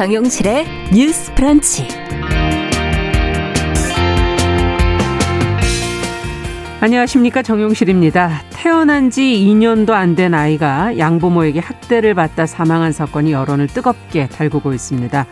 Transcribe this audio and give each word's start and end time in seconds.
정용실의 0.00 0.64
뉴스 0.94 1.30
프런치. 1.34 1.86
안녕하십니까 6.80 7.42
정용실입니다. 7.42 8.40
태어난 8.48 9.10
지 9.10 9.20
2년도 9.20 9.90
안 9.90 10.14
된 10.14 10.32
아이가 10.32 10.96
양부모에게 10.96 11.60
학대를 11.60 12.14
받다 12.14 12.46
사망한 12.46 12.92
사건이 12.92 13.32
여론을 13.32 13.66
뜨겁게 13.66 14.26
달구고 14.28 14.72
있습니다. 14.72 15.26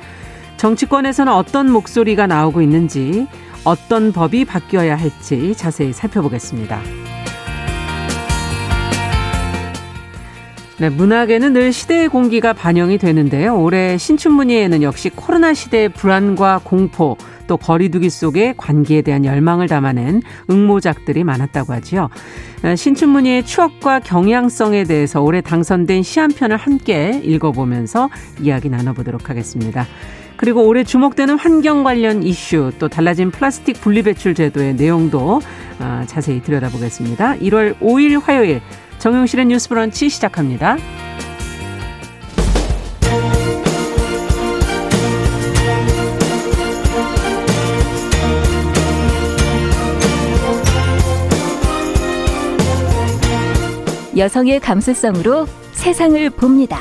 정치권에서는 0.58 1.32
어떤 1.32 1.72
목소리가 1.72 2.26
나오고 2.26 2.60
있는지 2.60 3.26
어떤 3.64 4.12
법이 4.12 4.44
바뀌어야 4.44 4.96
할지 4.96 5.54
자세히 5.56 5.94
살펴보겠습니다. 5.94 7.07
네, 10.80 10.90
문학에는 10.90 11.54
늘 11.54 11.72
시대의 11.72 12.08
공기가 12.08 12.52
반영이 12.52 12.98
되는데요. 12.98 13.60
올해 13.60 13.98
신춘문예에는 13.98 14.82
역시 14.82 15.10
코로나 15.10 15.52
시대의 15.52 15.88
불안과 15.88 16.60
공포, 16.62 17.16
또 17.48 17.56
거리두기 17.56 18.08
속의 18.08 18.54
관계에 18.56 19.02
대한 19.02 19.24
열망을 19.24 19.66
담아낸 19.66 20.22
응모작들이 20.48 21.24
많았다고 21.24 21.72
하지요. 21.72 22.10
어, 22.62 22.76
신춘문예의 22.76 23.44
추억과 23.44 24.00
경향성에 24.00 24.84
대해서 24.84 25.20
올해 25.20 25.40
당선된 25.40 26.04
시 26.04 26.20
한 26.20 26.30
편을 26.30 26.56
함께 26.56 27.20
읽어보면서 27.24 28.08
이야기 28.40 28.68
나눠보도록 28.68 29.30
하겠습니다. 29.30 29.84
그리고 30.36 30.64
올해 30.64 30.84
주목되는 30.84 31.38
환경 31.38 31.82
관련 31.82 32.22
이슈 32.22 32.70
또 32.78 32.88
달라진 32.88 33.32
플라스틱 33.32 33.80
분리배출 33.80 34.34
제도의 34.34 34.74
내용도 34.74 35.40
어, 35.80 36.04
자세히 36.06 36.40
들여다보겠습니다. 36.40 37.36
1월 37.38 37.78
5일 37.80 38.22
화요일 38.22 38.60
정용실의 38.98 39.46
뉴스 39.46 39.68
브런치 39.68 40.08
시작합니다. 40.08 40.76
여성의 54.16 54.58
감수성으로 54.58 55.46
세상을 55.72 56.30
봅니다. 56.30 56.80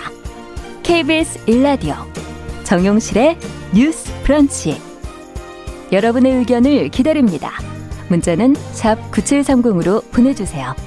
KBS 0.81 1.43
일라디오 1.45 1.93
정용실의 2.63 3.37
뉴스 3.75 4.11
브런치. 4.23 4.81
여러분의 5.91 6.33
의견을 6.37 6.89
기다립니다. 6.89 7.51
문자는 8.09 8.55
샵 8.73 9.11
9730으로 9.11 10.03
보내주세요. 10.11 10.86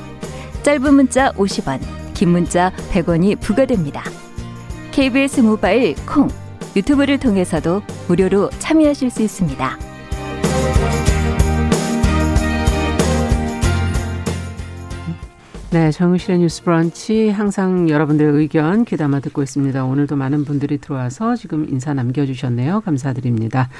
짧은 0.63 0.95
문자 0.95 1.33
50원, 1.33 1.81
긴 2.13 2.31
문자 2.31 2.71
100원이 2.93 3.41
부과됩니다. 3.41 4.03
KBS 4.93 5.41
모바일 5.41 5.95
콩, 6.07 6.29
유튜브를 6.77 7.19
통해서도 7.19 7.83
무료로 8.09 8.51
참여하실 8.59 9.11
수 9.11 9.23
있습니다. 9.23 9.79
네, 15.71 15.93
정우실의 15.93 16.41
뉴스 16.41 16.65
브런치 16.65 17.31
항상 17.31 17.89
여러분들의 17.89 18.33
의견 18.35 18.85
귀담아 18.85 19.21
듣고 19.21 19.43
있습니다. 19.43 19.85
오늘도 19.85 20.17
많은 20.17 20.45
분들이 20.45 20.79
들어와서 20.79 21.37
지금 21.37 21.65
인사 21.71 21.95
남겨 21.95 22.27
주셨네요. 22.27 22.81
감사드립니다. 22.81 23.71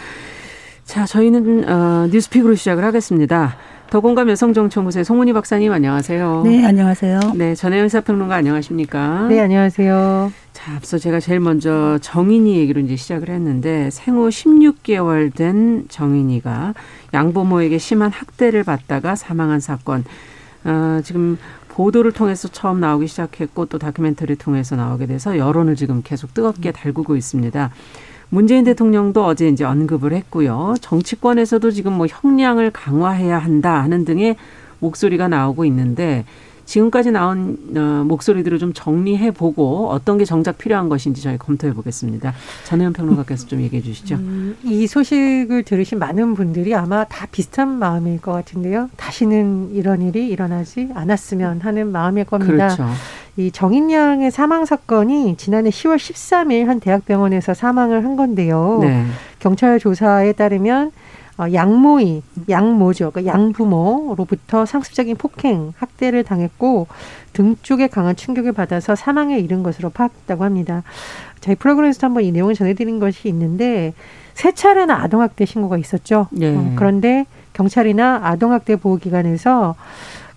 자, 0.85 1.05
저희는 1.05 1.69
어, 1.69 2.09
뉴스픽으로 2.11 2.55
시작을 2.55 2.85
하겠습니다. 2.85 3.57
더공감 3.91 4.31
여성정치연구소의 4.31 5.05
송은희 5.05 5.33
박사님 5.33 5.73
안녕하세요. 5.73 6.43
네, 6.45 6.65
안녕하세요. 6.65 7.19
네, 7.35 7.57
전혜연 7.57 7.89
사평론가 7.89 8.37
안녕하십니까? 8.37 9.27
네, 9.29 9.41
안녕하세요. 9.41 10.33
자, 10.53 10.77
앞서 10.77 10.97
제가 10.97 11.19
제일 11.19 11.41
먼저 11.41 11.99
정인이 12.01 12.57
얘기로 12.59 12.81
이제 12.83 12.95
시작을 12.95 13.31
했는데 13.31 13.91
생후 13.91 14.29
16개월 14.29 15.35
된 15.35 15.87
정인이가 15.89 16.75
양부모에게 17.13 17.79
심한 17.79 18.13
학대를 18.13 18.63
받다가 18.63 19.17
사망한 19.17 19.59
사건. 19.59 20.05
어, 20.63 21.01
지금 21.03 21.37
보도를 21.67 22.13
통해서 22.13 22.47
처음 22.47 22.79
나오기 22.79 23.09
시작했고 23.09 23.67
또 23.67 23.79
다큐멘터리 23.79 24.37
통해서 24.37 24.77
나오게 24.77 25.07
돼서 25.07 25.37
여론을 25.37 25.75
지금 25.75 26.03
계속 26.05 26.33
뜨겁게 26.33 26.71
달구고 26.71 27.17
있습니다. 27.17 27.71
문재인 28.31 28.65
대통령도 28.65 29.25
어제 29.25 29.49
이제 29.49 29.65
언급을 29.65 30.13
했고요. 30.13 30.75
정치권에서도 30.81 31.71
지금 31.73 31.93
뭐 31.95 32.07
형량을 32.09 32.71
강화해야 32.71 33.37
한다 33.39 33.83
하는 33.83 34.05
등의 34.05 34.37
목소리가 34.79 35.29
나오고 35.29 35.65
있는데 35.67 36.25
지금까지 36.71 37.11
나온 37.11 37.59
어, 37.77 38.05
목소리들을 38.07 38.61
좀 38.61 38.73
정리해 38.73 39.33
보고 39.33 39.89
어떤 39.91 40.19
게 40.19 40.25
정작 40.25 40.57
필요한 40.57 40.89
것인지 40.89 41.21
저희 41.21 41.37
검토해 41.37 41.75
보겠습니다. 41.75 42.33
전혜연 42.65 42.93
평론가께서 42.93 43.49
좀 43.49 43.61
얘기해 43.61 43.83
주시죠. 43.83 44.15
음, 44.15 44.57
이 44.63 44.87
소식을 44.87 45.65
들으신 45.65 45.99
많은 45.99 46.35
분들이 46.35 46.73
아마 46.77 47.03
다 47.03 47.27
비슷한 47.33 47.69
마음일 47.69 48.21
것 48.21 48.31
같은데요. 48.31 48.89
다시는 48.97 49.71
이런 49.73 50.01
일이 50.03 50.29
일어나지 50.29 50.91
않았으면 50.95 51.61
하는 51.61 51.91
마음일 51.91 52.25
겁니다. 52.25 52.69
그렇죠. 52.69 52.87
이 53.37 53.51
정인 53.51 53.91
양의 53.91 54.31
사망 54.31 54.65
사건이 54.65 55.37
지난해 55.39 55.71
10월 55.71 55.97
13일 55.97 56.67
한 56.67 56.79
대학병원에서 56.79 57.53
사망을 57.53 58.05
한 58.05 58.15
건데요. 58.15 58.79
네. 58.83 59.07
경찰 59.41 59.81
조사에 59.81 60.35
따르면 60.35 60.89
어, 60.89 60.91
양모이, 61.53 62.23
양모죠. 62.49 63.11
그러니까 63.11 63.33
양부모로부터 63.33 64.67
상습적인 64.67 65.17
폭행, 65.17 65.73
학대를 65.77 66.25
당했고 66.25 66.87
등 67.33 67.57
쪽에 67.63 67.87
강한 67.87 68.17
충격을 68.17 68.53
받아서 68.53 68.95
사망에 68.95 69.39
이른 69.39 69.63
것으로 69.63 69.91
파악됐다고 69.91 70.45
합니다. 70.45 70.83
저희 71.41 71.55
프로그램에서 71.55 72.07
한번 72.07 72.25
이 72.25 72.33
내용을 72.33 72.55
전해드린 72.55 72.99
것이 72.99 73.29
있는데 73.29 73.95
세 74.35 74.53
차례나 74.53 75.03
아동학대 75.03 75.45
신고가 75.45 75.79
있었죠. 75.79 76.29
네. 76.31 76.55
어, 76.55 76.73
그런데 76.77 77.27
경찰이나 77.53 78.21
아동학대 78.23 78.77
보호기관에서 78.77 79.75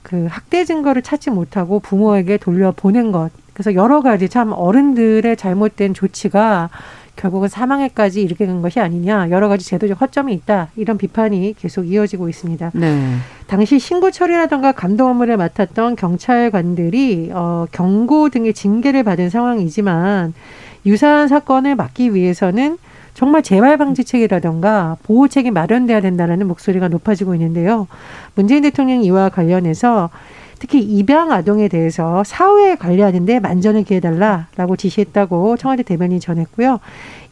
그 0.02 0.28
학대 0.30 0.66
증거를 0.66 1.02
찾지 1.02 1.30
못하고 1.30 1.80
부모에게 1.80 2.38
돌려보낸 2.38 3.12
것. 3.12 3.32
그래서 3.54 3.74
여러 3.76 4.02
가지 4.02 4.30
참 4.30 4.52
어른들의 4.52 5.38
잘못된 5.38 5.94
조치가 5.94 6.70
결국은 7.16 7.48
사망에까지 7.48 8.22
이르게 8.22 8.46
간 8.46 8.62
것이 8.62 8.80
아니냐 8.80 9.30
여러 9.30 9.48
가지 9.48 9.66
제도적 9.66 10.02
허점이 10.02 10.34
있다 10.34 10.70
이런 10.76 10.98
비판이 10.98 11.56
계속 11.58 11.88
이어지고 11.88 12.30
있습니다. 12.30 12.72
네. 12.74 13.16
당시 13.48 13.80
신고 13.80 14.12
처리라던가 14.12 14.72
감독 14.72 15.08
업무를 15.08 15.38
맡았던 15.38 15.96
경찰관들이 15.96 17.32
어, 17.34 17.66
경고 17.72 18.30
등의 18.30 18.54
징계를 18.54 19.04
받은 19.04 19.30
상황이지만 19.30 20.34
유사한 20.86 21.28
사건을 21.28 21.76
막기 21.76 22.14
위해서는 22.14 22.78
정말 23.14 23.44
재발 23.44 23.78
방지책이라던가 23.78 24.98
보호책이 25.04 25.52
마련돼야 25.52 26.02
된다라는 26.02 26.48
목소리가 26.48 26.88
높아지고 26.88 27.36
있는데요. 27.36 27.88
문재인 28.36 28.64
대통령이 28.64 29.06
이와 29.06 29.30
관련해서 29.30 30.10
특히 30.64 30.80
입양 30.80 31.34
아동에 31.34 31.68
대해서 31.68 32.24
사후에 32.24 32.76
관리하는데 32.76 33.42
만전을 33.42 33.84
기해달라라고 33.84 34.78
지시했다고 34.78 35.58
청와대 35.58 35.84
대변인이 35.84 36.22
전했고요. 36.22 36.80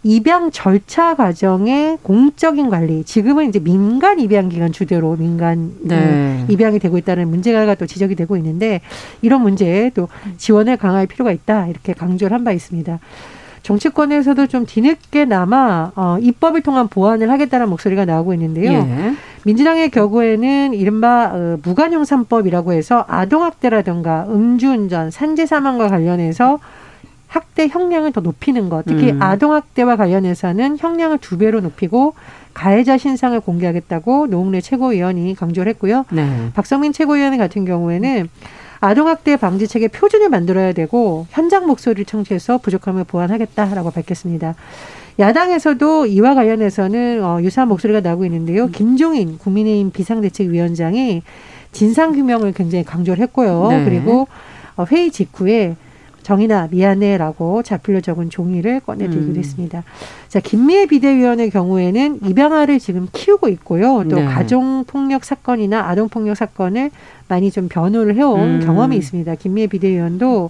입양 0.04 0.52
절차 0.52 1.16
과정의 1.16 2.00
공적인 2.04 2.70
관리, 2.70 3.06
지금은 3.06 3.48
이제 3.48 3.60
민간 3.60 4.20
입양 4.20 4.50
기관 4.50 4.74
주대로 4.74 5.16
민간 5.16 5.72
네. 5.82 6.44
입양이 6.50 6.78
되고 6.78 6.98
있다는 6.98 7.30
문제가 7.30 7.74
또 7.76 7.86
지적이 7.86 8.16
되고 8.16 8.36
있는데 8.36 8.82
이런 9.22 9.44
문제에 9.44 9.92
또 9.92 10.10
지원을 10.36 10.76
강화할 10.76 11.08
필요가 11.08 11.32
있다 11.32 11.68
이렇게 11.68 11.94
강조를 11.94 12.36
한 12.36 12.44
바 12.44 12.52
있습니다. 12.52 13.00
정치권에서도 13.64 14.48
좀 14.48 14.66
뒤늦게나마 14.66 15.92
어, 15.96 16.18
입법을 16.20 16.62
통한 16.62 16.88
보완을 16.88 17.30
하겠다는 17.30 17.70
목소리가 17.70 18.06
나오고 18.06 18.34
있는데요. 18.34 18.72
예. 18.72 19.14
민주당의 19.46 19.90
경우에는 19.90 20.74
이른바 20.74 21.32
어, 21.34 21.58
무관용 21.64 22.06
삼법이라고 22.06 22.74
해서 22.74 23.06
아동학대라든가 23.08 24.26
음주운전, 24.30 25.12
산재 25.12 25.46
사망과 25.46 25.88
관련해서 25.90 26.60
학대 27.28 27.68
형량을 27.68 28.12
더 28.12 28.20
높이는 28.20 28.68
것, 28.68 28.84
특히 28.86 29.12
음. 29.12 29.22
아동학대와 29.22 29.96
관련해서는 29.96 30.78
형량을 30.78 31.18
두 31.20 31.38
배로 31.38 31.62
높이고 31.62 32.14
가해자 32.54 32.98
신상을 32.98 33.40
공개하겠다고 33.40 34.28
노웅래 34.28 34.60
최고위원이 34.60 35.36
강조를 35.36 35.70
했고요. 35.70 36.06
네. 36.12 36.50
박성민 36.54 36.92
최고위원 36.92 37.38
같은 37.38 37.64
경우에는 37.64 38.28
아동학대 38.82 39.38
방지책의 39.38 39.90
표준을 39.90 40.30
만들어야 40.30 40.74
되고 40.74 41.28
현장 41.30 41.68
목소리를 41.68 42.06
청취해서 42.06 42.58
부족함을 42.58 43.04
보완하겠다라고 43.04 43.92
밝혔습니다. 43.92 44.56
야당에서도 45.20 46.08
이와 46.08 46.34
관련해서는 46.34 47.24
어, 47.24 47.42
유사한 47.42 47.70
목소리가 47.70 48.02
나오고 48.02 48.26
있는데요. 48.26 48.68
김종인 48.68 49.38
국민의힘 49.38 49.92
비상대책위원장이 49.92 51.22
진상규명을 51.72 52.54
굉장히 52.54 52.84
강조를 52.84 53.22
했고요. 53.24 53.68
네. 53.70 53.86
그리고 53.86 54.28
어, 54.76 54.86
회의 54.92 55.12
직후에 55.12 55.76
정인아 56.24 56.70
미안해라고 56.72 57.64
자필로 57.64 58.02
적은 58.02 58.30
종이를 58.30 58.80
꺼내들기도 58.82 59.32
음. 59.32 59.36
했습니다. 59.38 59.84
자 60.28 60.40
김미애 60.40 60.86
비대위원의 60.86 61.50
경우에는 61.50 62.20
입양아를 62.26 62.80
지금 62.80 63.08
키우고 63.12 63.50
있고요. 63.50 64.04
또 64.10 64.18
네. 64.18 64.26
가정 64.26 64.84
폭력 64.86 65.24
사건이나 65.24 65.88
아동 65.88 66.10
폭력 66.10 66.38
사건을 66.38 66.92
많이 67.28 67.52
좀 67.52 67.68
변호를 67.68 68.16
해온 68.16 68.40
음. 68.40 68.60
경험이 68.66 68.98
있습니다. 68.98 69.36
김미애 69.36 69.68
비대위원도 69.68 70.50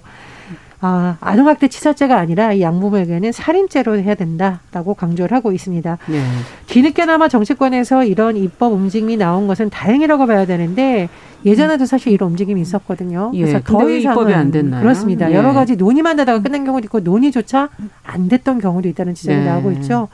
아, 0.84 1.16
아동학대 1.20 1.68
치사죄가 1.68 2.18
아니라 2.18 2.52
이 2.52 2.60
양부모에게는 2.60 3.30
살인죄로 3.30 4.00
해야 4.00 4.16
된다라고 4.16 4.94
강조를 4.94 5.36
하고 5.36 5.52
있습니다. 5.52 5.98
네. 6.08 6.22
뒤늦게나마 6.66 7.28
정치권에서 7.28 8.02
이런 8.04 8.36
입법 8.36 8.72
움직임이 8.72 9.16
나온 9.16 9.46
것은 9.46 9.70
다행이라고 9.70 10.26
봐야 10.26 10.44
되는데 10.44 11.08
예전에도 11.44 11.86
사실 11.86 12.12
이런 12.12 12.30
움직임이 12.30 12.60
있었거든요. 12.60 13.30
예, 13.34 13.42
그래서 13.42 13.60
더 13.64 13.88
이상은 13.88 14.34
안 14.34 14.50
됐나요? 14.50 14.82
그렇습니다. 14.82 15.30
예. 15.30 15.36
여러 15.36 15.52
가지 15.52 15.76
논의만 15.76 16.16
되다가 16.16 16.42
끝난 16.42 16.64
경우도 16.64 16.86
있고 16.86 16.98
논의조차 16.98 17.68
안 18.02 18.28
됐던 18.28 18.60
경우도 18.60 18.88
있다는 18.88 19.14
지적이 19.14 19.38
네. 19.38 19.44
나오고 19.44 19.70
있죠. 19.72 20.08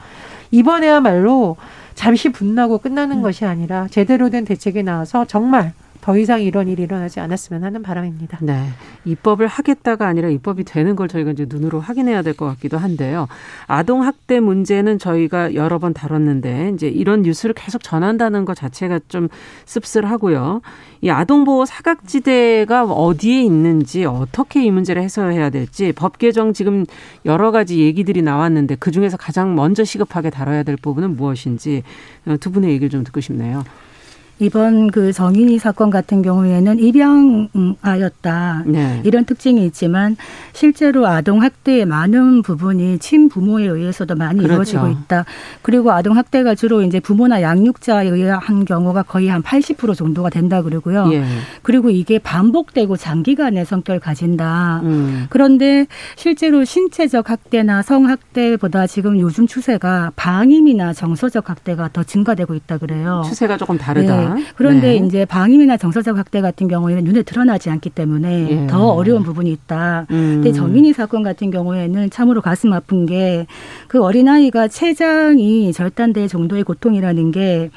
이번에야말로 0.51 1.57
잠시 1.95 2.29
분나고 2.29 2.77
끝나는 2.77 3.17
음. 3.17 3.21
것이 3.23 3.43
아니라 3.45 3.87
제대로 3.89 4.29
된 4.29 4.45
대책이 4.45 4.83
나와서 4.83 5.25
정말 5.25 5.73
더 6.09 6.17
이상 6.17 6.41
이런 6.41 6.67
일이 6.67 6.81
일어나지 6.81 7.19
않았으면 7.19 7.63
하는 7.63 7.83
바람입니다. 7.83 8.39
네. 8.41 8.69
입법을 9.05 9.45
하겠다가 9.45 10.07
아니라 10.07 10.27
입법이 10.29 10.63
되는 10.63 10.95
걸 10.95 11.07
저희가 11.07 11.29
이제 11.29 11.45
눈으로 11.47 11.79
확인해야 11.79 12.23
될 12.23 12.33
것 12.33 12.47
같기도 12.47 12.79
한데요. 12.79 13.27
아동 13.67 14.01
학대 14.01 14.39
문제는 14.39 14.97
저희가 14.97 15.53
여러 15.53 15.77
번 15.77 15.93
다뤘는데 15.93 16.71
이제 16.73 16.87
이런 16.87 17.21
뉴스를 17.21 17.53
계속 17.53 17.83
전한다는 17.83 18.43
것 18.45 18.55
자체가 18.55 19.01
좀 19.07 19.27
씁쓸하고요. 19.65 20.61
이 21.01 21.11
아동 21.11 21.43
보호 21.43 21.65
사각지대가 21.65 22.85
어디에 22.85 23.43
있는지 23.43 24.05
어떻게 24.05 24.65
이 24.65 24.71
문제를 24.71 25.03
해소해야 25.03 25.51
될지 25.51 25.91
법 25.91 26.17
개정 26.17 26.53
지금 26.53 26.87
여러 27.25 27.51
가지 27.51 27.81
얘기들이 27.81 28.23
나왔는데 28.23 28.77
그 28.79 28.89
중에서 28.89 29.15
가장 29.15 29.53
먼저 29.53 29.83
시급하게 29.83 30.31
다뤄야 30.31 30.63
될 30.63 30.75
부분은 30.75 31.15
무엇인지 31.15 31.83
두 32.39 32.51
분의 32.51 32.71
얘기를 32.71 32.89
좀 32.89 33.03
듣고 33.03 33.21
싶네요. 33.21 33.63
이번 34.39 34.89
그 34.89 35.11
정인이 35.11 35.59
사건 35.59 35.89
같은 35.89 36.21
경우에는 36.21 36.79
입양아였다 36.79 38.63
네. 38.65 39.01
이런 39.03 39.25
특징이 39.25 39.65
있지만 39.65 40.15
실제로 40.53 41.07
아동 41.07 41.41
학대의 41.41 41.85
많은 41.85 42.41
부분이 42.41 42.99
친부모에 42.99 43.65
의해서도 43.65 44.15
많이 44.15 44.39
그렇죠. 44.39 44.53
이루어지고 44.53 44.87
있다. 44.87 45.25
그리고 45.61 45.91
아동 45.91 46.15
학대가 46.17 46.55
주로 46.55 46.81
이제 46.81 46.99
부모나 46.99 47.41
양육자에 47.41 48.07
의한 48.07 48.65
경우가 48.65 49.03
거의 49.03 49.27
한 49.27 49.43
80% 49.43 49.95
정도가 49.95 50.29
된다 50.29 50.61
그러고요. 50.61 51.09
예. 51.13 51.23
그리고 51.61 51.89
이게 51.89 52.17
반복되고 52.17 52.95
장기간의 52.95 53.65
성격을 53.65 53.99
가진다. 53.99 54.81
음. 54.83 55.27
그런데 55.29 55.85
실제로 56.15 56.63
신체적 56.63 57.29
학대나 57.29 57.81
성학대보다 57.81 58.87
지금 58.87 59.19
요즘 59.19 59.47
추세가 59.47 60.11
방임이나 60.15 60.93
정서적 60.93 61.49
학대가 61.49 61.89
더 61.91 62.03
증가되고 62.03 62.55
있다 62.55 62.77
그래요. 62.77 63.23
추세가 63.25 63.57
조금 63.57 63.77
다르다. 63.77 64.15
네. 64.15 64.28
그런데 64.55 64.99
네. 64.99 65.05
이제 65.05 65.25
방임이나 65.25 65.77
정서적 65.77 66.17
학대 66.17 66.41
같은 66.41 66.67
경우에는 66.67 67.03
눈에 67.03 67.23
드러나지 67.23 67.69
않기 67.69 67.89
때문에 67.91 68.47
예. 68.49 68.67
더 68.67 68.87
어려운 68.89 69.23
부분이 69.23 69.51
있다. 69.51 70.07
음. 70.11 70.41
근데 70.41 70.51
정인이 70.51 70.93
사건 70.93 71.23
같은 71.23 71.51
경우에는 71.51 72.09
참으로 72.09 72.41
가슴 72.41 72.73
아픈 72.73 73.05
게 73.05 73.45
그 73.87 74.01
어린아이가 74.03 74.67
췌장이 74.67 75.73
절단될 75.73 76.27
정도의 76.27 76.63
고통이라는 76.63 77.31
게 77.31 77.69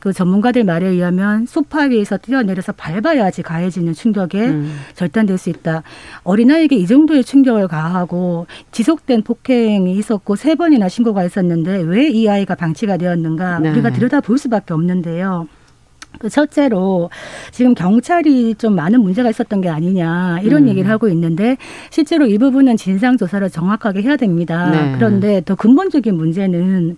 그 0.00 0.14
전문가들 0.14 0.64
말에 0.64 0.86
의하면 0.88 1.44
소파 1.44 1.82
위에서 1.82 2.16
뛰어내려서 2.16 2.72
밟아야지 2.72 3.42
가해지는 3.42 3.92
충격에 3.92 4.46
음. 4.46 4.74
절단될 4.94 5.36
수 5.36 5.50
있다. 5.50 5.82
어린아이에게 6.24 6.74
이 6.76 6.86
정도의 6.86 7.22
충격을 7.22 7.68
가하고 7.68 8.46
지속된 8.72 9.22
폭행이 9.24 9.92
있었고 9.98 10.36
세 10.36 10.54
번이나 10.54 10.88
신고가 10.88 11.24
있었는데 11.24 11.82
왜 11.82 12.10
이 12.10 12.28
아이가 12.28 12.54
방치가 12.54 12.96
되었는가 12.96 13.60
네. 13.60 13.70
우리가 13.70 13.90
들여다 13.90 14.20
볼 14.22 14.38
수밖에 14.38 14.72
없는데요. 14.74 15.46
그 16.18 16.28
첫째로 16.28 17.10
지금 17.50 17.74
경찰이 17.74 18.54
좀 18.56 18.74
많은 18.74 19.00
문제가 19.00 19.30
있었던 19.30 19.60
게 19.60 19.68
아니냐 19.68 20.40
이런 20.42 20.64
음. 20.64 20.68
얘기를 20.68 20.90
하고 20.90 21.08
있는데 21.08 21.56
실제로 21.90 22.26
이 22.26 22.36
부분은 22.38 22.76
진상 22.76 23.16
조사를 23.16 23.48
정확하게 23.50 24.02
해야 24.02 24.16
됩니다. 24.16 24.70
네. 24.70 24.92
그런데 24.96 25.42
더 25.44 25.54
근본적인 25.54 26.14
문제는 26.14 26.96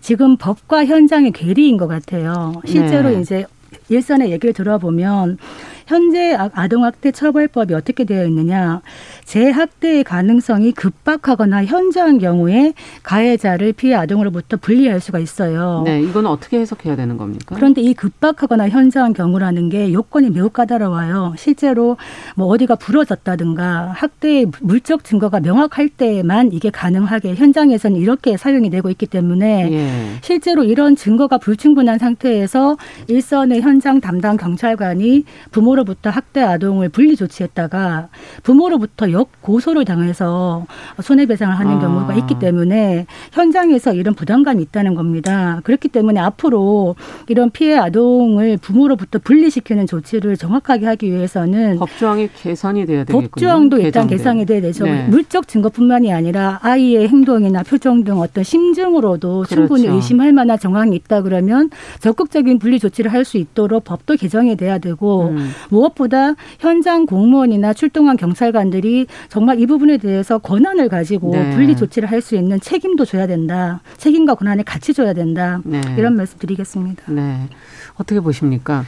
지금 0.00 0.36
법과 0.36 0.86
현장의 0.86 1.32
괴리인 1.32 1.76
것 1.76 1.86
같아요. 1.86 2.60
실제로 2.66 3.10
네. 3.10 3.20
이제 3.20 3.46
일선의 3.88 4.30
얘기를 4.30 4.52
들어보면 4.52 5.38
현재 5.86 6.34
아, 6.34 6.48
아동학대 6.54 7.12
처벌법이 7.12 7.74
어떻게 7.74 8.04
되어 8.04 8.24
있느냐. 8.26 8.80
재학대의 9.24 10.04
가능성이 10.04 10.72
급박하거나 10.72 11.64
현저한 11.64 12.18
경우에 12.18 12.72
가해자를 13.02 13.72
피해 13.72 13.94
아동으로부터 13.94 14.56
분리할 14.56 15.00
수가 15.00 15.18
있어요. 15.18 15.82
네, 15.84 16.00
이건 16.00 16.26
어떻게 16.26 16.58
해석해야 16.60 16.96
되는 16.96 17.16
겁니까? 17.16 17.54
그런데 17.56 17.80
이 17.82 17.94
급박하거나 17.94 18.68
현저한 18.68 19.12
경우라는 19.12 19.68
게 19.68 19.92
요건이 19.92 20.30
매우 20.30 20.48
까다로워요. 20.48 21.34
실제로 21.36 21.96
뭐 22.36 22.46
어디가 22.46 22.76
부러졌다든가 22.76 23.92
학대의 23.94 24.46
물적 24.60 25.04
증거가 25.04 25.40
명확할 25.40 25.88
때만 25.90 26.52
이게 26.52 26.70
가능하게 26.70 27.34
현장에서는 27.34 28.00
이렇게 28.00 28.36
사용이 28.36 28.70
되고 28.70 28.88
있기 28.90 29.06
때문에 29.06 29.72
예. 29.72 30.18
실제로 30.22 30.64
이런 30.64 30.96
증거가 30.96 31.38
불충분한 31.38 31.98
상태에서 31.98 32.76
일선의 33.08 33.60
현장 33.60 34.00
담당 34.00 34.36
경찰관이 34.36 35.24
부모 35.50 35.73
로부터 35.74 36.10
학대 36.10 36.40
아동을 36.40 36.88
분리 36.88 37.16
조치했다가 37.16 38.08
부모로부터 38.42 39.10
역 39.12 39.28
고소를 39.40 39.84
당해서 39.84 40.66
손해배상을 41.02 41.58
하는 41.58 41.72
아. 41.76 41.80
경우가 41.80 42.14
있기 42.14 42.38
때문에 42.38 43.06
현장에서 43.32 43.92
이런 43.94 44.14
부담감이 44.14 44.62
있다는 44.62 44.94
겁니다. 44.94 45.60
그렇기 45.64 45.88
때문에 45.88 46.20
앞으로 46.20 46.94
이런 47.28 47.50
피해 47.50 47.76
아동을 47.76 48.56
부모로부터 48.58 49.18
분리시키는 49.18 49.86
조치를 49.86 50.36
정확하게 50.36 50.86
하기 50.86 51.10
위해서는 51.10 51.78
법조항이 51.78 52.28
개선이 52.36 52.86
돼야 52.86 53.04
되겠군요. 53.04 53.28
법조항도 53.28 53.78
일단 53.80 54.06
개선이 54.06 54.46
돼야 54.46 54.60
되죠. 54.60 54.84
네. 54.84 55.06
물적 55.08 55.48
증거뿐만이 55.48 56.12
아니라 56.12 56.60
아이의 56.62 57.08
행동이나 57.08 57.62
표정 57.64 58.04
등 58.04 58.20
어떤 58.20 58.44
심증으로도 58.44 59.44
그렇죠. 59.48 59.54
충분히 59.54 59.86
의심할 59.88 60.32
만한 60.32 60.58
정황이 60.58 60.94
있다 60.96 61.22
그러면 61.22 61.70
적극적인 62.00 62.58
분리 62.58 62.78
조치를 62.78 63.12
할 63.12 63.24
수 63.24 63.38
있도록 63.38 63.84
법도 63.84 64.16
개정이 64.16 64.54
돼야 64.54 64.76
되고 64.76 65.28
음. 65.28 65.50
무엇보다 65.70 66.34
현장 66.58 67.06
공무원이나 67.06 67.72
출동한 67.72 68.16
경찰관들이 68.16 69.06
정말 69.28 69.60
이 69.60 69.66
부분에 69.66 69.98
대해서 69.98 70.38
권한을 70.38 70.88
가지고 70.88 71.30
네. 71.32 71.50
분리 71.54 71.76
조치를 71.76 72.10
할 72.10 72.24
수 72.24 72.36
있는 72.36 72.58
책임도 72.58 73.04
줘야 73.04 73.26
된다. 73.26 73.82
책임과 73.98 74.36
권한을 74.36 74.64
같이 74.64 74.94
줘야 74.94 75.12
된다. 75.12 75.60
네. 75.64 75.80
이런 75.98 76.16
말씀 76.16 76.38
드리겠습니다. 76.38 77.02
네. 77.12 77.48
어떻게 77.96 78.18
보십니까? 78.20 78.84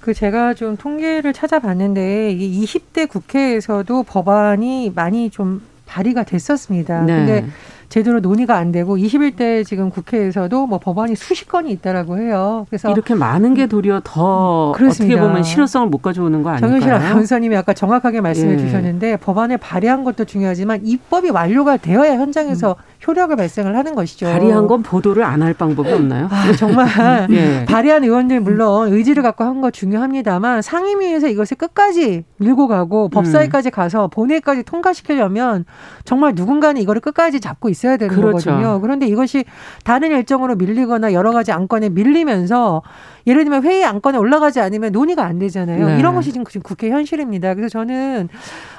그 0.00 0.12
제가 0.14 0.54
좀 0.54 0.76
통계를 0.76 1.32
찾아봤는데 1.32 2.32
이 2.32 2.64
20대 2.64 3.08
국회에서도 3.08 4.02
법안이 4.02 4.92
많이 4.94 5.30
좀 5.30 5.62
발의가 5.86 6.24
됐었습니다. 6.24 7.02
네. 7.02 7.14
근데 7.14 7.46
제대로 7.90 8.20
논의가 8.20 8.56
안 8.56 8.70
되고 8.72 8.96
21대 8.96 9.66
지금 9.66 9.90
국회에서도 9.90 10.66
뭐 10.68 10.78
법안이 10.78 11.16
수십 11.16 11.48
건이 11.48 11.70
있다라고 11.72 12.18
해요. 12.18 12.64
그래서 12.70 12.88
이렇게 12.90 13.14
많은 13.14 13.54
게 13.54 13.66
도리어 13.66 14.00
더 14.04 14.72
그렇습니다. 14.76 15.16
어떻게 15.16 15.28
보면 15.28 15.42
실효성을 15.42 15.88
못 15.88 16.00
가져오는 16.00 16.42
거 16.42 16.50
아닐까요? 16.50 16.70
정영실 16.70 16.92
아나운서님이 16.92 17.56
아까 17.56 17.74
정확하게 17.74 18.20
말씀해 18.20 18.54
예. 18.54 18.58
주셨는데 18.58 19.16
법안을 19.16 19.58
발의한 19.58 20.04
것도 20.04 20.24
중요하지만 20.24 20.80
입법이 20.86 21.30
완료가 21.30 21.76
되어야 21.78 22.12
현장에서 22.14 22.76
음. 22.78 22.90
효력을 23.08 23.34
발생을 23.34 23.76
하는 23.76 23.94
것이죠. 23.94 24.26
발의한 24.26 24.66
건 24.68 24.82
보도를 24.82 25.24
안 25.24 25.40
할 25.42 25.54
방법이 25.54 25.90
없나요? 25.90 26.28
아, 26.30 26.52
정말 26.56 26.86
예. 27.32 27.64
발의한 27.66 28.04
의원들 28.04 28.40
물론 28.40 28.92
의지를 28.92 29.22
갖고 29.22 29.42
한 29.44 29.60
거 29.60 29.70
중요합니다만 29.70 30.62
상임위에서 30.62 31.28
이것을 31.28 31.56
끝까지 31.58 32.24
밀고 32.38 32.66
가고 32.68 33.08
법사위까지 33.10 33.68
음. 33.68 33.72
가서 33.72 34.06
본회의까지 34.08 34.62
통과시키려면 34.62 35.64
정말 36.04 36.32
누군가는 36.34 36.80
이거를 36.80 37.00
끝까지 37.02 37.40
잡고 37.40 37.68
있어 37.68 37.79
야 37.88 37.96
되는 37.96 38.14
그렇죠. 38.14 38.50
거거든요. 38.50 38.80
그런데 38.80 39.06
이것이 39.06 39.44
다른 39.84 40.10
일정으로 40.10 40.56
밀리거나 40.56 41.12
여러 41.12 41.32
가지 41.32 41.52
안건에 41.52 41.88
밀리면서 41.88 42.82
예를 43.26 43.44
들면 43.44 43.64
회의 43.64 43.84
안건에 43.84 44.18
올라가지 44.18 44.60
않으면 44.60 44.92
논의가 44.92 45.24
안 45.24 45.38
되잖아요. 45.38 45.86
네. 45.88 45.98
이런 45.98 46.14
것이 46.14 46.32
지금 46.32 46.44
국회 46.62 46.90
현실입니다. 46.90 47.54
그래서 47.54 47.70
저는 47.70 48.28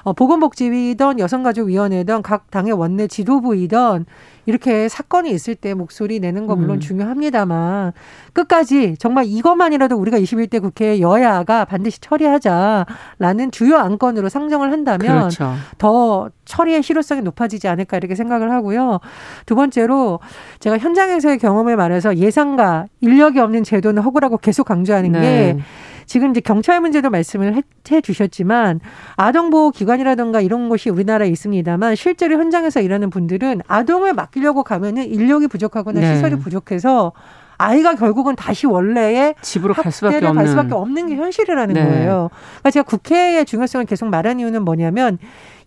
어, 0.03 0.13
보건복지위든 0.13 1.19
여성가족위원회든 1.19 2.21
각 2.21 2.49
당의 2.51 2.73
원내 2.73 3.07
지도부이든 3.07 4.05
이렇게 4.45 4.89
사건이 4.89 5.29
있을 5.31 5.55
때 5.55 5.73
목소리 5.73 6.19
내는 6.19 6.47
거 6.47 6.55
물론 6.55 6.77
음. 6.77 6.79
중요합니다만 6.79 7.93
끝까지 8.33 8.95
정말 8.97 9.25
이것만이라도 9.27 9.95
우리가 9.95 10.17
21대 10.19 10.61
국회 10.61 10.99
여야가 10.99 11.65
반드시 11.65 11.99
처리하자라는 12.01 13.51
주요 13.51 13.77
안건으로 13.77 14.29
상정을 14.29 14.71
한다면 14.71 15.29
그렇죠. 15.29 15.53
더 15.77 16.29
처리의 16.45 16.83
실효성이 16.83 17.21
높아지지 17.21 17.67
않을까 17.67 17.97
이렇게 17.97 18.15
생각을 18.15 18.51
하고요. 18.51 18.99
두 19.45 19.55
번째로 19.55 20.19
제가 20.59 20.77
현장에서의 20.77 21.37
경험을 21.37 21.75
말해서 21.75 22.17
예상과 22.17 22.87
인력이 23.01 23.39
없는 23.39 23.63
제도는 23.63 24.01
허구라고 24.03 24.37
계속 24.37 24.65
강조하는 24.65 25.11
네. 25.13 25.21
게 25.21 25.57
지금 26.05 26.31
이제 26.31 26.39
경찰 26.39 26.81
문제도 26.81 27.09
말씀을 27.09 27.55
해, 27.55 27.61
해 27.91 28.01
주셨지만 28.01 28.79
아동보호 29.15 29.71
기관이라든가 29.71 30.41
이런 30.41 30.69
곳이 30.69 30.89
우리나라에 30.89 31.29
있습니다만 31.29 31.95
실제로 31.95 32.37
현장에서 32.37 32.81
일하는 32.81 33.09
분들은 33.09 33.61
아동을 33.67 34.13
맡기려고 34.13 34.63
가면은 34.63 35.05
인력이 35.05 35.47
부족하거나 35.47 35.99
네. 35.99 36.15
시설이 36.15 36.37
부족해서 36.37 37.13
아이가 37.57 37.95
결국은 37.95 38.35
다시 38.35 38.65
원래의 38.65 39.35
집으로 39.41 39.75
갈 39.75 39.91
수밖에 39.91 40.17
없는. 40.17 40.33
갈 40.33 40.47
수밖에 40.47 40.73
없는 40.73 41.07
게 41.07 41.15
현실이라는 41.15 41.73
네. 41.75 41.83
거예요. 41.83 42.29
그러니까 42.33 42.71
제가 42.71 42.83
국회의 42.83 43.45
중요성을 43.45 43.85
계속 43.85 44.07
말한 44.09 44.39
이유는 44.39 44.63
뭐냐면 44.63 45.19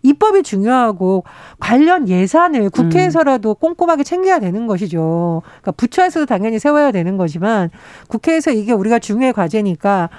입법이 0.05 0.43
중요하고 0.43 1.23
관련 1.59 2.07
예산을 2.07 2.69
국회에서라도 2.69 3.51
음. 3.51 3.55
꼼꼼하게 3.59 4.03
챙겨야 4.03 4.39
되는 4.39 4.67
것이죠. 4.67 5.41
그러니까 5.45 5.71
부처에서도 5.71 6.25
당연히 6.25 6.59
세워야 6.59 6.91
되는 6.91 7.17
거지만 7.17 7.69
국회에서 8.07 8.51
이게 8.51 8.71
우리가 8.71 8.99
중요의 8.99 9.33
과제니까 9.33 10.09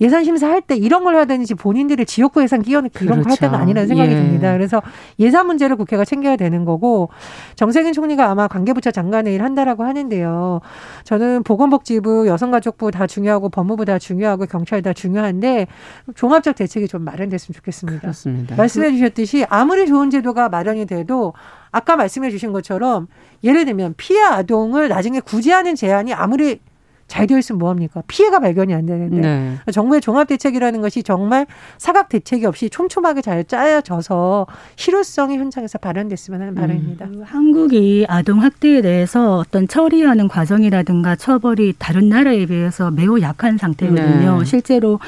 예산 0.00 0.24
심사할 0.24 0.60
때 0.60 0.76
이런 0.76 1.04
걸 1.04 1.16
해야 1.16 1.24
되는지 1.24 1.54
본인들의 1.54 2.06
지역구 2.06 2.42
예산 2.42 2.62
끼워넣기 2.62 2.94
그렇죠. 2.94 3.12
이런 3.12 3.22
거할 3.22 3.36
때가 3.36 3.50
그렇죠. 3.50 3.62
아니라는 3.62 3.88
생각이 3.88 4.12
예. 4.12 4.16
듭니다. 4.16 4.52
그래서 4.52 4.80
예산 5.18 5.46
문제를 5.46 5.76
국회가 5.76 6.04
챙겨야 6.04 6.36
되는 6.36 6.64
거고 6.64 7.08
정세균 7.56 7.92
총리가 7.92 8.30
아마 8.30 8.46
관계부처 8.48 8.90
장관의 8.90 9.34
일 9.34 9.42
한다라고 9.42 9.84
하는데요. 9.84 10.60
저는 11.04 11.42
보건복지부, 11.42 12.28
여성가족부 12.28 12.90
다 12.90 13.06
중요하고 13.06 13.48
법무부 13.48 13.84
다 13.84 13.98
중요하고 13.98 14.46
경찰 14.46 14.82
다 14.82 14.92
중요한데 14.92 15.66
종합적 16.14 16.56
대책이 16.56 16.88
좀 16.88 17.02
마련됐으면 17.02 17.54
좋겠습니다. 17.54 18.00
그렇습니다. 18.00 18.56
말씀해 18.56 18.92
주셨듯이 18.92 19.44
아무리 19.48 19.86
좋은 19.86 20.10
제도가 20.10 20.48
마련이 20.48 20.86
돼도 20.86 21.34
아까 21.70 21.96
말씀해 21.96 22.30
주신 22.30 22.52
것처럼 22.52 23.08
예를 23.44 23.64
들면 23.64 23.94
피해 23.96 24.22
아동을 24.22 24.88
나중에 24.88 25.20
구제하는 25.20 25.74
제한이 25.74 26.14
아무리 26.14 26.60
잘 27.08 27.26
되어 27.26 27.38
있으면 27.38 27.58
뭐합니까? 27.58 28.02
피해가 28.06 28.38
발견이 28.38 28.74
안 28.74 28.86
되는데. 28.86 29.20
네. 29.20 29.72
정부의 29.72 30.00
종합 30.00 30.28
대책이라는 30.28 30.80
것이 30.82 31.02
정말 31.02 31.46
사각 31.78 32.08
대책이 32.10 32.46
없이 32.46 32.70
촘촘하게 32.70 33.22
잘 33.22 33.44
짜여져서 33.44 34.46
실효성이 34.76 35.38
현장에서 35.38 35.78
발현됐으면 35.78 36.40
하는 36.40 36.52
음. 36.52 36.54
바람입니다. 36.54 37.06
음. 37.06 37.22
한국이 37.24 38.06
아동 38.08 38.42
학대에 38.42 38.82
대해서 38.82 39.38
어떤 39.38 39.66
처리하는 39.66 40.28
과정이라든가 40.28 41.16
처벌이 41.16 41.74
다른 41.78 42.08
나라에 42.10 42.46
비해서 42.46 42.90
매우 42.90 43.20
약한 43.20 43.56
상태거든요. 43.58 44.38
네. 44.38 44.44
실제로 44.44 45.00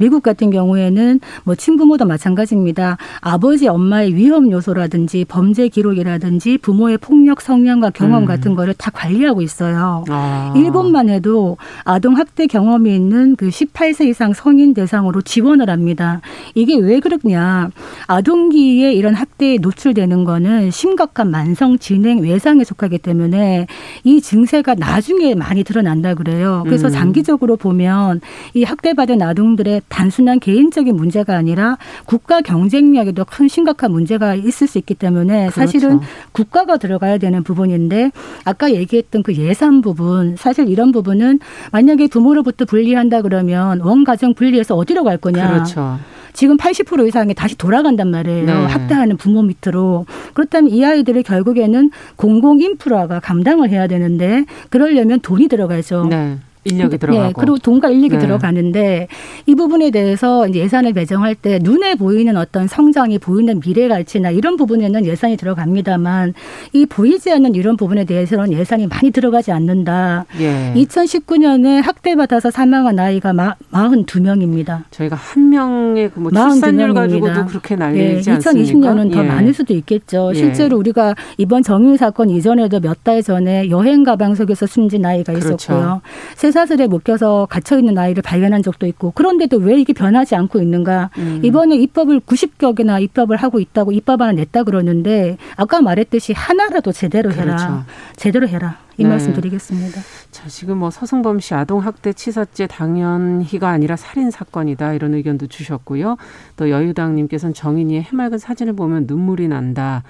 미국 0.00 0.22
같은 0.22 0.50
경우에는 0.50 1.20
뭐 1.44 1.54
친부모도 1.54 2.06
마찬가지입니다. 2.06 2.96
아버지 3.20 3.68
엄마의 3.68 4.14
위험 4.14 4.50
요소라든지 4.50 5.26
범죄 5.26 5.68
기록이라든지 5.68 6.56
부모의 6.56 6.96
폭력 6.96 7.42
성향과 7.42 7.90
경험 7.90 8.22
음. 8.22 8.26
같은 8.26 8.54
거를 8.54 8.72
다 8.72 8.90
관리하고 8.90 9.42
있어요. 9.42 10.04
아. 10.08 10.54
일본만 10.56 11.10
해도 11.10 11.58
아동 11.84 12.16
학대 12.16 12.46
경험이 12.46 12.96
있는 12.96 13.36
그 13.36 13.50
18세 13.50 14.06
이상 14.06 14.32
성인 14.32 14.72
대상으로 14.72 15.20
지원을 15.20 15.68
합니다. 15.68 16.22
이게 16.54 16.78
왜 16.78 16.98
그러냐? 16.98 17.70
아동기에 18.06 18.94
이런 18.94 19.12
학대에 19.12 19.58
노출되는 19.60 20.24
거는 20.24 20.70
심각한 20.70 21.30
만성 21.30 21.78
진행 21.78 22.20
외상에 22.20 22.64
속하기 22.64 22.98
때문에 22.98 23.66
이 24.04 24.22
증세가 24.22 24.74
나중에 24.74 25.34
많이 25.34 25.62
드러난다 25.62 26.14
그래요. 26.14 26.62
그래서 26.64 26.88
음. 26.88 26.92
장기적으로 26.92 27.56
보면 27.56 28.22
이 28.54 28.64
학대받은 28.64 29.20
아동들의 29.20 29.82
단순한 29.90 30.40
개인적인 30.40 30.96
문제가 30.96 31.36
아니라 31.36 31.76
국가 32.06 32.40
경쟁력에도 32.40 33.26
큰 33.26 33.48
심각한 33.48 33.92
문제가 33.92 34.34
있을 34.34 34.66
수 34.66 34.78
있기 34.78 34.94
때문에 34.94 35.48
그렇죠. 35.48 35.60
사실은 35.60 36.00
국가가 36.32 36.78
들어가야 36.78 37.18
되는 37.18 37.42
부분인데 37.42 38.10
아까 38.44 38.72
얘기했던 38.72 39.22
그 39.22 39.36
예산 39.36 39.82
부분 39.82 40.36
사실 40.36 40.68
이런 40.68 40.92
부분은 40.92 41.40
만약에 41.72 42.06
부모로부터 42.08 42.64
분리한다 42.64 43.20
그러면 43.20 43.80
원가정 43.80 44.34
분리해서 44.34 44.74
어디로 44.76 45.04
갈 45.04 45.18
거냐. 45.18 45.50
그렇죠. 45.50 45.98
지금 46.32 46.56
80% 46.56 47.08
이상이 47.08 47.34
다시 47.34 47.58
돌아간단 47.58 48.08
말이에요. 48.10 48.46
네. 48.46 48.52
학대하는 48.52 49.16
부모 49.16 49.42
밑으로. 49.42 50.06
그렇다면 50.32 50.70
이 50.70 50.84
아이들이 50.84 51.24
결국에는 51.24 51.90
공공 52.14 52.60
인프라가 52.60 53.18
감당을 53.18 53.68
해야 53.70 53.88
되는데 53.88 54.44
그러려면 54.70 55.18
돈이 55.20 55.48
들어가죠. 55.48 56.06
네. 56.08 56.38
인력이 56.64 56.98
들어가고. 56.98 57.26
네, 57.26 57.32
그리고 57.36 57.58
돈과 57.58 57.88
인력이 57.90 58.14
네. 58.14 58.18
들어가는데 58.18 59.08
이 59.46 59.54
부분에 59.54 59.90
대해서 59.90 60.46
이제 60.46 60.60
예산을 60.60 60.92
배정할 60.92 61.34
때 61.34 61.58
눈에 61.62 61.94
보이는 61.94 62.36
어떤 62.36 62.68
성장이 62.68 63.18
보이는 63.18 63.60
미래 63.60 63.88
가치나 63.88 64.30
이런 64.30 64.56
부분에는 64.56 65.04
예산이 65.06 65.36
들어갑니다만 65.36 66.34
이 66.72 66.86
보이지 66.86 67.30
않는 67.32 67.54
이런 67.54 67.76
부분에 67.76 68.04
대해서는 68.04 68.52
예산이 68.52 68.86
많이 68.86 69.10
들어가지 69.10 69.52
않는다. 69.52 70.26
예. 70.40 70.72
2019년에 70.76 71.82
학대받아서 71.82 72.50
사망한 72.50 72.98
아이가 72.98 73.32
마, 73.32 73.54
42명입니다. 73.72 74.84
저희가 74.90 75.16
한 75.16 75.50
명의 75.50 76.10
그뭐 76.10 76.30
출산율 76.30 76.94
가지고도 76.94 77.46
그렇게 77.46 77.76
난리지 77.76 78.30
예, 78.30 78.34
2020년은 78.36 79.12
더 79.12 79.24
예. 79.24 79.28
많을 79.28 79.54
수도 79.54 79.74
있겠죠. 79.74 80.30
예. 80.34 80.38
실제로 80.38 80.76
우리가 80.78 81.14
이번 81.38 81.62
정의 81.62 81.96
사건 81.96 82.30
이전에도 82.30 82.80
몇 82.80 83.00
달 83.02 83.22
전에 83.22 83.70
여행 83.70 84.04
가방 84.04 84.34
속에서 84.34 84.66
숨진 84.66 85.06
아이가 85.06 85.32
그렇죠. 85.32 85.54
있었고요. 85.54 86.02
쇠 86.50 86.60
사슬에 86.60 86.86
묶여서 86.86 87.46
갇혀 87.48 87.78
있는 87.78 87.96
아이를 87.96 88.22
발견한 88.22 88.62
적도 88.62 88.86
있고 88.86 89.12
그런데도 89.12 89.58
왜 89.58 89.80
이게 89.80 89.92
변하지 89.92 90.34
않고 90.34 90.60
있는가? 90.60 91.10
음. 91.18 91.40
이번에 91.42 91.76
입법을 91.76 92.20
90여 92.20 92.74
개나 92.74 92.98
입법을 92.98 93.36
하고 93.36 93.60
있다고 93.60 93.92
입법 93.92 94.20
하나 94.20 94.32
냈다 94.32 94.64
그러는데 94.64 95.36
아까 95.56 95.80
말했듯이 95.80 96.32
하나라도 96.32 96.92
제대로 96.92 97.32
해라. 97.32 97.56
그렇죠. 97.56 97.84
제대로 98.16 98.48
해라. 98.48 98.78
이 98.98 99.02
네. 99.04 99.08
말씀 99.08 99.32
드리겠습니다. 99.32 100.00
자, 100.30 100.48
지금 100.48 100.78
뭐 100.78 100.90
서승범 100.90 101.40
씨 101.40 101.54
아동 101.54 101.80
학대 101.80 102.12
치사죄 102.12 102.66
당연히가 102.66 103.68
아니라 103.68 103.96
살인 103.96 104.30
사건이다 104.30 104.92
이런 104.92 105.14
의견도 105.14 105.46
주셨고요. 105.46 106.16
또 106.56 106.70
여유당 106.70 107.16
님께서는 107.16 107.54
정인이의 107.54 108.02
해맑은 108.02 108.38
사진을 108.38 108.74
보면 108.74 109.04
눈물이 109.06 109.48
난다. 109.48 110.02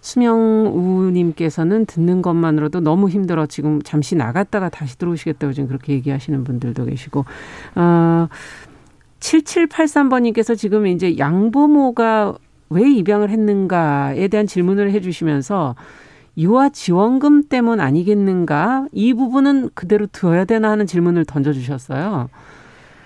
수명우님께서는 0.00 1.86
듣는 1.86 2.22
것만으로도 2.22 2.80
너무 2.80 3.08
힘들어 3.08 3.46
지금 3.46 3.82
잠시 3.82 4.16
나갔다가 4.16 4.68
다시 4.68 4.98
들어오시겠다고 4.98 5.52
지금 5.52 5.68
그렇게 5.68 5.92
얘기하시는 5.92 6.42
분들도 6.44 6.84
계시고, 6.86 7.24
어, 7.74 8.28
7783번님께서 9.20 10.56
지금 10.56 10.86
이제 10.86 11.18
양부모가 11.18 12.34
왜 12.70 12.90
입양을 12.90 13.30
했는가에 13.30 14.28
대한 14.28 14.46
질문을 14.46 14.92
해주시면서 14.92 15.74
유아 16.38 16.70
지원금 16.70 17.42
때문 17.42 17.80
아니겠는가 17.80 18.86
이 18.92 19.12
부분은 19.12 19.70
그대로 19.74 20.06
두어야 20.06 20.44
되나 20.44 20.70
하는 20.70 20.86
질문을 20.86 21.24
던져주셨어요. 21.24 22.28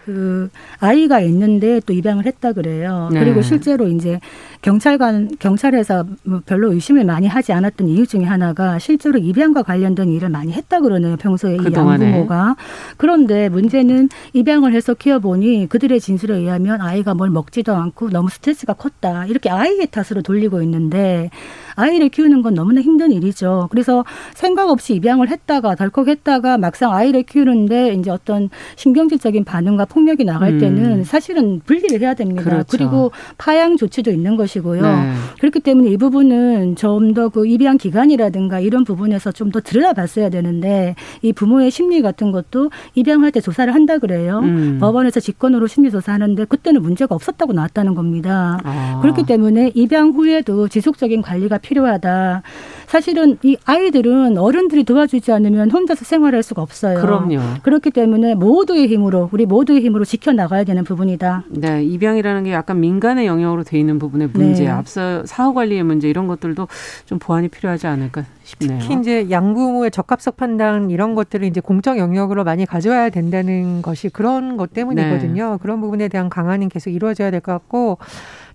그 0.05 0.51
아이가 0.81 1.21
있는데 1.21 1.81
또 1.87 1.95
입양을 1.95 2.27
했다 2.27 2.53
그래요. 2.53 3.09
네. 3.11 3.21
그리고 3.21 3.41
실제로 3.41 3.89
이제 3.89 4.21
경찰관 4.61 5.31
경찰에서 5.39 6.05
뭐 6.25 6.43
별로 6.45 6.73
의심을 6.73 7.05
많이 7.05 7.27
하지 7.27 7.55
않았던 7.55 7.89
이유 7.89 8.07
중에 8.07 8.25
하나가 8.25 8.79
실제로 8.79 9.19
입양과 9.19 9.63
관련된 9.63 10.11
일을 10.11 10.29
많이 10.29 10.53
했다 10.53 10.81
그러네요. 10.81 11.17
평소에 11.17 11.57
이 11.57 11.73
양부모가. 11.73 12.57
그런데 12.99 13.49
문제는 13.49 14.11
입양을 14.35 14.75
해서 14.75 14.93
키워보니 14.93 15.69
그들의 15.71 15.99
진술에 16.01 16.37
의하면 16.37 16.83
아이가 16.83 17.15
뭘 17.15 17.31
먹지도 17.31 17.75
않고 17.75 18.11
너무 18.11 18.29
스트레스가 18.29 18.75
컸다. 18.75 19.25
이렇게 19.27 19.49
아이의 19.49 19.87
탓으로 19.91 20.21
돌리고 20.21 20.61
있는데 20.63 21.31
아이를 21.77 22.09
키우는 22.09 22.43
건 22.43 22.55
너무나 22.55 22.81
힘든 22.81 23.13
일이죠. 23.13 23.69
그래서 23.71 24.05
생각 24.35 24.69
없이 24.71 24.95
입양을 24.95 25.29
했다가 25.29 25.75
덜컥 25.75 26.09
했다가 26.09 26.59
막상 26.59 26.93
아이를 26.93 27.23
키우는데 27.25 27.95
이제 27.95 28.11
어떤 28.11 28.51
신경질적인 28.77 29.45
반응과 29.45 29.87
폭력이 29.87 30.25
나갈 30.25 30.53
음. 30.55 30.59
때는 30.59 31.05
사실은 31.05 31.61
분리를 31.65 32.01
해야 32.01 32.15
됩니다. 32.15 32.43
그렇죠. 32.43 32.67
그리고 32.71 33.11
파양 33.39 33.77
조치도 33.77 34.11
있는 34.11 34.37
것이고요. 34.37 34.83
네. 34.83 35.13
그렇기 35.41 35.61
때문에 35.61 35.91
이 35.91 35.97
부분은 35.97 36.77
좀 36.77 37.15
더 37.15 37.29
그 37.29 37.47
입양 37.47 37.77
기간이라든가 37.77 38.61
이런 38.61 38.85
부분에서 38.85 39.31
좀 39.33 39.51
더 39.55 39.61
들여다봤어야 39.61 40.31
되는데 40.31 40.95
이 41.23 41.33
부모의 41.33 41.71
심리 41.71 42.03
같은 42.03 42.33
것도 42.33 42.71
입양할 42.95 43.31
때 43.31 43.41
조사를 43.41 43.73
한다 43.73 43.99
그래요. 43.99 44.41
음. 44.43 44.79
법원에서 44.81 45.21
직권으로 45.21 45.67
심리 45.69 45.91
조사하는데 45.91 46.45
그때는 46.47 46.83
문제가 46.83 47.15
없었다고 47.15 47.53
나왔다는 47.53 47.95
겁니다. 47.95 48.59
아. 48.65 48.99
그렇기 49.03 49.25
때문에 49.27 49.71
입양 49.75 50.11
후에도 50.11 50.67
지속적인 50.69 51.23
관리가 51.23 51.59
필요하다. 51.65 52.43
사실은 52.87 53.39
이 53.43 53.57
아이들은 53.65 54.39
어른들이 54.39 54.85
도와주지 54.85 55.33
않으면 55.33 55.71
혼자서 55.71 56.05
생활할 56.05 56.43
수가 56.43 56.63
없어요. 56.63 57.01
그럼요. 57.01 57.41
그렇기 57.63 57.91
때문에 57.91 58.35
모두의 58.35 58.87
힘으로 58.87 59.29
우리 59.33 59.47
모두의 59.47 59.81
힘으로 59.81 60.05
지켜 60.05 60.33
나가야 60.33 60.65
되는 60.65 60.85
부분이다. 60.85 61.45
네, 61.49 61.83
입양이라는 61.83 62.45
게 62.45 62.53
약간 62.53 62.79
민간의 62.81 63.27
영역으로 63.27 63.65
돼 63.65 63.79
있는 63.79 63.99
부분의 63.99 64.29
문제, 64.33 64.65
네. 64.65 64.71
앞서 64.71 65.25
사후 65.27 65.55
관리의 65.55 65.83
문제 65.83 66.09
이런 66.09 66.27
것들도 66.29 66.69
좀 67.07 67.19
보완이 67.19 67.49
필요하지 67.49 67.87
않을까 67.87 68.25
싶네요. 68.45 68.79
특히 68.81 68.95
이제 69.01 69.31
양부모의 69.31 69.91
적합성 69.91 70.35
판단 70.37 70.91
이런 70.91 71.15
것들을 71.15 71.47
이제 71.49 71.61
공적 71.61 71.99
영역으로 71.99 72.45
많이 72.45 72.67
가져와야 72.67 73.09
된다는 73.09 73.81
것이 73.83 74.11
그런 74.11 74.57
것 74.57 74.73
때문이거든요. 74.75 75.51
네. 75.53 75.59
그런 75.61 75.81
부분에 75.81 76.09
대한 76.09 76.29
강화는 76.29 76.69
계속 76.69 76.91
이루어져야 76.91 77.31
될 77.31 77.41
것 77.41 77.53
같고 77.53 77.99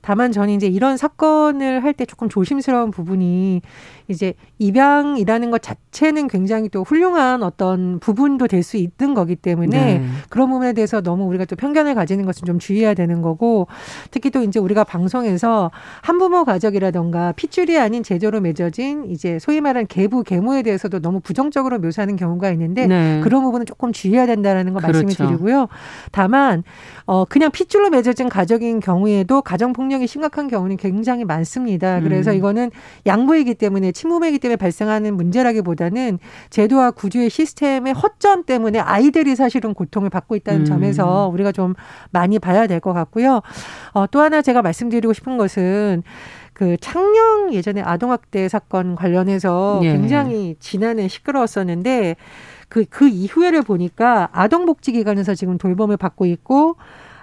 다만 0.01 0.31
저는 0.31 0.53
이제 0.53 0.67
이런 0.67 0.97
사건을 0.97 1.83
할 1.83 1.93
때 1.93 2.05
조금 2.05 2.29
조심스러운 2.29 2.91
부분이 2.91 3.61
이제 4.07 4.33
입양이라는 4.57 5.51
것 5.51 5.61
자체는 5.61 6.27
굉장히 6.27 6.69
또 6.69 6.83
훌륭한 6.83 7.43
어떤 7.43 7.99
부분도 7.99 8.47
될 8.47 8.63
수 8.63 8.77
있는 8.77 9.13
거기 9.15 9.35
때문에 9.35 9.99
네. 9.99 10.05
그런 10.29 10.49
부분에 10.49 10.73
대해서 10.73 11.01
너무 11.01 11.23
우리가 11.25 11.45
또 11.45 11.55
편견을 11.55 11.95
가지는 11.95 12.25
것은 12.25 12.45
좀 12.45 12.59
주의해야 12.59 12.93
되는 12.93 13.21
거고 13.21 13.67
특히 14.11 14.29
또 14.29 14.43
이제 14.43 14.59
우리가 14.59 14.83
방송에서 14.83 15.71
한부모 16.01 16.43
가족이라던가 16.45 17.31
핏줄이 17.33 17.77
아닌 17.79 18.03
제조로 18.03 18.41
맺어진 18.41 19.05
이제 19.09 19.39
소위 19.39 19.61
말하는 19.61 19.87
계부 19.87 20.23
계모에 20.23 20.61
대해서도 20.61 20.99
너무 20.99 21.19
부정적으로 21.19 21.79
묘사하는 21.79 22.15
경우가 22.15 22.51
있는데 22.51 22.85
네. 22.87 23.21
그런 23.23 23.41
부분은 23.43 23.65
조금 23.65 23.91
주의해야 23.91 24.25
된다라는 24.25 24.73
거 24.73 24.79
그렇죠. 24.79 25.03
말씀을 25.03 25.27
드리고요. 25.27 25.67
다만 26.11 26.63
어 27.05 27.25
그냥 27.25 27.49
핏줄로 27.51 27.89
맺어진 27.89 28.29
가족인 28.29 28.79
경우에도 28.81 29.41
가정 29.41 29.73
폭력 29.73 29.88
외폭력이 29.89 30.07
심각한 30.07 30.47
경우는 30.47 30.77
굉장히 30.77 31.25
많습니다. 31.25 31.99
그래서 31.99 32.31
음. 32.31 32.37
이거는 32.37 32.71
양보이기 33.05 33.55
때문에 33.55 33.91
친부모이기 33.91 34.39
때문에 34.39 34.55
발생하는 34.55 35.15
문제라기보다는 35.15 36.19
제도와 36.49 36.91
구조의 36.91 37.29
시스템의 37.29 37.93
허점 37.93 38.45
때문에 38.45 38.79
아이들이 38.79 39.35
사실은 39.35 39.73
고통을 39.73 40.09
받고 40.09 40.35
있다는 40.35 40.61
음. 40.61 40.65
점에서 40.65 41.29
우리가 41.33 41.51
좀 41.51 41.73
많이 42.11 42.39
봐야 42.39 42.67
될 42.67 42.79
것 42.79 42.93
같고요. 42.93 43.41
어, 43.91 44.07
또 44.07 44.21
하나 44.21 44.41
제가 44.41 44.61
말씀드리고 44.61 45.11
싶은 45.11 45.35
것은 45.35 46.03
그 46.53 46.77
창녕 46.79 47.53
예전에 47.53 47.81
아동학대 47.81 48.47
사건 48.47 48.95
관련해서 48.95 49.81
예. 49.83 49.91
굉장히 49.91 50.55
지난해 50.61 51.09
시끄러웠었는데 51.09 52.15
그, 52.69 52.85
그 52.89 53.09
이후에를 53.09 53.63
보니까 53.63 54.29
아동복지기관에서 54.31 55.35
지금 55.35 55.57
돌봄을 55.57 55.97
받고 55.97 56.25
있고 56.25 56.77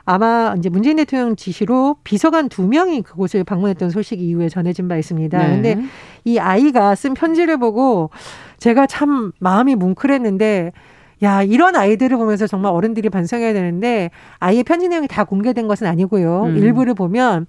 아마 0.07 0.55
이제 0.57 0.69
문재인 0.69 0.97
대통령 0.97 1.35
지시로 1.35 1.97
비서관 2.05 2.49
두 2.49 2.67
명이 2.67 3.03
그곳을 3.03 3.43
방문했던 3.43 3.91
소식이 3.91 4.25
이후에 4.25 4.49
전해진 4.49 4.89
바 4.89 4.97
있습니다. 4.97 5.37
네. 5.37 5.49
근데 5.49 5.83
이 6.25 6.39
아이가 6.39 6.95
쓴 6.95 7.13
편지를 7.13 7.59
보고 7.59 8.11
제가 8.59 8.87
참 8.87 9.33
마음이 9.41 9.75
뭉클했는데 9.75 10.73
야, 11.23 11.43
이런 11.43 11.77
아이들을 11.77 12.17
보면서 12.19 12.47
정말 12.47 12.73
어른들이 12.73 13.11
반성해야 13.11 13.53
되는데 13.53 14.11
아이의 14.39 14.65
편지 14.65 14.89
내용이 14.89 15.09
다 15.09 15.25
공개된 15.25 15.67
것은 15.67 15.87
아니고요. 15.87 16.45
음. 16.45 16.57
일부를 16.57 16.95
보면 16.95 17.47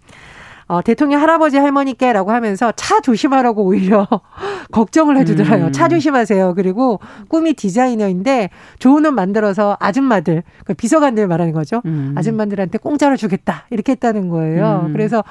어, 0.67 0.81
대통령 0.81 1.21
할아버지 1.21 1.57
할머니께라고 1.57 2.31
하면서 2.31 2.71
차 2.75 2.99
조심하라고 2.99 3.63
오히려 3.63 4.07
걱정을 4.71 5.17
해주더라요. 5.17 5.67
음. 5.67 5.71
차 5.71 5.87
조심하세요. 5.87 6.55
그리고 6.55 6.99
꿈이 7.29 7.53
디자이너인데 7.53 8.49
좋은 8.79 9.05
옷 9.05 9.11
만들어서 9.11 9.77
아줌마들, 9.79 10.43
그 10.65 10.73
비서관들 10.73 11.27
말하는 11.27 11.53
거죠. 11.53 11.81
음. 11.85 12.13
아줌마들한테 12.17 12.77
공짜로 12.79 13.15
주겠다. 13.15 13.65
이렇게 13.69 13.93
했다는 13.93 14.29
거예요. 14.29 14.85
음. 14.87 14.93
그래서 14.93 15.23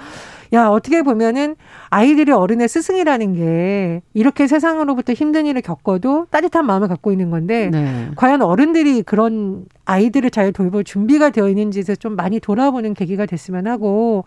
야, 0.52 0.68
어떻게 0.68 1.02
보면은 1.02 1.56
아이들이 1.90 2.32
어른의 2.32 2.68
스승이라는 2.68 3.34
게 3.34 4.02
이렇게 4.14 4.46
세상으로부터 4.46 5.12
힘든 5.12 5.44
일을 5.46 5.60
겪어도 5.60 6.26
따뜻한 6.30 6.64
마음을 6.66 6.88
갖고 6.88 7.10
있는 7.12 7.30
건데 7.30 7.68
네. 7.70 8.10
과연 8.16 8.42
어른들이 8.42 9.02
그런 9.02 9.66
아이들을 9.84 10.30
잘 10.30 10.52
돌볼 10.52 10.84
준비가 10.84 11.30
되어 11.30 11.48
있는지에 11.48 11.96
좀 11.96 12.16
많이 12.16 12.40
돌아보는 12.40 12.94
계기가 12.94 13.26
됐으면 13.26 13.66
하고 13.66 14.24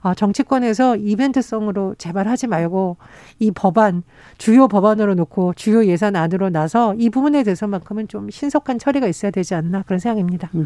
어, 0.00 0.14
정치권에서 0.14 0.96
이벤트성으로 0.96 1.94
제발 1.98 2.28
하지 2.28 2.46
말고 2.46 2.96
이 3.38 3.50
법안 3.50 4.02
주요 4.38 4.68
법안으로 4.68 5.14
놓고 5.14 5.54
주요 5.54 5.84
예산 5.86 6.16
안으로 6.16 6.50
나서 6.50 6.94
이 6.94 7.10
부분에 7.10 7.42
대해서만큼은 7.42 8.08
좀 8.08 8.30
신속한 8.30 8.78
처리가 8.78 9.06
있어야 9.06 9.30
되지 9.30 9.54
않나 9.54 9.82
그런 9.82 9.98
생각입니다. 9.98 10.48
네. 10.52 10.64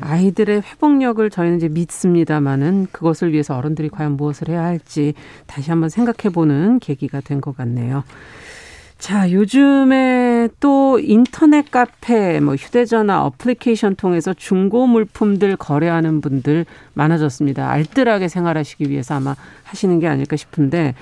아이들의 0.00 0.62
회복력을 0.62 1.28
저희는 1.30 1.56
이제 1.56 1.68
믿습니다만은 1.68 2.88
그것을 2.92 3.32
위해서 3.32 3.56
어른들이 3.56 3.88
과연 3.88 4.16
무엇을 4.16 4.48
해야 4.48 4.62
할지 4.64 5.14
다시 5.46 5.70
한번 5.70 5.88
생각해보는 5.88 6.78
계기가 6.80 7.20
된 7.20 7.38
것 7.40 7.56
같네요. 7.56 8.02
자, 8.98 9.30
요즘에 9.30 10.48
또 10.58 10.98
인터넷 10.98 11.70
카페, 11.70 12.40
뭐 12.40 12.56
휴대전화 12.56 13.24
어플리케이션 13.26 13.94
통해서 13.94 14.34
중고 14.34 14.88
물품들 14.88 15.56
거래하는 15.56 16.20
분들 16.20 16.66
많아졌습니다. 16.94 17.70
알뜰하게 17.70 18.26
생활하시기 18.26 18.90
위해서 18.90 19.14
아마 19.14 19.36
하시는 19.62 20.00
게 20.00 20.08
아닐까 20.08 20.34
싶은데 20.34 20.94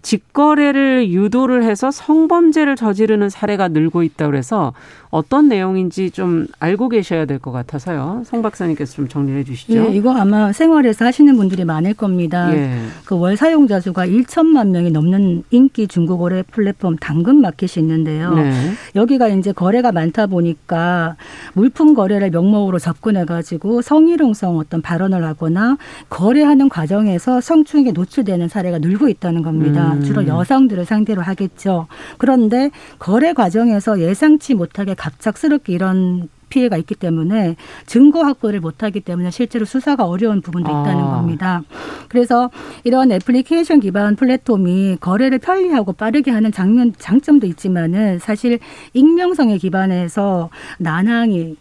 직거래를 0.00 1.10
유도를 1.10 1.62
해서 1.62 1.90
성범죄를 1.90 2.74
저지르는 2.74 3.28
사례가 3.28 3.68
늘고 3.68 4.02
있다 4.02 4.26
그래서 4.26 4.72
어떤 5.12 5.46
내용인지 5.48 6.10
좀 6.10 6.46
알고 6.58 6.88
계셔야 6.88 7.26
될 7.26 7.38
것 7.38 7.52
같아서요. 7.52 8.22
송 8.24 8.40
박사님께서 8.40 8.94
좀 8.94 9.08
정리해 9.08 9.44
주시죠. 9.44 9.74
예, 9.74 9.88
이거 9.94 10.14
아마 10.16 10.52
생활에서 10.52 11.04
하시는 11.04 11.36
분들이 11.36 11.64
많을 11.64 11.92
겁니다. 11.92 12.50
예. 12.54 12.78
그월 13.04 13.36
사용자 13.36 13.80
수가 13.80 14.06
1천만 14.06 14.68
명이 14.68 14.90
넘는 14.90 15.42
인기 15.50 15.86
중고거래 15.86 16.44
플랫폼 16.50 16.96
당근 16.96 17.36
마켓이 17.42 17.72
있는데요. 17.84 18.32
네. 18.34 18.52
여기가 18.96 19.28
이제 19.28 19.52
거래가 19.52 19.92
많다 19.92 20.26
보니까 20.28 21.16
물품 21.52 21.92
거래를 21.94 22.30
명목으로 22.30 22.78
접근해 22.78 23.26
가지고 23.26 23.82
성희롱성 23.82 24.56
어떤 24.56 24.80
발언을 24.80 25.24
하거나 25.24 25.76
거래하는 26.08 26.68
과정에서 26.70 27.40
성추행에 27.42 27.92
노출되는 27.92 28.48
사례가 28.48 28.78
늘고 28.78 29.08
있다는 29.08 29.42
겁니다. 29.42 29.92
음. 29.92 30.02
주로 30.04 30.26
여성들을 30.26 30.86
상대로 30.86 31.20
하겠죠. 31.20 31.86
그런데 32.16 32.70
거래 32.98 33.34
과정에서 33.34 34.00
예상치 34.00 34.54
못하게 34.54 34.94
갑작스럽게 35.02 35.72
이런 35.72 36.28
피해가 36.48 36.76
있기 36.76 36.94
때문에 36.94 37.56
증거 37.86 38.22
확보를 38.22 38.60
못하기 38.60 39.00
때문에 39.00 39.30
실제로 39.30 39.64
수사가 39.64 40.04
어려운 40.04 40.42
부분도 40.42 40.70
있다는 40.70 41.02
아. 41.02 41.16
겁니다. 41.16 41.62
그래서 42.08 42.50
이런 42.84 43.10
애플리케이션 43.10 43.80
기반 43.80 44.16
플랫폼이 44.16 44.98
거래를 45.00 45.38
편리하고 45.38 45.94
빠르게 45.94 46.30
하는 46.30 46.52
장면 46.52 46.92
장점도 46.98 47.46
있지만은 47.46 48.18
사실 48.18 48.58
익명성에 48.92 49.56
기반해서 49.58 50.50
난항이 50.78 51.56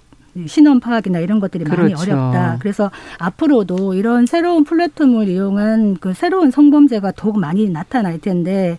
신원 0.45 0.79
파악이나 0.79 1.19
이런 1.19 1.39
것들이 1.39 1.63
많이 1.63 1.93
그렇죠. 1.93 2.01
어렵다. 2.11 2.57
그래서 2.59 2.89
앞으로도 3.17 3.93
이런 3.93 4.25
새로운 4.25 4.63
플랫폼을 4.63 5.27
이용한 5.27 5.97
그 5.99 6.13
새로운 6.13 6.51
성범죄가 6.51 7.13
더욱 7.15 7.39
많이 7.39 7.69
나타날 7.69 8.19
텐데 8.19 8.77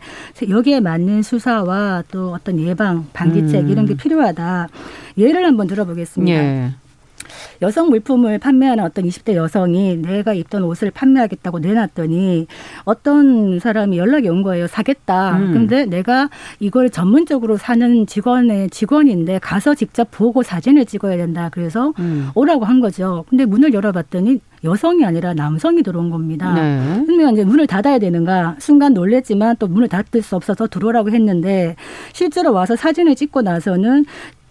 여기에 0.49 0.81
맞는 0.81 1.23
수사와 1.23 2.05
또 2.11 2.33
어떤 2.33 2.59
예방 2.61 3.07
방지책 3.13 3.65
음. 3.65 3.69
이런 3.69 3.87
게 3.87 3.97
필요하다. 3.97 4.69
예를 5.19 5.45
한번 5.45 5.67
들어보겠습니다. 5.67 6.37
예. 6.37 6.71
여성 7.61 7.89
물품을 7.91 8.39
판매하는 8.39 8.85
어떤 8.85 9.05
20대 9.07 9.35
여성이 9.35 9.97
내가 9.97 10.35
입던 10.35 10.63
옷을 10.65 10.91
판매하겠다고 10.91 11.59
내놨더니 11.61 12.47
어떤 12.85 13.59
사람이 13.59 13.99
연락이 13.99 14.29
온 14.29 14.43
거예요. 14.43 14.67
사겠다. 14.67 15.37
음. 15.37 15.53
근데 15.53 15.87
내가 15.87 16.31
이걸 16.61 16.91
전문적으로 16.91 17.57
사는 17.57 18.07
직원의 18.07 18.71
직원인데 18.71 19.39
가서 19.39 19.75
직접 19.75 20.09
보고 20.11 20.43
사진을 20.43 20.87
찍어야 20.87 21.17
된다. 21.17 21.49
그래서 21.53 21.93
음. 21.99 22.31
오라고 22.35 22.65
한 22.65 22.81
거죠. 22.81 23.25
근데 23.29 23.45
문을 23.45 23.75
열어봤더니 23.75 24.41
여성이 24.65 25.05
아니라 25.05 25.35
남성이 25.35 25.83
들어온 25.83 26.11
겁니다. 26.11 26.55
네. 26.55 27.03
그러면 27.05 27.33
이제 27.33 27.45
문을 27.45 27.67
닫아야 27.67 27.99
되는가 27.99 28.57
순간 28.59 28.95
놀랬지만 28.95 29.57
또 29.59 29.67
문을 29.67 29.89
닫을 29.89 30.23
수 30.23 30.37
없어서 30.37 30.69
들어오라고 30.69 31.11
했는데 31.11 31.77
실제로 32.13 32.53
와서 32.53 32.77
사진을 32.77 33.17
찍고 33.17 33.43
나서는 33.43 34.05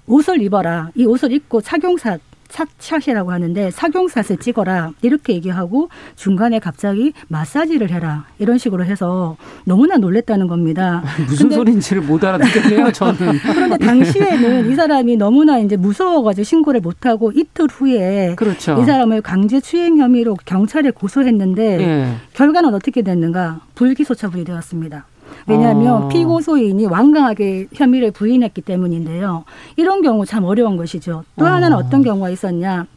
옷을 0.07 0.41
입어라. 0.41 0.89
이 0.95 1.05
옷을 1.05 1.31
입고 1.31 1.61
착용사 1.61 2.17
샷샷이라고 2.51 3.31
하는데 3.31 3.71
착용샷을 3.71 4.37
찍어라 4.37 4.91
이렇게 5.01 5.33
얘기하고 5.33 5.89
중간에 6.15 6.59
갑자기 6.59 7.13
마사지를 7.27 7.91
해라 7.91 8.25
이런 8.39 8.57
식으로 8.57 8.85
해서 8.85 9.37
너무나 9.65 9.97
놀랬다는 9.97 10.47
겁니다. 10.47 11.03
무슨 11.27 11.49
소리인지를 11.49 12.01
못 12.01 12.23
알아듣겠네요. 12.23 12.91
저는. 12.93 13.39
그런데 13.43 13.77
당시에는 13.77 14.71
이 14.71 14.75
사람이 14.75 15.17
너무나 15.17 15.59
이제 15.59 15.77
무서워가지고 15.77 16.43
신고를 16.43 16.81
못하고 16.81 17.31
이틀 17.33 17.67
후에 17.69 18.35
그렇죠. 18.35 18.77
이 18.81 18.85
사람을 18.85 19.21
강제 19.21 19.59
추행 19.59 19.97
혐의로 19.97 20.35
경찰에 20.45 20.91
고소했는데 20.91 21.81
예. 21.81 22.13
결과는 22.33 22.73
어떻게 22.73 23.01
됐는가 23.01 23.61
불기소 23.75 24.15
처분이 24.15 24.43
되었습니다. 24.43 25.05
왜냐하면 25.47 26.03
어. 26.03 26.07
피고소인이 26.07 26.85
완강하게 26.85 27.67
혐의를 27.73 28.11
부인했기 28.11 28.61
때문인데요. 28.61 29.43
이런 29.75 30.01
경우 30.01 30.25
참 30.25 30.43
어려운 30.43 30.77
것이죠. 30.77 31.23
또 31.37 31.45
어. 31.45 31.47
하나는 31.47 31.77
어떤 31.77 32.03
경우가 32.03 32.29
있었냐. 32.29 32.87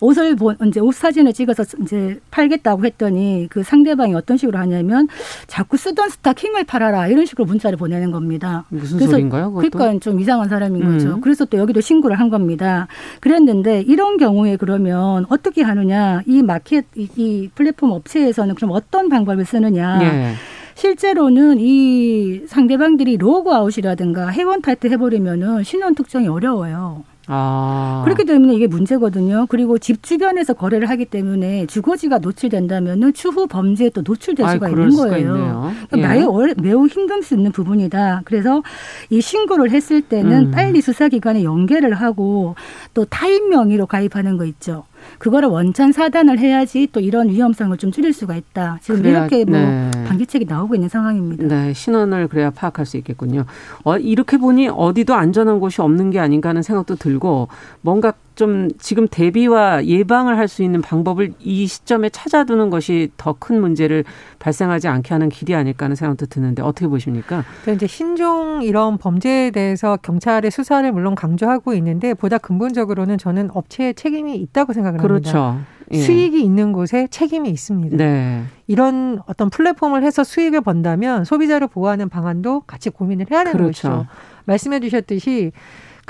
옷을 0.00 0.34
본 0.34 0.56
이제 0.66 0.80
옷 0.80 0.94
사진을 0.94 1.32
찍어서 1.32 1.64
이제 1.82 2.18
팔겠다고 2.30 2.84
했더니 2.84 3.46
그 3.50 3.62
상대방이 3.62 4.14
어떤 4.14 4.36
식으로 4.36 4.58
하냐면 4.58 5.08
자꾸 5.46 5.76
쓰던 5.76 6.08
스타킹을 6.08 6.64
팔아라 6.64 7.08
이런 7.08 7.26
식으로 7.26 7.44
문자를 7.44 7.76
보내는 7.76 8.10
겁니다. 8.10 8.64
무슨 8.70 8.96
그래서 8.96 9.12
소린가요? 9.12 9.52
그것도? 9.52 9.78
그러니까 9.78 10.00
좀 10.00 10.20
이상한 10.20 10.48
사람인 10.48 10.82
음. 10.82 10.92
거죠. 10.92 11.20
그래서 11.20 11.44
또 11.44 11.58
여기도 11.58 11.80
신고를 11.80 12.18
한 12.18 12.30
겁니다. 12.30 12.88
그랬는데 13.20 13.82
이런 13.82 14.16
경우에 14.16 14.56
그러면 14.56 15.26
어떻게 15.28 15.62
하느냐 15.62 16.22
이 16.26 16.42
마켓 16.42 16.86
이, 16.96 17.08
이 17.16 17.50
플랫폼 17.54 17.92
업체에서는 17.92 18.54
그럼 18.54 18.70
어떤 18.72 19.08
방법을 19.08 19.44
쓰느냐? 19.44 19.98
예. 20.02 20.34
실제로는 20.80 21.58
이 21.60 22.44
상대방들이 22.46 23.18
로그 23.18 23.52
아웃이라든가 23.52 24.32
회원 24.32 24.62
탈퇴 24.62 24.88
해버리면은 24.88 25.62
신원 25.62 25.94
특정이 25.94 26.26
어려워요. 26.26 27.04
아. 27.26 28.00
그렇기 28.06 28.24
때문에 28.24 28.54
이게 28.54 28.66
문제거든요. 28.66 29.44
그리고 29.50 29.76
집 29.76 30.02
주변에서 30.02 30.54
거래를 30.54 30.88
하기 30.88 31.04
때문에 31.04 31.66
주거지가 31.66 32.20
노출된다면은 32.20 33.12
추후 33.12 33.46
범죄에 33.46 33.90
또 33.90 34.00
노출될 34.00 34.48
수가 34.48 34.66
아이, 34.66 34.72
있는 34.72 34.96
거예요. 34.96 35.70
그러니까 35.90 36.16
예. 36.16 36.20
매우, 36.20 36.46
매우 36.56 36.86
힘들 36.86 37.22
수 37.22 37.34
있는 37.34 37.52
부분이다. 37.52 38.22
그래서 38.24 38.62
이 39.10 39.20
신고를 39.20 39.70
했을 39.72 40.00
때는 40.00 40.46
음. 40.46 40.50
빨리 40.50 40.80
수사기관에 40.80 41.44
연계를 41.44 41.92
하고 41.92 42.54
또 42.94 43.04
타인 43.04 43.50
명의로 43.50 43.84
가입하는 43.84 44.38
거 44.38 44.46
있죠. 44.46 44.84
그거를 45.20 45.50
원천 45.50 45.92
사단을 45.92 46.38
해야지 46.38 46.88
또 46.92 46.98
이런 46.98 47.28
위험성을 47.28 47.76
좀 47.76 47.92
줄일 47.92 48.14
수가 48.14 48.36
있다. 48.36 48.78
지금 48.80 49.02
그래야, 49.02 49.26
이렇게 49.26 49.44
뭐 49.44 49.58
네. 49.58 49.90
방지책이 50.06 50.46
나오고 50.46 50.74
있는 50.74 50.88
상황입니다. 50.88 51.44
네, 51.46 51.74
신원을 51.74 52.28
그래야 52.28 52.48
파악할 52.48 52.86
수 52.86 52.96
있겠군요. 52.96 53.44
어, 53.84 53.98
이렇게 53.98 54.38
보니 54.38 54.68
어디도 54.68 55.14
안전한 55.14 55.60
곳이 55.60 55.82
없는 55.82 56.10
게 56.10 56.18
아닌가 56.18 56.48
하는 56.48 56.62
생각도 56.62 56.96
들고 56.96 57.48
뭔가 57.82 58.14
좀 58.40 58.70
지금 58.78 59.06
대비와 59.06 59.84
예방을 59.84 60.38
할 60.38 60.48
수 60.48 60.62
있는 60.62 60.80
방법을 60.80 61.34
이 61.40 61.66
시점에 61.66 62.08
찾아두는 62.08 62.70
것이 62.70 63.10
더 63.18 63.34
큰 63.38 63.60
문제를 63.60 64.04
발생하지 64.38 64.88
않게 64.88 65.12
하는 65.14 65.28
길이 65.28 65.54
아닐까 65.54 65.84
하는 65.84 65.94
생각도 65.94 66.26
드는데 66.26 66.62
어떻게 66.62 66.88
보십니까? 66.88 67.44
이제 67.72 67.86
신종 67.86 68.62
이런 68.62 68.98
범죄에 68.98 69.50
대해서 69.50 69.96
경찰의 70.02 70.50
수사를 70.50 70.90
물론 70.90 71.14
강조하고 71.14 71.74
있는데 71.74 72.14
보다 72.14 72.38
근본적으로는 72.38 73.18
저는 73.18 73.50
업체의 73.52 73.94
책임이 73.94 74.34
있다고 74.36 74.72
생각을 74.72 74.98
그렇죠. 74.98 75.38
합니다. 75.38 75.66
예. 75.92 75.98
수익이 75.98 76.42
있는 76.42 76.72
곳에 76.72 77.06
책임이 77.10 77.50
있습니다. 77.50 77.96
네. 77.96 78.42
이런 78.66 79.20
어떤 79.26 79.50
플랫폼을 79.50 80.02
해서 80.02 80.24
수익을 80.24 80.62
번다면 80.62 81.24
소비자를 81.24 81.68
보호하는 81.68 82.08
방안도 82.08 82.62
같이 82.66 82.90
고민을 82.90 83.26
해야 83.30 83.44
되는 83.44 83.56
그렇죠. 83.58 83.88
것이죠. 83.88 84.06
말씀해 84.46 84.80
주셨듯이 84.80 85.52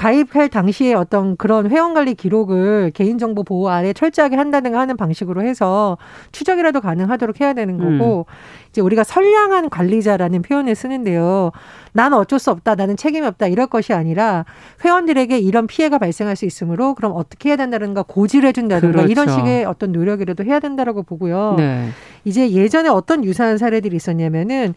가입할 0.01 0.49
당시에 0.49 0.95
어떤 0.95 1.37
그런 1.37 1.71
회원관리 1.71 2.15
기록을 2.15 2.91
개인정보 2.95 3.45
보호 3.45 3.69
아래 3.69 3.93
철저하게 3.93 4.35
한다든가 4.35 4.81
하는 4.81 4.97
방식으로 4.97 5.43
해서 5.43 5.99
추적이라도 6.33 6.81
가능하도록 6.81 7.39
해야 7.43 7.53
되는 7.53 7.77
거고 7.77 8.25
음. 8.27 8.35
이제 8.71 8.81
우리가 8.81 9.05
선량한 9.05 9.69
관리자라는 9.69 10.41
표현을 10.41 10.75
쓰는데요. 10.75 11.51
나는 11.93 12.17
어쩔 12.17 12.39
수 12.39 12.51
없다. 12.51 12.77
나는 12.77 12.97
책임이 12.97 13.27
없다. 13.27 13.49
이럴 13.49 13.67
것이 13.67 13.93
아니라 13.93 14.47
회원들에게 14.83 15.39
이런 15.39 15.67
피해가 15.67 15.99
발생할 15.99 16.35
수 16.35 16.47
있으므로 16.47 16.95
그럼 16.95 17.13
어떻게 17.15 17.51
해야 17.51 17.57
된다든가 17.57 18.05
고지를 18.05 18.49
해준다든가 18.49 19.03
그렇죠. 19.03 19.11
이런 19.11 19.29
식의 19.29 19.67
어떤 19.67 19.93
노력이라도 19.93 20.45
해야 20.45 20.61
된다라고 20.61 21.03
보고요. 21.03 21.57
네. 21.59 21.91
이제 22.25 22.51
예전에 22.51 22.89
어떤 22.89 23.23
유사한 23.23 23.59
사례들이 23.59 23.97
있었냐면은 23.97 24.75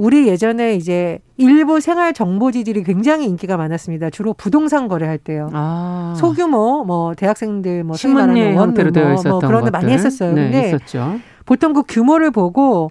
우리 0.00 0.28
예전에 0.28 0.76
이제 0.76 1.18
일부 1.36 1.78
생활 1.78 2.14
정보지들이 2.14 2.84
굉장히 2.84 3.26
인기가 3.26 3.58
많았습니다. 3.58 4.08
주로 4.08 4.32
부동산 4.32 4.88
거래할 4.88 5.18
때요. 5.18 5.50
아. 5.52 6.14
소규모 6.16 6.84
뭐 6.86 7.14
대학생들 7.14 7.84
뭐 7.84 7.96
신문예 7.96 8.54
형태로 8.54 8.92
되어 8.92 9.04
뭐, 9.04 9.12
있었던 9.12 9.30
뭐 9.32 9.40
그런 9.40 9.62
거 9.62 9.70
많이 9.70 9.92
했었어요. 9.92 10.32
네, 10.32 10.44
근데 10.44 10.68
있었죠. 10.68 11.16
보통 11.44 11.74
그 11.74 11.82
규모를 11.86 12.30
보고 12.30 12.90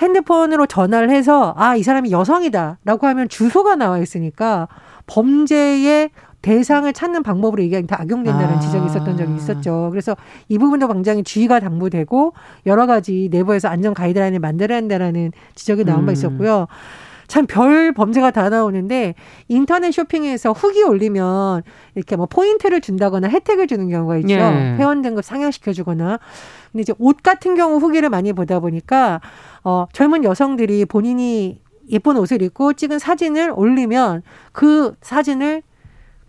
핸드폰으로 0.00 0.64
전화를 0.64 1.10
해서 1.10 1.54
아 1.58 1.76
이 1.76 1.82
사람이 1.82 2.10
여성이다라고 2.10 3.06
하면 3.08 3.28
주소가 3.28 3.76
나와 3.76 3.98
있으니까 3.98 4.68
범죄의 5.06 6.08
대상을 6.46 6.92
찾는 6.92 7.24
방법으로 7.24 7.60
이게 7.60 7.84
다 7.86 8.00
악용된다는 8.00 8.54
아. 8.54 8.60
지적이 8.60 8.86
있었던 8.86 9.16
적이 9.16 9.34
있었죠. 9.34 9.88
그래서 9.90 10.16
이 10.48 10.58
부분도 10.58 10.86
굉장히 10.86 11.24
주의가 11.24 11.58
당부되고 11.58 12.34
여러 12.66 12.86
가지 12.86 13.28
내부에서 13.32 13.66
안전 13.66 13.94
가이드라인을 13.94 14.38
만들어야 14.38 14.78
한다라는 14.78 15.32
지적이 15.56 15.84
나온 15.84 16.00
음. 16.04 16.06
바 16.06 16.12
있었고요. 16.12 16.68
참 17.26 17.46
별 17.48 17.92
범죄가 17.92 18.30
다 18.30 18.48
나오는데 18.48 19.16
인터넷 19.48 19.90
쇼핑에서 19.90 20.52
후기 20.52 20.84
올리면 20.84 21.64
이렇게 21.96 22.14
뭐 22.14 22.26
포인트를 22.26 22.80
준다거나 22.80 23.28
혜택을 23.28 23.66
주는 23.66 23.88
경우가 23.88 24.18
있죠. 24.18 24.34
예. 24.34 24.76
회원 24.78 25.02
등급 25.02 25.24
상향시켜 25.24 25.72
주거나. 25.72 26.20
근데 26.70 26.82
이제 26.82 26.94
옷 27.00 27.24
같은 27.24 27.56
경우 27.56 27.78
후기를 27.78 28.08
많이 28.08 28.32
보다 28.32 28.60
보니까 28.60 29.20
어 29.64 29.86
젊은 29.92 30.22
여성들이 30.22 30.84
본인이 30.84 31.60
예쁜 31.90 32.16
옷을 32.16 32.40
입고 32.40 32.74
찍은 32.74 33.00
사진을 33.00 33.52
올리면 33.52 34.22
그 34.52 34.94
사진을 35.02 35.62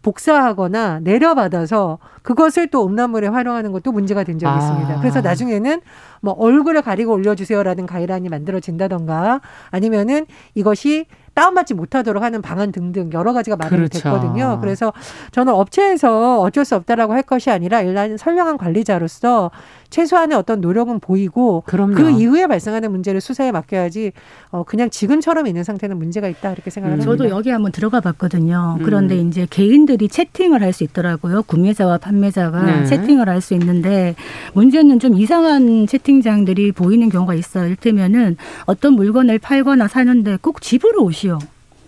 복사하거나 0.07 1.01
내려받아서 1.01 1.99
그것을 2.21 2.67
또 2.67 2.85
음란물에 2.85 3.27
활용하는 3.27 3.73
것도 3.73 3.91
문제가 3.91 4.23
된 4.23 4.39
적이 4.39 4.51
아. 4.53 4.57
있습니다. 4.57 4.99
그래서 5.01 5.19
나중에는 5.19 5.81
뭐 6.21 6.33
얼굴을 6.33 6.81
가리고 6.81 7.13
올려주세요라는 7.13 7.85
가이드라인이 7.85 8.29
만들어진다던가 8.29 9.41
아니면은 9.69 10.25
이것이 10.55 11.07
다운받지 11.33 11.75
못하도록 11.75 12.23
하는 12.23 12.41
방안 12.41 12.71
등등 12.71 13.11
여러 13.13 13.31
가지가 13.31 13.57
마련이 13.57 13.77
그렇죠. 13.77 13.99
됐거든요. 13.99 14.59
그래서 14.59 14.91
저는 15.31 15.53
업체에서 15.53 16.41
어쩔 16.41 16.65
수 16.65 16.75
없다라고 16.75 17.13
할 17.13 17.21
것이 17.21 17.51
아니라 17.51 17.81
일단 17.81 18.17
선량한 18.17 18.57
관리자로서 18.57 19.51
최소한의 19.89 20.37
어떤 20.37 20.61
노력은 20.61 20.99
보이고 20.99 21.63
그럼요. 21.65 21.95
그 21.95 22.09
이후에 22.09 22.47
발생하는 22.47 22.91
문제를 22.91 23.21
수사에 23.21 23.51
맡겨야지 23.51 24.11
어 24.51 24.63
그냥 24.63 24.89
지금처럼 24.89 25.47
있는 25.47 25.63
상태는 25.63 25.97
문제가 25.97 26.27
있다 26.27 26.51
이렇게 26.51 26.69
생각을 26.69 26.97
음. 26.97 27.01
합니다. 27.01 27.11
저도 27.23 27.29
여기 27.29 27.49
한번 27.49 27.71
들어가 27.71 27.99
봤거든요. 28.01 28.77
음. 28.79 28.83
그런데 28.83 29.17
이제 29.17 29.47
개인들이 29.49 30.07
채팅을 30.09 30.61
할 30.61 30.73
수 30.73 30.83
있더라고요. 30.83 31.43
구매자와 31.43 31.97
판매자가 31.97 32.63
네. 32.65 32.85
채팅을 32.85 33.29
할 33.29 33.41
수 33.41 33.53
있는데 33.53 34.15
문제는 34.53 34.99
좀 34.99 35.15
이상한 35.17 35.87
채팅장들이 35.87 36.71
보이는 36.73 37.07
경우가 37.09 37.33
있어요. 37.35 37.67
일테면은 37.67 38.35
어떤 38.65 38.93
물건을 38.93 39.39
팔거나 39.39 39.87
사는데 39.87 40.37
꼭 40.41 40.61
집으로 40.61 41.03
오시오. 41.03 41.39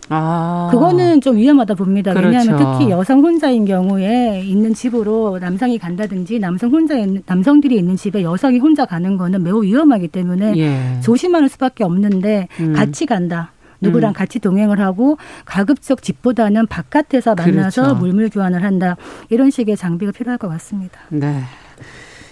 아. 0.09 0.69
그거는 0.71 1.21
좀 1.21 1.37
위험하다 1.37 1.75
봅니다. 1.75 2.13
그렇죠. 2.13 2.27
왜냐하면 2.27 2.57
특히 2.57 2.91
여성 2.91 3.21
혼자인 3.21 3.65
경우에 3.65 4.41
있는 4.43 4.73
집으로 4.73 5.39
남성이 5.39 5.77
간다든지 5.77 6.39
남성 6.39 6.71
혼자 6.71 6.97
있는 6.97 7.21
남성들이 7.25 7.75
있는 7.77 7.95
집에 7.95 8.23
여성이 8.23 8.59
혼자 8.59 8.85
가는 8.85 9.17
거는 9.17 9.43
매우 9.43 9.63
위험하기 9.63 10.09
때문에 10.09 10.57
예. 10.57 11.01
조심하는 11.01 11.47
수밖에 11.47 11.83
없는데 11.83 12.47
음. 12.59 12.73
같이 12.73 13.05
간다. 13.05 13.51
누구랑 13.81 14.11
음. 14.11 14.13
같이 14.13 14.39
동행을 14.39 14.79
하고 14.81 15.17
가급적 15.45 16.01
집보다는 16.01 16.67
바깥에서 16.67 17.35
만나서 17.35 17.81
그렇죠. 17.83 17.99
물물 17.99 18.29
교환을 18.29 18.63
한다. 18.63 18.97
이런 19.29 19.49
식의 19.51 19.77
장비가 19.77 20.11
필요할 20.11 20.37
것 20.37 20.49
같습니다. 20.49 20.99
네. 21.09 21.41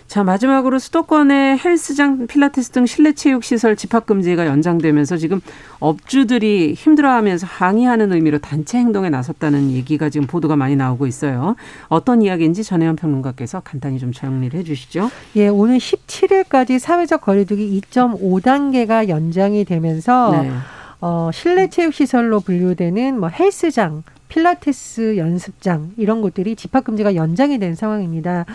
자, 0.08 0.24
마지막으로 0.24 0.80
수도권의 0.80 1.60
헬스장, 1.60 2.28
필라테스 2.28 2.72
등 2.72 2.86
실내 2.86 3.12
체육 3.12 3.43
시설 3.43 3.76
집합 3.76 4.06
금지가 4.06 4.46
연장되면서 4.46 5.17
지금 5.17 5.41
업주들이 5.80 6.74
힘들어하면서 6.76 7.46
항의하는 7.46 8.13
의미로 8.13 8.38
단체 8.39 8.78
행동에 8.78 9.10
나섰다는 9.10 9.72
얘기가 9.72 10.10
지금 10.10 10.26
보도가 10.26 10.56
많이 10.56 10.78
나오고 10.78 11.08
있어요. 11.08 11.58
어떤 11.89 12.22
이야기인지 12.22 12.63
전혜연 12.63 12.96
평론가께서 12.96 13.60
간단히 13.65 14.00
좀 14.00 14.13
정리를 14.13 14.58
해 14.58 14.63
주시죠. 14.63 15.12
예, 15.36 15.50
오늘 15.50 15.78
17일까지 15.78 16.80
사회적 16.80 17.20
거리두기 17.20 17.82
2.5단계가 17.82 19.10
연장이 19.10 19.65
되면서 19.65 20.41
네. 20.41 20.52
어, 21.02 21.30
실내 21.34 21.70
체육 21.70 21.93
시설로 21.93 22.39
분류되는 22.39 23.20
뭐 23.20 23.28
헬스장, 23.28 24.04
필라테스 24.28 25.18
연습장 25.18 25.92
이런 25.98 26.22
곳들이 26.22 26.56
집합 26.56 26.84
금지가 26.84 27.16
연장이 27.16 27.60
된 27.60 27.76
상황입니다. 27.76 28.46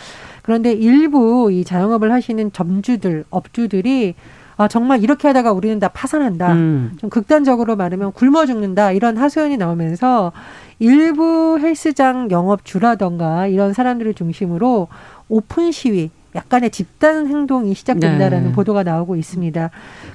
그런데 0.42 0.72
일부 0.72 1.50
이 1.52 1.64
자영업을 1.64 2.12
하시는 2.12 2.52
점주들, 2.52 3.24
업주들이 3.30 4.14
아, 4.56 4.68
정말 4.68 5.02
이렇게 5.02 5.28
하다가 5.28 5.52
우리는 5.52 5.78
다 5.78 5.88
파산한다. 5.88 6.52
음. 6.52 6.92
좀 6.98 7.10
극단적으로 7.10 7.74
말하면 7.74 8.12
굶어 8.12 8.46
죽는다. 8.46 8.92
이런 8.92 9.16
하소연이 9.16 9.56
나오면서 9.56 10.32
일부 10.78 11.58
헬스장 11.58 12.30
영업 12.30 12.64
주라던가 12.64 13.46
이런 13.46 13.72
사람들을 13.72 14.14
중심으로 14.14 14.88
오픈 15.28 15.72
시위, 15.72 16.10
약간의 16.34 16.70
집단 16.70 17.26
행동이 17.26 17.74
시작된다라는 17.74 18.48
네. 18.48 18.52
보도가 18.52 18.82
나오고 18.82 19.16
있습니다. 19.16 19.70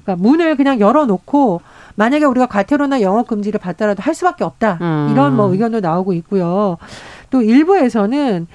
그러니까 0.08 0.15
문을 0.24 0.56
그냥 0.56 0.80
열어놓고 0.80 1.62
만약에 1.96 2.24
우리가 2.24 2.46
과태료나 2.46 3.02
영업 3.02 3.28
금지를 3.28 3.60
받더라도 3.60 4.02
할 4.02 4.15
수밖에 4.15 4.46
없다. 4.46 4.78
음. 4.82 5.10
이런 5.12 5.36
뭐 5.36 5.52
의견도 5.52 5.82
나오고 5.82 6.13
있고요. 6.13 6.78
또 7.30 7.41
일부에서는 7.41 8.48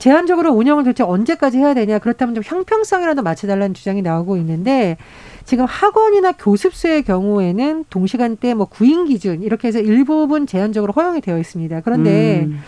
제한적으로 0.00 0.52
운영을 0.52 0.84
도대체 0.84 1.02
언제까지 1.02 1.58
해야 1.58 1.72
되냐 1.72 1.98
그렇다면 1.98 2.34
좀 2.34 2.42
형평성이라도 2.44 3.22
맞춰달라는 3.22 3.72
주장이 3.72 4.02
나오고 4.02 4.36
있는데 4.38 4.98
지금 5.44 5.64
학원이나 5.64 6.32
교습소의 6.32 7.04
경우에는 7.04 7.86
동시간대 7.88 8.52
뭐 8.52 8.66
구인 8.66 9.06
기준 9.06 9.42
이렇게 9.42 9.68
해서 9.68 9.78
일부분 9.78 10.46
제한적으로 10.46 10.92
허용이 10.92 11.22
되어 11.22 11.38
있습니다. 11.38 11.80
그런데 11.82 12.44
음. 12.46 12.60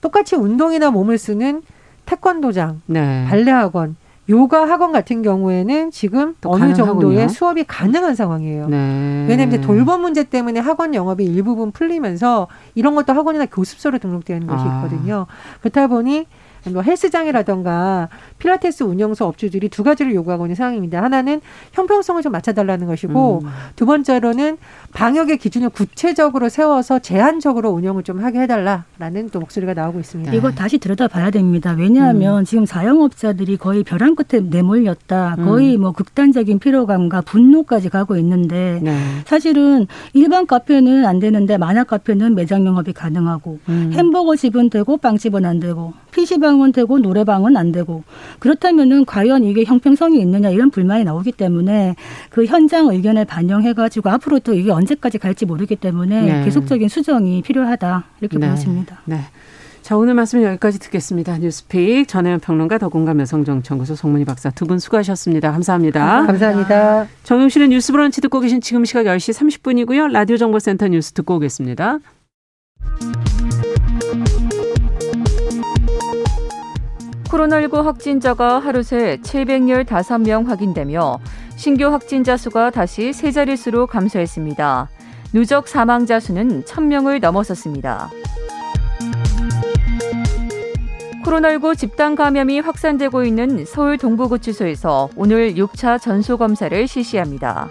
똑같이 0.00 0.34
운동이나 0.34 0.90
몸을 0.90 1.18
쓰는 1.18 1.62
태권도장, 2.04 2.82
네. 2.86 3.26
발레 3.28 3.50
학원 3.50 3.96
요가 4.28 4.68
학원 4.68 4.92
같은 4.92 5.22
경우에는 5.22 5.90
지금 5.90 6.34
어느 6.44 6.74
정도의 6.74 7.28
수업이 7.28 7.64
가능한 7.64 8.14
상황이에요. 8.14 8.68
네. 8.68 9.26
왜냐하면 9.28 9.60
돌봄 9.60 10.00
문제 10.00 10.24
때문에 10.24 10.60
학원 10.60 10.94
영업이 10.94 11.24
일부분 11.24 11.70
풀리면서 11.70 12.48
이런 12.74 12.94
것도 12.94 13.12
학원이나 13.12 13.46
교습소로 13.46 13.98
등록되어 13.98 14.36
있는 14.36 14.48
것이 14.48 14.64
아. 14.66 14.82
있거든요. 14.82 15.26
그렇다 15.60 15.86
보니 15.86 16.26
뭐 16.72 16.82
헬스장이라던가 16.82 18.08
필라테스 18.38 18.84
운영소 18.84 19.24
업주들이 19.24 19.68
두 19.68 19.82
가지를 19.82 20.14
요구하고 20.14 20.46
있는 20.46 20.54
상황입니다. 20.54 21.02
하나는 21.02 21.40
형평성을 21.72 22.20
좀 22.22 22.32
맞춰달라는 22.32 22.86
것이고 22.86 23.40
음. 23.44 23.48
두 23.76 23.86
번째로는 23.86 24.58
방역의 24.92 25.38
기준을 25.38 25.70
구체적으로 25.70 26.48
세워서 26.48 27.00
제한적으로 27.00 27.70
운영을 27.70 28.02
좀 28.02 28.22
하게 28.22 28.40
해달라라는 28.40 29.30
또 29.30 29.40
목소리가 29.40 29.74
나오고 29.74 30.00
있습니다. 30.00 30.32
이거 30.32 30.50
다시 30.52 30.78
들여다봐야 30.78 31.30
됩니다. 31.30 31.74
왜냐하면 31.76 32.40
음. 32.40 32.44
지금 32.44 32.64
자영업자들이 32.64 33.56
거의 33.56 33.84
벼랑 33.84 34.14
끝에 34.14 34.42
내몰렸다. 34.42 35.36
거의 35.36 35.76
음. 35.76 35.82
뭐 35.82 35.92
극단적인 35.92 36.58
피로감과 36.58 37.22
분노까지 37.22 37.90
가고 37.90 38.16
있는데 38.16 38.80
네. 38.82 38.98
사실은 39.26 39.86
일반 40.12 40.46
카페는 40.46 41.04
안 41.04 41.18
되는데 41.18 41.58
만화 41.58 41.84
카페는 41.84 42.34
매장 42.34 42.66
영업이 42.66 42.92
가능하고 42.92 43.58
음. 43.68 43.90
햄버거 43.92 44.36
집은 44.36 44.70
되고 44.70 44.96
빵집은 44.96 45.44
안 45.44 45.60
되고 45.60 45.92
PC방 46.12 46.55
음악방은 46.56 46.72
되고 46.72 46.98
노래방은 46.98 47.56
안 47.56 47.72
되고 47.72 48.02
그렇다면은 48.38 49.04
과연 49.04 49.44
이게 49.44 49.64
형평성이 49.64 50.20
있느냐 50.20 50.50
이런 50.50 50.70
불만이 50.70 51.04
나오기 51.04 51.32
때문에 51.32 51.94
그 52.30 52.44
현장 52.46 52.88
의견을 52.88 53.24
반영해가지고 53.24 54.10
앞으로 54.10 54.40
또 54.40 54.54
이게 54.54 54.70
언제까지 54.70 55.18
갈지 55.18 55.46
모르기 55.46 55.76
때문에 55.76 56.22
네. 56.22 56.44
계속적인 56.44 56.88
수정이 56.88 57.42
필요하다 57.42 58.04
이렇게 58.20 58.38
네. 58.38 58.46
보여집니다. 58.48 59.00
네. 59.04 59.20
자, 59.82 59.96
오늘 59.96 60.14
말씀 60.14 60.42
여기까지 60.42 60.80
듣겠습니다. 60.80 61.38
뉴스픽 61.38 62.08
전혜연 62.08 62.40
평론가 62.40 62.78
더공감 62.78 63.20
여성정연구소 63.20 63.94
송문희 63.94 64.24
박사 64.24 64.50
두 64.50 64.66
분 64.66 64.80
수고하셨습니다. 64.80 65.52
감사합니다. 65.52 66.26
감사합니다. 66.26 67.06
정용실의 67.22 67.68
뉴스 67.68 67.92
브런치 67.92 68.20
듣고 68.20 68.40
계신 68.40 68.60
지금 68.60 68.84
시각 68.84 69.04
10시 69.04 69.62
30분이고요. 69.62 70.10
라디오 70.10 70.36
정보센터 70.36 70.88
뉴스 70.88 71.12
듣고 71.12 71.36
오겠습니다. 71.36 72.00
코로나19 77.36 77.82
확진자가 77.82 78.58
하루 78.58 78.82
새 78.82 79.18
715명 79.18 80.46
확인되며 80.46 81.18
신규 81.56 81.86
확진자 81.86 82.36
수가 82.36 82.70
다시 82.70 83.12
세 83.12 83.30
자릿수로 83.30 83.86
감소했습니다. 83.86 84.88
누적 85.34 85.68
사망자 85.68 86.18
수는 86.18 86.62
1000명을 86.62 87.20
넘어섰습니다. 87.20 88.10
코로나19 91.24 91.76
집단 91.76 92.14
감염이 92.14 92.60
확산되고 92.60 93.24
있는 93.24 93.66
서울 93.66 93.98
동부구치소에서 93.98 95.10
오늘 95.16 95.54
6차 95.54 96.00
전수검사를 96.00 96.88
실시합니다. 96.88 97.68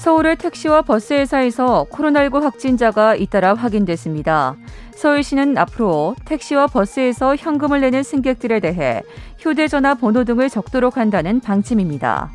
서울의 0.00 0.36
택시와 0.36 0.80
버스 0.80 1.12
회사에서 1.12 1.84
코로나19 1.90 2.40
확진자가 2.40 3.16
잇따라 3.16 3.52
확인됐습니다. 3.52 4.56
서울시는 4.92 5.58
앞으로 5.58 6.16
택시와 6.24 6.68
버스에서 6.68 7.36
현금을 7.36 7.82
내는 7.82 8.02
승객들에 8.02 8.60
대해 8.60 9.02
휴대전화 9.38 9.96
번호 9.96 10.24
등을 10.24 10.48
적도록 10.48 10.96
한다는 10.96 11.40
방침입니다. 11.40 12.30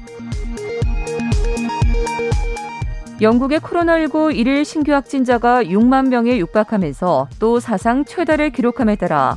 영국의 3.20 3.62
코로나19 3.62 4.36
일일 4.36 4.64
신규 4.64 4.94
확진자가 4.94 5.64
6만 5.64 6.10
명에 6.10 6.38
육박하면서 6.38 7.30
또 7.40 7.60
사상 7.60 8.06
최다를 8.06 8.52
기록함에 8.52 8.96
따라 8.96 9.36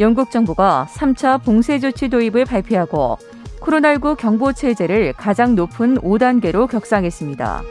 영국 0.00 0.30
정부가 0.30 0.86
3차 0.92 1.42
봉쇄 1.42 1.78
조치 1.78 2.10
도입을 2.10 2.44
발표하고 2.44 3.16
코로나19 3.60 4.16
경보 4.16 4.52
체제를 4.52 5.12
가장 5.12 5.54
높은 5.54 5.96
5단계로 5.98 6.68
격상했습니다. 6.68 7.62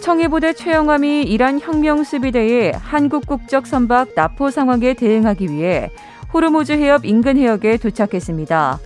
청해부대 0.00 0.54
최영함이 0.54 1.24
이란 1.24 1.60
혁명수비대의 1.60 2.72
한국 2.80 3.26
국적 3.26 3.66
선박 3.66 4.08
납포 4.14 4.50
상황에 4.50 4.94
대응하기 4.94 5.50
위해 5.50 5.90
호르무즈 6.32 6.72
해협 6.72 7.04
인근 7.04 7.36
해역에 7.36 7.76
도착했습니다. 7.76 8.78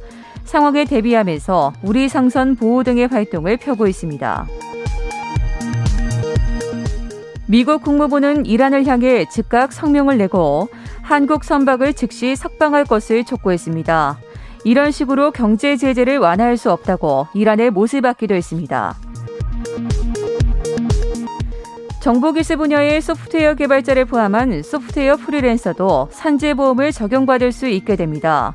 상황에 0.45 0.85
대비하면서 0.85 1.75
우리 1.83 2.09
상선 2.09 2.57
보호 2.57 2.83
등의 2.83 3.07
활동을 3.07 3.57
펴고 3.57 3.87
있습니다. 3.87 4.49
미국 7.53 7.83
국무부는 7.83 8.47
이란을 8.47 8.87
향해 8.87 9.27
즉각 9.29 9.75
성명을 9.75 10.17
내고 10.17 10.71
한국 11.03 11.45
선박을 11.45 11.93
즉시 11.93 12.35
석방할 12.35 12.87
것을 12.87 13.25
촉구했습니다. 13.25 14.19
이런 14.65 14.91
식으로 14.91 15.33
경제 15.33 15.77
제재를 15.77 16.17
완화할 16.17 16.57
수 16.57 16.73
없다고 16.73 17.27
이란에 17.35 17.69
못을 17.69 18.01
받기도 18.01 18.35
했습니다. 18.35 18.97
정보 22.01 22.33
기술 22.33 22.57
분야의 22.57 23.03
소프트웨어 23.03 23.55
개발자를 23.55 24.07
포함한 24.07 24.63
소프트웨어 24.63 25.17
프리랜서도 25.17 26.09
산재보험을 26.11 26.91
적용받을 26.91 27.53
수 27.53 27.69
있게 27.69 27.97
됩니다. 27.97 28.55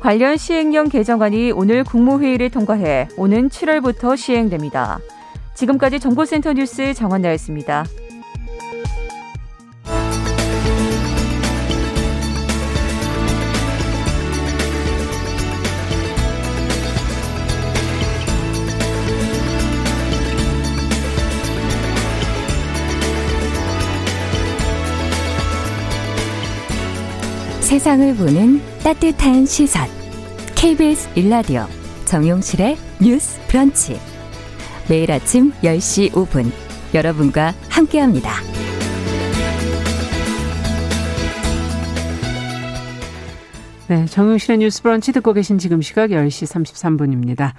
관련 0.00 0.38
시행령 0.38 0.88
개정안이 0.88 1.52
오늘 1.52 1.84
국무회의를 1.84 2.48
통과해 2.48 3.08
오는 3.18 3.50
7월부터 3.50 4.16
시행됩니다. 4.16 5.00
지금까지 5.52 6.00
정보센터 6.00 6.54
뉴스 6.54 6.94
정원나였습니다. 6.94 7.84
세상을 27.78 28.16
보는 28.16 28.60
따뜻한 28.82 29.46
시선. 29.46 29.86
KBS 30.56 31.10
일라디오 31.14 31.64
정용실의 32.06 32.76
뉴스 33.00 33.40
브런치. 33.46 34.00
매일 34.90 35.12
아침 35.12 35.52
10시 35.62 36.10
5분 36.10 36.50
여러분과 36.92 37.54
함께합니다. 37.70 38.32
네, 43.86 44.06
정용실의 44.06 44.58
뉴스 44.58 44.82
브런치 44.82 45.12
듣고 45.12 45.32
계신 45.32 45.58
지금 45.58 45.80
시각 45.80 46.10
10시 46.10 46.52
33분입니다. 46.52 47.52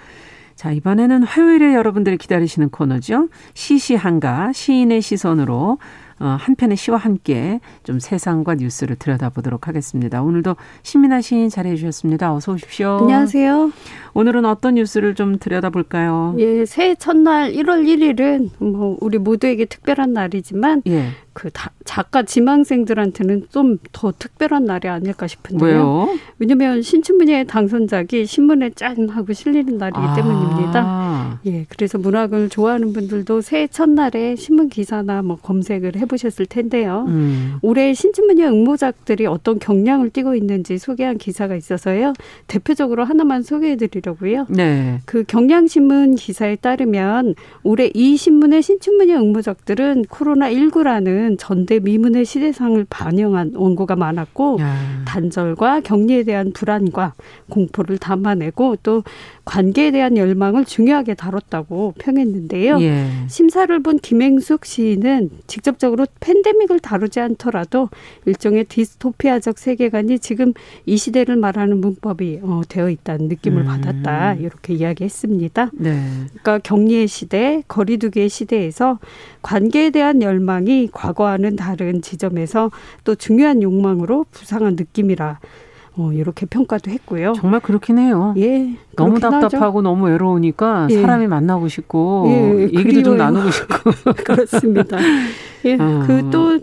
자, 0.60 0.74
이번에는 0.74 1.24
화요일에 1.24 1.74
여러분들이 1.74 2.18
기다리시는 2.18 2.68
코너죠. 2.72 3.30
시시한가 3.54 4.52
시인의 4.52 5.02
시선으로 5.02 5.78
어, 5.78 5.78
한 6.20 6.56
편의 6.56 6.78
시와 6.78 6.98
함께 6.98 7.60
좀 7.84 8.00
세상과 8.00 8.56
뉴스를 8.56 8.96
들여다보도록 8.98 9.68
하겠습니다. 9.68 10.22
오늘도 10.22 10.56
신민아 10.84 11.22
시인 11.22 11.50
자리해 11.50 11.76
주셨습니다. 11.76 12.34
어서 12.34 12.54
오십시오. 12.54 13.00
안녕하세요. 13.02 13.72
오늘은 14.14 14.46
어떤 14.46 14.76
뉴스를 14.76 15.16
좀 15.16 15.40
들여다볼까요? 15.40 16.36
예, 16.40 16.66
새해 16.66 16.96
첫날 16.96 17.54
1월 17.54 17.86
1일은 17.86 18.50
뭐 18.60 18.98
우리 19.00 19.18
모두에게 19.18 19.66
특별한 19.66 20.14
날이지만 20.14 20.84
예. 20.88 21.10
그 21.40 21.50
다, 21.52 21.72
작가 21.86 22.24
지망생들한테는 22.24 23.48
좀 23.50 23.80
더 23.92 24.14
특별한 24.18 24.66
날이 24.66 24.88
아닐까 24.88 25.28
싶은데요. 25.28 25.68
왜요? 25.68 26.10
왜냐면 26.38 26.82
신춘문예 26.82 27.46
당선작이 27.46 28.26
신문에 28.26 28.72
짠 28.72 29.10
하고 29.10 29.34
실리는 29.34 29.78
날이기 29.78 30.00
아. 30.00 30.14
때문입니다. 30.16 31.40
예, 31.46 31.66
그래서 31.70 31.98
문학을 31.98 32.50
좋아하는 32.50 32.94
분들도 32.94 33.42
새해 33.42 33.68
첫날에 33.68 34.36
신문 34.36 34.70
기사나 34.70 35.22
뭐 35.22 35.38
검색을 35.38 35.96
해보셨을 35.96 36.46
텐데요. 36.46 37.06
음. 37.08 37.58
올해 37.62 37.94
신춘문예 37.94 38.46
응모작들이 38.46 39.26
어떤 39.26 39.60
경량을 39.60 40.12
띠고 40.12 40.36
있는지 40.36 40.78
소개한 40.78 41.18
기사가 41.18 41.56
있어서요. 41.56 42.14
대표적으로 42.48 43.04
하나만 43.04 43.44
소개해드리려고요. 43.44 44.48
네. 44.50 45.00
그 45.06 45.24
경향신문 45.24 46.16
기사에 46.16 46.56
따르면 46.56 47.36
올해 47.64 47.92
이 47.94 48.18
신문의 48.18 48.62
신춘문예 48.62 49.16
응모작들은 49.16 50.06
코로나 50.10 50.50
19라는 50.52 51.29
보면 51.30 51.38
전대 51.38 51.80
미문의 51.80 52.26
시대상을 52.26 52.86
반영한 52.90 53.54
원고가 53.56 53.96
많았고 53.96 54.58
야. 54.60 55.04
단절과 55.06 55.82
격리에 55.82 56.24
대한 56.24 56.52
불안과 56.52 57.14
공포를 57.50 57.98
담아내고 57.98 58.78
또 58.82 59.04
관계에 59.46 59.92
대한 59.92 60.18
열망을 60.18 60.66
중요하게 60.66 61.14
다뤘다고 61.16 61.94
평했는데요. 61.98 62.82
예. 62.82 63.08
심사를 63.28 63.80
본 63.82 64.00
김행숙 64.00 64.66
시인은 64.66 65.30
직접적으로 65.48 66.06
팬데믹을 66.20 66.80
다루지 66.80 67.20
않더라도 67.20 67.90
일종의 68.26 68.66
디스토피아적 68.66 69.58
세계관이 69.58 70.20
지금 70.20 70.54
이 70.86 70.98
시대를 70.98 71.36
말하는 71.36 71.80
문법이 71.80 72.40
어, 72.44 72.62
되어 72.68 72.90
있다는 72.90 73.28
느낌을 73.28 73.64
음. 73.64 73.68
받았다 73.68 74.36
이렇게 74.36 74.74
이야기했습니다. 74.74 75.72
네. 75.74 76.00
그러니까 76.30 76.60
격리의 76.60 77.08
시대, 77.08 77.64
거리두기의 77.68 78.30
시대에서 78.30 79.00
관계에 79.42 79.90
대한 79.90 80.22
열망이 80.22 80.90
과 80.92 81.09
거와는 81.14 81.56
다른 81.56 82.02
지점에서 82.02 82.72
또 83.04 83.16
중요한 83.16 83.62
욕망으로 83.62 84.26
부상한 84.32 84.76
느낌이라 84.76 85.40
어, 85.98 86.14
이렇게 86.14 86.46
평가도 86.46 86.92
했고요. 86.92 87.34
정말 87.36 87.60
그렇긴 87.60 87.98
해요. 87.98 88.34
예. 88.38 88.74
너무 88.96 89.20
답답하고 89.20 89.80
하죠. 89.80 89.82
너무 89.82 90.06
외로우니까 90.08 90.88
예. 90.92 91.02
사람이 91.02 91.28
만나고 91.28 91.68
싶고 91.68 92.26
예, 92.30 92.62
얘기도 92.64 92.84
그리워요. 92.84 93.04
좀 93.04 93.18
나누고 93.18 93.52
싶고 93.52 93.92
그렇습니다. 94.24 94.98
예, 95.66 95.74
어. 95.74 96.06
그또 96.08 96.60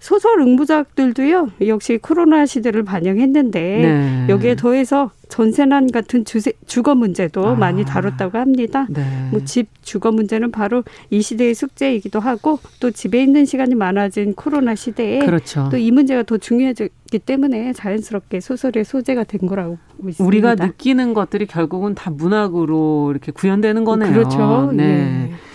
소설 0.00 0.40
응부작들도요. 0.40 1.50
역시 1.68 1.98
코로나 1.98 2.46
시대를 2.46 2.82
반영했는데 2.82 3.60
네. 3.60 4.26
여기에 4.28 4.56
더해서 4.56 5.10
전세난 5.30 5.90
같은 5.90 6.24
주세, 6.26 6.52
주거 6.66 6.94
문제도 6.94 7.46
아. 7.46 7.54
많이 7.54 7.84
다뤘다고 7.84 8.36
합니다. 8.36 8.86
네. 8.90 9.02
뭐집 9.30 9.68
주거 9.80 10.12
문제는 10.12 10.50
바로 10.50 10.82
이 11.08 11.22
시대의 11.22 11.54
숙제이기도 11.54 12.20
하고 12.20 12.58
또 12.80 12.90
집에 12.90 13.22
있는 13.22 13.46
시간이 13.46 13.74
많아진 13.74 14.34
코로나 14.34 14.74
시대에 14.74 15.20
그렇죠. 15.20 15.68
또이 15.70 15.90
문제가 15.92 16.24
더 16.24 16.36
중요해졌기 16.36 17.20
때문에 17.20 17.72
자연스럽게 17.72 18.40
소설의 18.40 18.84
소재가 18.84 19.24
된 19.24 19.48
거라고 19.48 19.78
있습니다. 19.98 20.24
우리가 20.24 20.54
느끼는 20.56 21.14
것들이 21.14 21.46
결국은 21.46 21.94
다 21.94 22.10
문학으로 22.10 23.10
이렇게 23.12 23.32
구현되는 23.32 23.84
거네요. 23.84 24.12
그렇죠. 24.12 24.70
네. 24.74 25.30
예. 25.30 25.50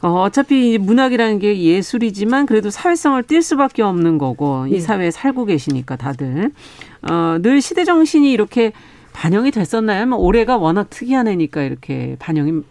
어, 0.00 0.22
어차피 0.22 0.78
문학이라는 0.78 1.40
게 1.40 1.60
예술이지만 1.60 2.46
그래도 2.46 2.70
사회성을 2.70 3.20
띌 3.24 3.42
수밖에 3.42 3.82
없는 3.82 4.18
거고 4.18 4.66
이 4.68 4.74
네. 4.74 4.80
사회에 4.80 5.10
살고 5.10 5.46
계시니까 5.46 5.96
다들 5.96 6.52
어, 7.02 7.38
늘 7.42 7.60
시대 7.60 7.84
정신이 7.84 8.30
이렇게 8.30 8.72
반영이 9.18 9.50
됐었나요? 9.50 10.16
올해가 10.16 10.56
워낙 10.56 10.90
특이한 10.90 11.26
해니까 11.26 11.62
이렇게 11.62 12.14
반영이 12.20 12.62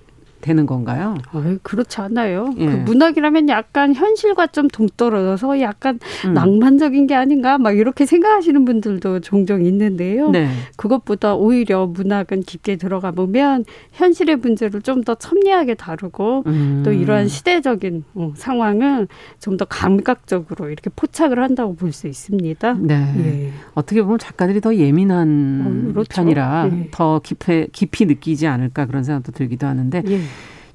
되는 0.42 0.66
건가요? 0.66 1.16
어, 1.34 1.44
그렇지 1.64 2.00
않아요. 2.02 2.54
예. 2.58 2.66
그 2.66 2.72
문학이라면 2.86 3.50
약간 3.50 3.94
현실과 3.96 4.48
좀 4.48 4.68
동떨어져서 4.68 5.62
약간 5.62 6.00
음. 6.26 6.34
낭만적인 6.34 7.08
게 7.08 7.16
아닌가 7.16 7.58
막 7.58 7.72
이렇게 7.78 8.06
생각하시는 8.06 8.64
분들도 8.66 9.22
종종 9.22 9.66
있는데요. 9.66 10.30
네. 10.30 10.48
그것보다 10.76 11.36
오히려 11.36 11.88
문학은 11.88 12.42
깊게 12.44 12.76
들어가 12.78 13.12
보면 13.12 13.66
현실의 13.94 14.38
문제를 14.38 14.82
좀 14.82 14.98
더 15.08 15.16
첨예하게 15.16 15.76
다루고 15.76 16.44
음. 16.48 16.82
또 16.84 16.92
이러한 16.92 17.28
시대적인 17.28 18.04
어, 18.16 18.34
상황을 18.36 19.08
좀 19.40 19.58
더 19.58 19.66
감각적으로 19.66 20.70
이렇게 20.70 20.90
포착을 20.96 21.40
한다고 21.42 21.76
볼 21.76 21.92
수 21.94 22.08
있습니다. 22.08 22.74
네. 22.82 22.94
예. 23.18 23.52
어떻게 23.74 24.02
보면 24.04 24.20
작가들이 24.20 24.60
더 24.62 24.76
예민한 24.76 25.64
어, 25.66 25.92
그렇죠. 25.94 26.08
편이라 26.10 26.70
예. 26.72 26.88
더 26.92 27.20
깊이, 27.24 27.68
깊이 27.72 28.06
느끼지 28.06 28.46
않을까 28.48 28.86
그런 28.86 29.04
생각도 29.04 29.32
들기도 29.32 29.66
하는데 29.68 30.04
예. 30.06 30.20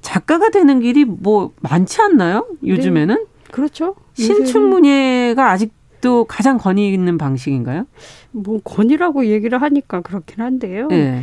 작가가 0.01 0.49
되는 0.49 0.79
길이 0.81 1.05
뭐 1.05 1.53
많지 1.61 2.01
않나요? 2.01 2.47
요즘에는? 2.65 3.15
네. 3.15 3.25
그렇죠. 3.51 3.95
신춘문예가 4.13 5.51
아직도 5.51 6.25
가장 6.25 6.57
권위 6.57 6.91
있는 6.93 7.17
방식인가요? 7.17 7.85
뭐 8.31 8.59
권위라고 8.63 9.25
얘기를 9.27 9.61
하니까 9.61 10.01
그렇긴 10.01 10.41
한데요. 10.41 10.87
네. 10.87 11.21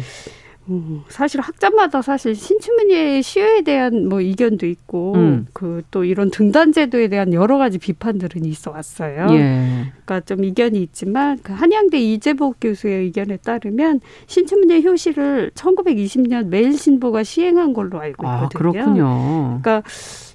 음, 0.70 1.02
사실 1.09 1.40
학자마다 1.40 2.00
사실 2.00 2.35
신춘문예 2.35 3.22
시효에 3.22 3.62
대한 3.62 4.09
뭐 4.09 4.20
이견도 4.20 4.66
있고 4.66 5.14
음. 5.16 5.46
그또 5.52 6.04
이런 6.04 6.30
등단 6.30 6.72
제도에 6.72 7.09
대한 7.09 7.33
여러 7.33 7.59
가지 7.59 7.78
비판들은 7.78 8.44
있어 8.44 8.70
왔어요. 8.70 9.26
예. 9.30 9.92
그러니까 10.04 10.20
좀 10.20 10.44
이견이 10.44 10.80
있지만 10.83 11.38
그 11.42 11.52
한양대 11.52 11.98
이재복 11.98 12.56
교수의 12.61 13.04
의견에 13.04 13.37
따르면 13.38 14.00
신춘문예 14.26 14.83
효시를 14.83 15.50
1920년 15.54 16.46
매일신보가 16.46 17.24
시행한 17.24 17.72
걸로 17.72 17.98
알고 18.00 18.26
아, 18.26 18.44
있거든요. 18.44 18.46
아, 18.46 18.48
그렇군요. 18.48 19.61
그러니까 19.62 19.83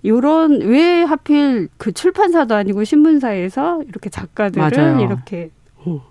요런 0.06 0.62
왜 0.62 1.04
하필 1.04 1.70
그 1.78 1.92
출판사도 1.92 2.54
아니고 2.56 2.84
신문사에서 2.84 3.84
이렇게 3.88 4.10
작가들을 4.10 4.70
맞아요. 4.70 5.00
이렇게 5.00 5.50
어, 5.52 5.55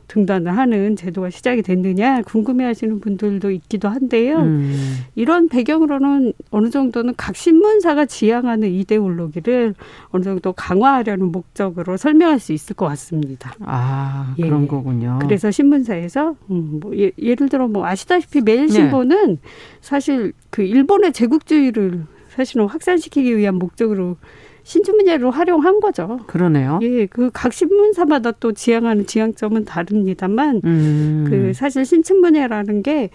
등단을 0.08 0.56
하는 0.56 0.96
제도가 0.96 1.30
시작이 1.30 1.62
됐느냐 1.62 2.22
궁금해하시는 2.22 3.00
분들도 3.00 3.50
있기도 3.50 3.88
한데요. 3.88 4.38
음. 4.38 4.96
이런 5.14 5.48
배경으로는 5.48 6.32
어느 6.50 6.70
정도는 6.70 7.14
각 7.16 7.36
신문사가 7.36 8.06
지향하는 8.06 8.70
이데올로기를 8.70 9.74
어느 10.10 10.22
정도 10.22 10.52
강화하려는 10.52 11.32
목적으로 11.32 11.96
설명할 11.96 12.38
수 12.38 12.52
있을 12.52 12.76
것 12.76 12.86
같습니다. 12.86 13.54
아 13.60 14.34
예. 14.38 14.42
그런 14.42 14.68
거군요. 14.68 15.18
그래서 15.20 15.50
신문사에서 15.50 16.36
음, 16.50 16.80
뭐 16.80 16.96
예, 16.96 17.10
를 17.16 17.48
들어 17.48 17.66
뭐 17.66 17.86
아시다시피 17.86 18.40
매일신보는 18.42 19.26
네. 19.26 19.36
사실 19.80 20.32
그 20.50 20.62
일본의 20.62 21.12
제국주의를 21.12 22.04
사실은 22.28 22.66
확산시키기 22.66 23.36
위한 23.36 23.56
목적으로 23.56 24.16
신춘문예로 24.64 25.30
활용한 25.30 25.80
거죠. 25.80 26.18
그러네요. 26.26 26.78
예, 26.82 27.06
그 27.06 27.30
각 27.32 27.52
신문사마다 27.52 28.32
또 28.32 28.52
지향하는 28.52 29.06
지향점은 29.06 29.64
다릅니다만, 29.64 30.60
음. 30.64 31.26
그 31.28 31.52
사실 31.54 31.84
신춘문예라는 31.84 32.82
게 32.82 33.10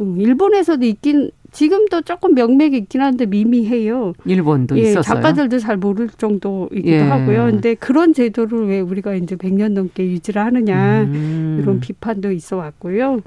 음, 0.00 0.18
일본에서도 0.20 0.84
있긴 0.86 1.30
지금도 1.52 2.00
조금 2.02 2.34
명맥이 2.34 2.76
있긴 2.78 3.02
한데 3.02 3.26
미미해요. 3.26 4.14
일본도 4.24 4.78
예, 4.78 4.82
있었어요. 4.82 5.02
작가들도 5.02 5.58
잘 5.58 5.76
모를 5.76 6.08
정도이기도 6.08 6.88
예. 6.88 7.00
하고요. 7.00 7.44
근데 7.50 7.74
그런 7.74 8.14
제도를 8.14 8.68
왜 8.68 8.80
우리가 8.80 9.14
이제 9.14 9.36
100년 9.36 9.72
넘게 9.72 10.02
유지를 10.04 10.40
하느냐 10.42 11.02
음. 11.02 11.58
이런 11.60 11.78
비판도 11.80 12.32
있어 12.32 12.56
왔고요. 12.56 13.20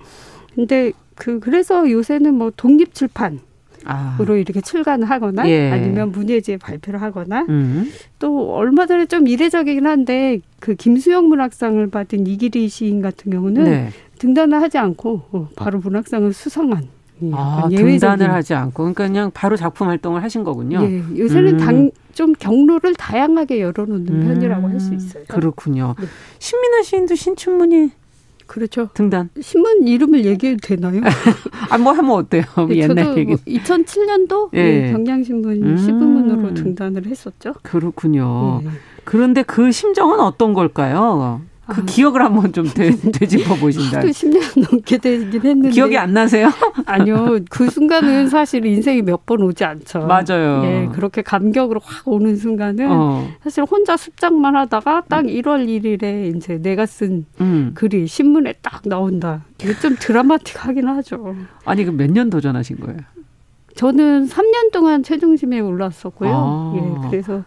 근데 0.56 0.92
그 1.14 1.40
그래서 1.40 1.90
요새는 1.90 2.34
뭐 2.34 2.52
독립 2.58 2.96
출판 2.96 3.40
아. 3.86 4.18
으로 4.20 4.36
이렇게 4.38 4.62
출간을 4.62 5.10
하거나 5.10 5.48
예. 5.50 5.72
아니면 5.72 6.12
문예지에 6.12 6.58
발표를 6.58 7.02
하거나 7.02 7.46
음. 7.50 7.92
또 8.20 8.54
얼마 8.56 8.86
전에 8.86 9.06
좀 9.06 9.28
이례적이긴 9.28 9.86
한데 9.86 10.40
그 10.60 10.76
김수영 10.76 11.28
문학상을 11.30 11.86
받은 11.88 12.28
이기리 12.28 12.68
시인 12.70 13.02
같은 13.02 13.32
경우는 13.32 13.64
네. 13.64 13.90
등단을 14.20 14.62
하지 14.62 14.78
않고 14.78 15.22
어, 15.32 15.50
바로 15.56 15.80
문학상을 15.80 16.32
수상한 16.34 16.88
예, 17.22 17.32
아, 17.34 17.70
등단을 17.70 18.32
하지 18.32 18.54
않고 18.54 18.84
그러니까 18.84 19.08
그냥 19.08 19.32
바로 19.34 19.56
작품 19.56 19.88
활동을 19.88 20.22
하신 20.24 20.44
거군요. 20.44 20.82
예, 20.84 21.02
요새는 21.18 21.54
음. 21.54 21.58
당, 21.58 21.92
좀 22.14 22.34
경로를 22.34 22.94
다양하게 22.96 23.62
열어놓는 23.62 24.08
음. 24.08 24.28
편이라고 24.28 24.68
할 24.68 24.80
수 24.80 24.94
있어요. 24.94 25.24
그렇군요. 25.30 25.96
네. 26.00 26.06
신민아 26.40 26.84
시인도 26.84 27.16
신춘문예 27.16 27.90
그렇죠. 28.48 28.90
등단. 28.94 29.30
신문 29.42 29.88
이름을 29.88 30.26
얘기해도 30.26 30.60
되나요? 30.62 31.02
아, 31.70 31.78
뭐 31.78 31.94
하면 31.94 32.12
어때요? 32.12 32.44
네, 32.70 32.78
옛날 32.78 33.18
얘기. 33.18 33.32
뭐 33.32 33.38
2007년도 33.48 34.50
예. 34.54 34.92
경향신문 34.92 35.64
음. 35.64 35.78
시부문으로 35.78 36.54
등단을 36.54 37.06
했었죠. 37.06 37.54
그렇군요. 37.64 38.62
예. 38.64 38.70
그런데 39.04 39.44
그 39.44 39.72
심정은 39.72 40.20
어떤 40.20 40.54
걸까요? 40.54 41.42
그 41.68 41.82
아. 41.82 41.86
기억을 41.86 42.22
한번 42.22 42.54
좀 42.54 42.66
되, 42.68 42.92
짚어 42.92 43.56
보신다. 43.56 43.98
하도 44.00 44.08
10년 44.10 44.70
넘게 44.72 44.98
되긴 45.00 45.34
했는데 45.42 45.70
기억이 45.70 45.98
안 45.98 46.14
나세요? 46.14 46.50
아니요. 46.86 47.40
그 47.50 47.70
순간은 47.70 48.30
사실 48.30 48.66
인생이 48.66 49.02
몇 49.02 49.26
번 49.26 49.42
오지 49.42 49.64
않죠. 49.66 50.06
맞아요. 50.06 50.62
예, 50.66 50.90
그렇게 50.94 51.24
감격으로 51.24 51.82
확 51.84 52.08
오는 52.08 52.36
순간은 52.36 52.88
어. 52.92 53.28
사실 53.44 53.64
혼자 53.64 53.98
습작만 53.98 54.56
하다가 54.56 55.06
딱 55.10 55.26
1월 55.26 55.66
1일에 55.68 56.36
이제 56.36 56.60
내가 56.62 56.86
쓴 56.86 57.26
음. 57.42 57.72
글이 57.74 58.06
신문에 58.06 58.54
딱 58.62 58.82
나온다. 58.86 59.44
이게 59.64 59.74
좀 59.80 59.96
드라마틱하긴 60.00 60.88
하죠. 60.88 61.36
아니 61.66 61.84
그 61.86 61.92
몇 61.92 62.12
년 62.12 62.30
도전하신 62.30 62.80
거예요? 62.82 63.00
저는 63.76 64.28
3년 64.28 64.72
동안 64.72 65.02
최중심에 65.04 65.60
올랐었고요. 65.60 66.30
아. 66.34 66.74
예, 66.78 67.10
그래서 67.10 67.44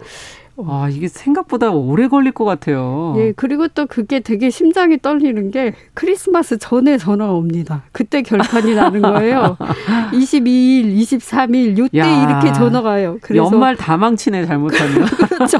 아, 0.66 0.88
이게 0.90 1.08
생각보다 1.08 1.70
오래 1.70 2.08
걸릴 2.08 2.32
것 2.32 2.44
같아요. 2.44 3.14
예, 3.18 3.32
그리고 3.36 3.68
또 3.68 3.86
그게 3.86 4.20
되게 4.20 4.50
심장이 4.50 4.98
떨리는 5.00 5.50
게 5.50 5.74
크리스마스 5.94 6.58
전에 6.58 6.98
전화가 6.98 7.32
옵니다. 7.32 7.84
그때 7.92 8.22
결판이 8.22 8.74
나는 8.74 9.02
거예요. 9.02 9.56
22일, 10.12 10.96
23일, 10.98 11.78
요때 11.78 11.98
야, 11.98 12.22
이렇게 12.24 12.52
전화가 12.52 12.88
와요. 12.88 13.18
그래서 13.20 13.44
연말 13.44 13.76
다 13.76 13.96
망치네, 13.96 14.46
잘못하면. 14.46 15.06
그렇죠. 15.28 15.58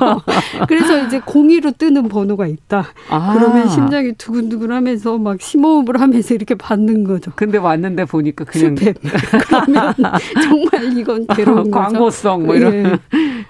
그래서 0.67 1.05
이제 1.07 1.21
공의로 1.25 1.73
뜨는 1.73 2.09
번호가 2.09 2.47
있다. 2.47 2.87
아. 3.11 3.35
그러면 3.35 3.69
심장이 3.69 4.13
두근두근 4.15 4.73
하면서 4.73 5.19
막 5.19 5.41
심호흡을 5.41 6.01
하면서 6.01 6.35
이렇게 6.35 6.55
받는 6.55 7.05
거죠. 7.05 7.31
근데 7.37 7.59
왔는데 7.59 8.05
보니까 8.07 8.45
그냥. 8.45 8.75
스팸. 8.75 8.97
그러면 9.47 9.95
정말 10.43 10.99
이건 10.99 11.27
괴로운 11.29 11.71
거죠. 11.71 11.85
광고성 11.85 12.47
뭐 12.47 12.57
이런. 12.57 12.75
예. 12.75 12.99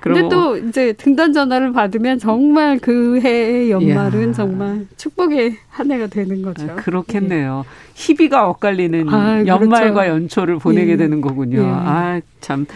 근데 0.00 0.28
또 0.28 0.56
이제 0.56 0.92
등단 0.92 1.32
전화를 1.38 1.72
받으면 1.72 2.18
정말 2.18 2.80
그 2.80 3.20
해의 3.20 3.70
연말은 3.70 4.30
야. 4.30 4.32
정말 4.32 4.86
축복의 4.96 5.56
한 5.68 5.92
해가 5.92 6.08
되는 6.08 6.42
거죠. 6.42 6.66
아, 6.68 6.74
그렇겠네요. 6.74 7.64
예. 7.64 7.70
희비가 7.94 8.48
엇갈리는 8.48 9.08
아, 9.08 9.46
연말과 9.46 10.02
그렇죠. 10.02 10.10
연초를 10.10 10.58
보내게 10.58 10.92
예. 10.92 10.96
되는 10.96 11.20
거군요. 11.20 11.60
예. 11.60 11.64
아, 11.64 12.20
참. 12.40 12.66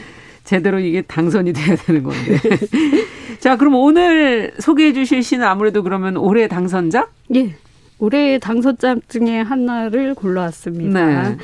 제대로 0.45 0.79
이게 0.79 1.03
당선이 1.03 1.53
돼야 1.55 1.75
되는 1.75 2.05
건데. 2.05 2.39
자, 3.41 3.57
그럼 3.57 3.75
오늘 3.75 4.53
소개해 4.61 4.93
주실 4.93 5.25
시는 5.25 5.45
아무래도 5.45 5.83
그러면 5.83 6.17
올해 6.17 6.47
당선자? 6.47 7.09
예. 7.35 7.57
올해 7.99 8.39
당선자 8.39 8.97
중에 9.09 9.41
하나를 9.41 10.15
골라왔습니다. 10.15 11.31
네. 11.31 11.37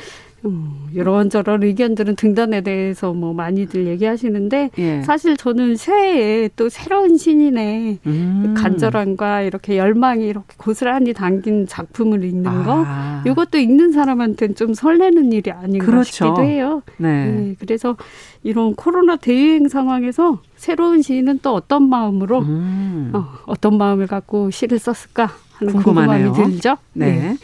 음, 0.45 0.87
이런저런 0.93 1.63
의견들은 1.63 2.15
등단에 2.15 2.61
대해서 2.61 3.13
뭐 3.13 3.33
많이들 3.33 3.87
얘기하시는데 3.87 4.71
예. 4.77 5.01
사실 5.03 5.37
저는 5.37 5.75
새해에 5.75 6.49
또 6.55 6.69
새로운 6.69 7.17
신인의 7.17 7.99
음. 8.05 8.53
간절함과 8.57 9.41
이렇게 9.41 9.77
열망이 9.77 10.25
이렇게 10.25 10.47
고스란히 10.57 11.13
담긴 11.13 11.67
작품을 11.67 12.23
읽는 12.23 12.63
거 12.63 12.83
아. 12.85 13.23
이것도 13.25 13.57
읽는 13.57 13.91
사람한테는 13.91 14.55
좀 14.55 14.73
설레는 14.73 15.31
일이 15.33 15.51
아닌가 15.51 15.85
그렇죠. 15.85 16.11
싶기도 16.11 16.43
해요. 16.43 16.81
네. 16.97 17.25
네. 17.25 17.55
그래서 17.59 17.95
이런 18.43 18.75
코로나 18.75 19.15
대유행 19.15 19.67
상황에서 19.67 20.41
새로운 20.55 21.01
시인은 21.01 21.39
또 21.41 21.53
어떤 21.53 21.89
마음으로 21.89 22.39
음. 22.39 23.11
어, 23.13 23.25
어떤 23.45 23.77
마음을 23.77 24.07
갖고 24.07 24.49
시를 24.49 24.79
썼을까 24.79 25.29
하는 25.53 25.73
궁금하네요. 25.73 26.31
궁금함이 26.31 26.53
들죠. 26.53 26.77
네. 26.93 27.11
네. 27.11 27.37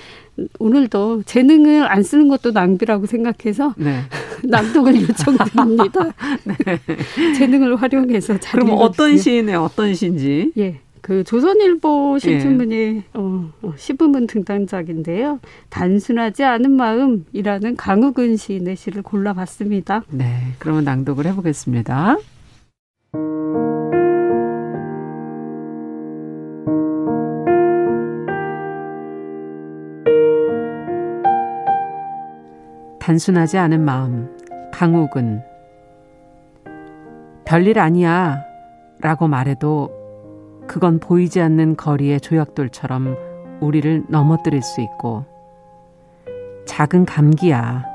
오늘도 0.60 1.24
재능을 1.24 1.90
안 1.90 2.04
쓰는 2.04 2.28
것도 2.28 2.52
낭비라고 2.52 3.06
생각해서 3.06 3.74
네. 3.78 4.02
낭독을 4.44 5.02
요청드립니다. 5.02 6.14
네. 6.44 7.34
재능을 7.34 7.76
활용해서 7.78 8.38
잘 8.40 8.60
그럼 8.60 8.78
어떤 8.80 9.18
시인의 9.18 9.56
어떤 9.56 9.94
시인지? 9.94 10.52
예. 10.58 10.80
그 11.02 11.24
조선일보 11.24 12.18
신춘문예 12.18 12.76
예. 12.76 13.04
어, 13.14 13.52
어, 13.62 13.74
시부문 13.78 14.26
등단작인데요. 14.26 15.40
단순하지 15.70 16.44
않은 16.44 16.72
마음이라는 16.72 17.76
강욱은 17.76 18.38
시인의 18.38 18.76
시를 18.76 19.04
골라봤습니다. 19.04 20.04
네, 20.10 20.26
그러면 20.58 20.84
낭독을 20.84 21.28
해보겠습니다. 21.28 22.18
단순하지 33.06 33.60
않은 33.60 33.86
마음, 33.86 34.36
강욱은 34.74 35.44
별일 37.46 37.78
아니야 37.78 38.44
라고 39.00 39.28
말해도 39.28 39.92
그건 40.66 41.00
보이지 41.00 41.40
않는 41.40 41.78
거리의 41.78 42.20
조약돌처럼 42.20 43.16
우리를 43.62 44.06
넘어뜨릴 44.10 44.64
수 44.64 44.82
있고 44.82 45.24
작은 46.66 47.06
감기야 47.06 47.86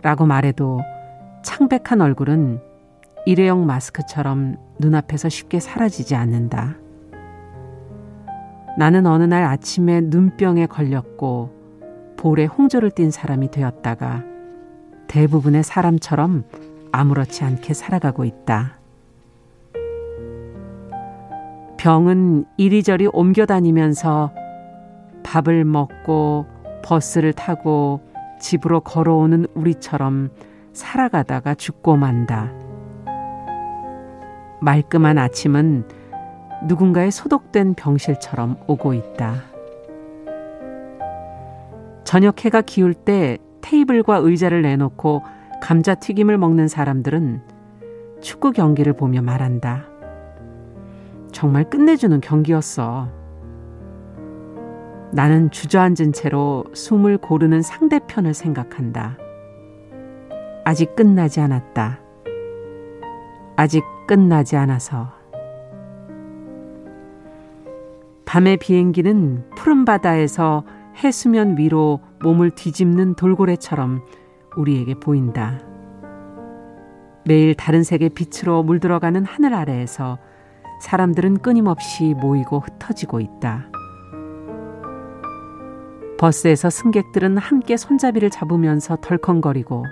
라고 0.00 0.24
말해도 0.24 0.80
창백한 1.42 2.00
얼굴은 2.00 2.62
일회용 3.26 3.66
마스크처럼 3.66 4.56
눈앞에서 4.78 5.28
쉽게 5.28 5.60
사라지지 5.60 6.14
않는다. 6.14 6.76
나는 8.78 9.04
어느 9.04 9.24
날 9.24 9.44
아침에 9.44 10.00
눈병에 10.00 10.64
걸렸고 10.64 11.53
볼에 12.24 12.46
홍조를 12.46 12.90
띤 12.90 13.10
사람이 13.10 13.50
되었다가 13.50 14.22
대부분의 15.08 15.62
사람처럼 15.62 16.44
아무렇지 16.90 17.44
않게 17.44 17.74
살아가고 17.74 18.24
있다. 18.24 18.78
병은 21.76 22.46
이리저리 22.56 23.08
옮겨 23.12 23.44
다니면서 23.44 24.32
밥을 25.22 25.66
먹고 25.66 26.46
버스를 26.82 27.34
타고 27.34 28.00
집으로 28.40 28.80
걸어오는 28.80 29.46
우리처럼 29.52 30.30
살아가다가 30.72 31.54
죽고 31.54 31.98
만다. 31.98 32.50
말끔한 34.62 35.18
아침은 35.18 35.86
누군가의 36.68 37.10
소독된 37.10 37.74
병실처럼 37.74 38.60
오고 38.66 38.94
있다. 38.94 39.53
저녁 42.04 42.44
해가 42.44 42.60
기울 42.60 42.94
때 42.94 43.38
테이블과 43.62 44.16
의자를 44.18 44.62
내놓고 44.62 45.22
감자튀김을 45.62 46.38
먹는 46.38 46.68
사람들은 46.68 47.42
축구 48.20 48.52
경기를 48.52 48.92
보며 48.92 49.22
말한다. 49.22 49.86
정말 51.32 51.68
끝내주는 51.68 52.20
경기였어. 52.20 53.08
나는 55.12 55.50
주저앉은 55.50 56.12
채로 56.12 56.64
숨을 56.72 57.18
고르는 57.18 57.62
상대편을 57.62 58.34
생각한다. 58.34 59.16
아직 60.64 60.94
끝나지 60.96 61.40
않았다. 61.40 62.00
아직 63.56 63.84
끝나지 64.06 64.56
않아서. 64.56 65.12
밤의 68.24 68.56
비행기는 68.56 69.44
푸른 69.56 69.84
바다에서 69.84 70.64
해수면 70.96 71.58
위로 71.58 72.00
몸을 72.22 72.50
뒤집는 72.50 73.14
돌고래처럼 73.14 74.02
우리에게 74.56 74.94
보인다. 74.94 75.60
매일 77.26 77.54
다른 77.54 77.82
색의 77.82 78.10
빛으로 78.10 78.62
물들어가는 78.62 79.24
하늘 79.24 79.54
아래에서 79.54 80.18
사람들은 80.80 81.38
끊임없이 81.38 82.14
모이고 82.14 82.60
흩어지고 82.60 83.20
있다. 83.20 83.70
버스에서 86.18 86.70
승객들은 86.70 87.38
함께 87.38 87.76
손잡이를 87.76 88.30
잡으면서 88.30 88.96
덜컹거리고 89.00 89.84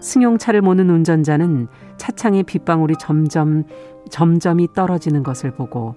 승용차를 0.00 0.60
모는 0.60 0.90
운전자는 0.90 1.68
차창의 1.96 2.44
빗방울이 2.44 2.94
점점 2.98 3.64
점점이 4.10 4.68
떨어지는 4.74 5.22
것을 5.22 5.52
보고 5.52 5.96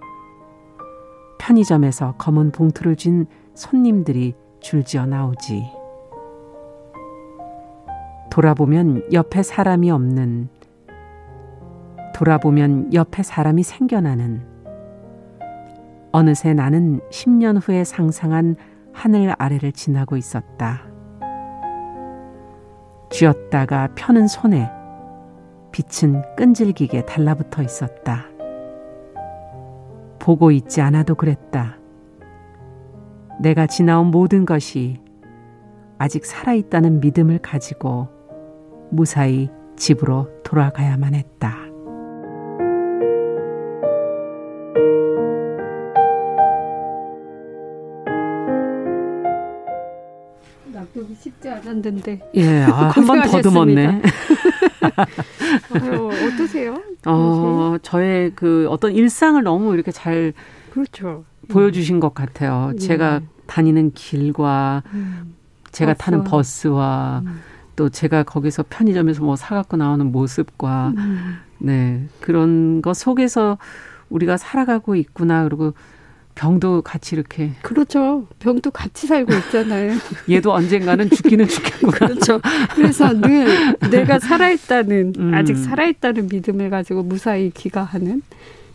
편의점에서 1.39 2.13
검은 2.19 2.51
봉투를 2.51 2.95
쥔 2.95 3.25
손님들이 3.55 4.35
줄지어 4.59 5.07
나오지. 5.07 5.65
돌아보면 8.29 9.11
옆에 9.11 9.41
사람이 9.41 9.89
없는 9.89 10.49
돌아보면 12.13 12.93
옆에 12.93 13.23
사람이 13.23 13.63
생겨나는 13.63 14.45
어느새 16.11 16.53
나는 16.53 16.99
10년 17.11 17.59
후에 17.61 17.83
상상한 17.83 18.55
하늘 18.93 19.33
아래를 19.37 19.71
지나고 19.71 20.17
있었다. 20.17 20.81
쥐었다가 23.09 23.89
펴는 23.95 24.27
손에 24.27 24.69
빛은 25.71 26.35
끈질기게 26.35 27.05
달라붙어 27.05 27.63
있었다. 27.63 28.25
보고 30.20 30.51
있지 30.51 30.82
않아도 30.82 31.15
그랬다. 31.15 31.78
내가 33.41 33.67
지나온 33.67 34.07
모든 34.07 34.45
것이 34.45 34.99
아직 35.97 36.26
살아있다는 36.26 36.99
믿음을 36.99 37.39
가지고 37.39 38.09
무사히 38.91 39.49
집으로 39.76 40.30
돌아가야만 40.43 41.15
했다. 41.15 41.57
납득이 50.72 51.15
쉽지 51.15 51.49
않았는데. 51.49 52.32
예, 52.36 52.61
아, 52.63 52.89
한번 52.89 53.22
더듬었네. 53.22 54.01
아유, 54.82 56.09
어떠세요? 56.27 56.82
어, 57.05 57.77
저의 57.82 58.32
그 58.36 58.67
어떤 58.69 58.93
일상을 58.93 59.41
너무 59.43 59.73
이렇게 59.73 59.91
잘 59.91 60.34
그렇죠. 60.71 61.25
보여주신 61.49 61.99
것 61.99 62.13
같아요. 62.13 62.71
예. 62.73 62.77
제가 62.77 63.21
다니는 63.47 63.91
길과 63.93 64.84
음. 64.93 65.36
제가 65.71 65.93
버스와. 65.93 66.05
타는 66.05 66.23
버스와 66.23 67.21
음. 67.25 67.41
또 67.75 67.89
제가 67.89 68.23
거기서 68.23 68.65
편의점에서 68.69 69.23
뭐 69.23 69.36
사갖고 69.36 69.77
나오는 69.77 70.11
모습과 70.11 70.93
음. 70.97 71.38
네 71.59 72.07
그런 72.19 72.82
것 72.82 72.93
속에서 72.95 73.57
우리가 74.09 74.38
살아가고 74.38 74.95
있구나 74.95 75.43
그리고 75.43 75.73
병도 76.39 76.83
같이 76.83 77.15
이렇게 77.15 77.51
그렇죠. 77.61 78.25
병도 78.39 78.71
같이 78.71 79.07
살고 79.07 79.33
있잖아요. 79.33 79.91
얘도 80.31 80.53
언젠가는 80.53 81.09
죽기는 81.09 81.45
죽겠구나. 81.45 81.91
그렇죠. 81.91 82.39
그래서 82.75 83.11
늘 83.11 83.75
내가 83.91 84.19
살아있다는 84.19 85.13
음. 85.17 85.33
아직 85.33 85.57
살아있다는 85.57 86.29
믿음을 86.31 86.69
가지고 86.69 87.03
무사히 87.03 87.51
귀가하는 87.53 88.21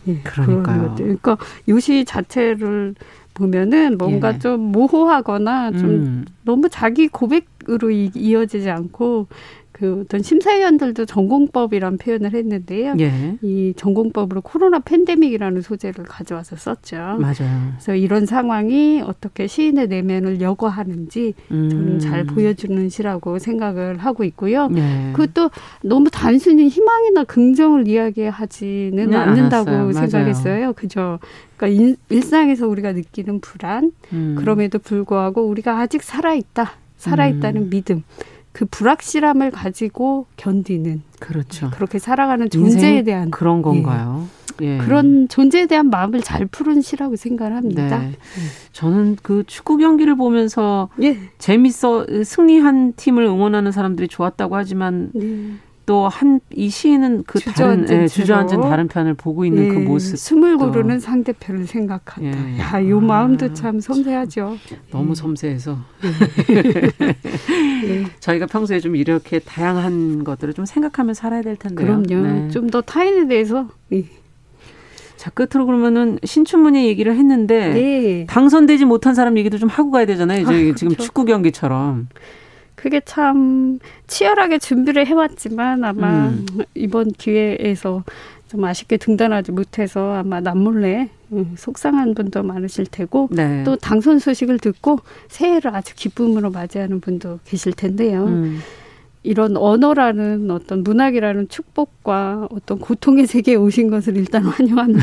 예, 0.07 0.19
그러니까요. 0.19 0.93
그러니까 0.95 1.37
요시 1.67 2.05
자체를 2.05 2.93
보면은 3.33 3.97
뭔가 3.97 4.35
예. 4.35 4.37
좀 4.37 4.71
모호하거나 4.71 5.71
좀 5.71 5.89
음. 5.89 6.25
너무 6.43 6.69
자기 6.69 7.07
고백으로 7.07 7.89
이어지지 7.89 8.69
않고 8.69 9.25
그 9.77 10.03
어떤 10.05 10.21
심사위원들도 10.21 11.05
전공법이란 11.05 11.97
표현을 11.97 12.33
했는데요. 12.33 12.95
예. 12.99 13.37
이 13.41 13.73
전공법으로 13.75 14.39
코로나 14.39 14.79
팬데믹이라는 14.79 15.61
소재를 15.61 16.05
가져와서 16.05 16.55
썼죠. 16.55 16.95
맞아요. 16.95 17.73
그래서 17.73 17.93
이런 17.93 18.25
상황이 18.25 19.03
어떻게 19.05 19.47
시인의 19.47 19.89
내면을 19.89 20.39
여과하는지 20.39 21.33
음. 21.51 21.69
저는 21.69 21.99
잘 21.99 22.23
보여주는 22.23 22.87
시라고 22.87 23.37
생각을 23.37 23.97
하고 23.97 24.23
있고요. 24.23 24.69
예. 24.77 25.11
그것도 25.11 25.51
너무 25.83 26.09
단순히 26.09 26.69
희망이나 26.69 27.25
긍정을 27.25 27.85
이야기하지는 27.85 29.09
네, 29.09 29.17
않는다고 29.17 29.69
않았어요. 29.69 29.91
생각했어요. 29.91 30.71
그죠? 30.73 31.19
그러니까 31.57 31.95
일상에서 32.07 32.65
우리가 32.65 32.93
느끼는 32.93 33.41
불안, 33.41 33.91
음. 34.13 34.35
그럼에도 34.39 34.79
불구하고 34.79 35.45
우리가 35.45 35.79
아직 35.79 36.01
살아있다. 36.01 36.71
살아있다는 36.95 37.63
음. 37.63 37.69
믿음. 37.69 38.03
그 38.55 38.63
불확실함을 38.63 39.51
가지고 39.51 40.27
견디는 40.37 41.01
그렇죠. 41.19 41.69
그렇게 41.71 41.99
살아가는 41.99 42.49
존재에 42.49 43.03
대한 43.03 43.29
그런 43.29 43.61
건가요? 43.61 44.29
예. 44.61 44.75
예. 44.75 44.77
그런 44.77 45.27
존재에 45.27 45.65
대한 45.65 45.89
마음을 45.89 46.21
잘 46.21 46.45
푸른 46.45 46.81
시라고 46.81 47.17
생각을 47.17 47.53
합니다. 47.53 47.99
네. 47.99 48.13
저는 48.71 49.17
그 49.21 49.43
축구 49.45 49.75
경기를 49.75 50.15
보면서 50.15 50.87
예. 51.01 51.17
재밌어 51.37 52.05
승리한 52.23 52.93
팀을 52.95 53.25
응원하는 53.25 53.73
사람들이 53.73 54.07
좋았다고 54.07 54.55
하지만 54.55 55.11
네. 55.13 55.55
또 55.85 56.09
한 56.09 56.39
이 56.51 56.69
시인은 56.69 57.23
그 57.27 57.39
주저앉은 57.39 57.85
다른 57.85 58.03
예, 58.03 58.07
주저앉은 58.07 58.61
다른 58.61 58.87
편을 58.87 59.13
보고 59.13 59.45
있는 59.45 59.69
그 59.69 59.75
예, 59.75 59.79
그 59.79 59.83
모습 59.83 60.17
숨을 60.17 60.57
고르는 60.57 60.99
상대편을 60.99 61.67
생각한다. 61.67 62.49
예. 62.49 62.59
야, 62.59 62.89
요 62.89 62.97
아, 62.97 63.01
마음도 63.01 63.53
참 63.53 63.79
섬세하죠. 63.79 64.57
너무 64.91 65.15
섬세해서 65.15 65.77
네. 67.83 68.05
저희가 68.19 68.45
평소에 68.47 68.79
좀 68.79 68.95
이렇게 68.95 69.39
다양한 69.39 70.23
것들을 70.23 70.53
좀 70.53 70.65
생각하며 70.65 71.13
살아야 71.13 71.41
될 71.41 71.55
텐데요. 71.55 72.01
그럼요. 72.03 72.27
네. 72.27 72.49
좀더 72.49 72.81
타인에 72.81 73.27
대해서 73.27 73.67
예. 73.93 74.05
자 75.17 75.29
끝으로 75.31 75.65
그러면은 75.65 76.19
신춘문예 76.23 76.85
얘기를 76.85 77.15
했는데 77.15 77.69
네. 77.73 78.25
당선되지 78.29 78.85
못한 78.85 79.13
사람 79.13 79.37
얘기도 79.37 79.57
좀 79.57 79.69
하고 79.69 79.91
가야 79.91 80.05
되잖아요. 80.05 80.47
아, 80.47 80.51
지금 80.51 80.73
그렇죠. 80.73 80.95
축구 81.03 81.25
경기처럼. 81.25 82.07
그게 82.85 83.01
참 83.03 83.79
치열하게 84.05 84.59
준비를 84.59 85.07
해왔지만 85.07 85.83
아마 85.83 86.27
음. 86.27 86.45
이번 86.75 87.11
기회에서 87.13 88.03
좀 88.47 88.63
아쉽게 88.63 88.97
등단하지 88.97 89.53
못해서 89.53 90.13
아마 90.13 90.39
남몰래 90.39 91.09
음, 91.31 91.55
속상한 91.57 92.13
분도 92.13 92.43
많으실 92.43 92.85
테고 92.85 93.29
네. 93.31 93.63
또 93.63 93.75
당선 93.75 94.19
소식을 94.19 94.59
듣고 94.59 94.99
새해를 95.29 95.75
아주 95.75 95.95
기쁨으로 95.95 96.51
맞이하는 96.51 96.99
분도 96.99 97.39
계실 97.43 97.73
텐데요. 97.73 98.25
음. 98.25 98.59
이런 99.25 99.57
언어라는 99.57 100.51
어떤 100.51 100.83
문학이라는 100.83 101.49
축복과 101.49 102.47
어떤 102.51 102.77
고통의 102.77 103.25
세계에 103.25 103.55
오신 103.55 103.89
것을 103.89 104.17
일단 104.17 104.43
환영합니다. 104.45 105.01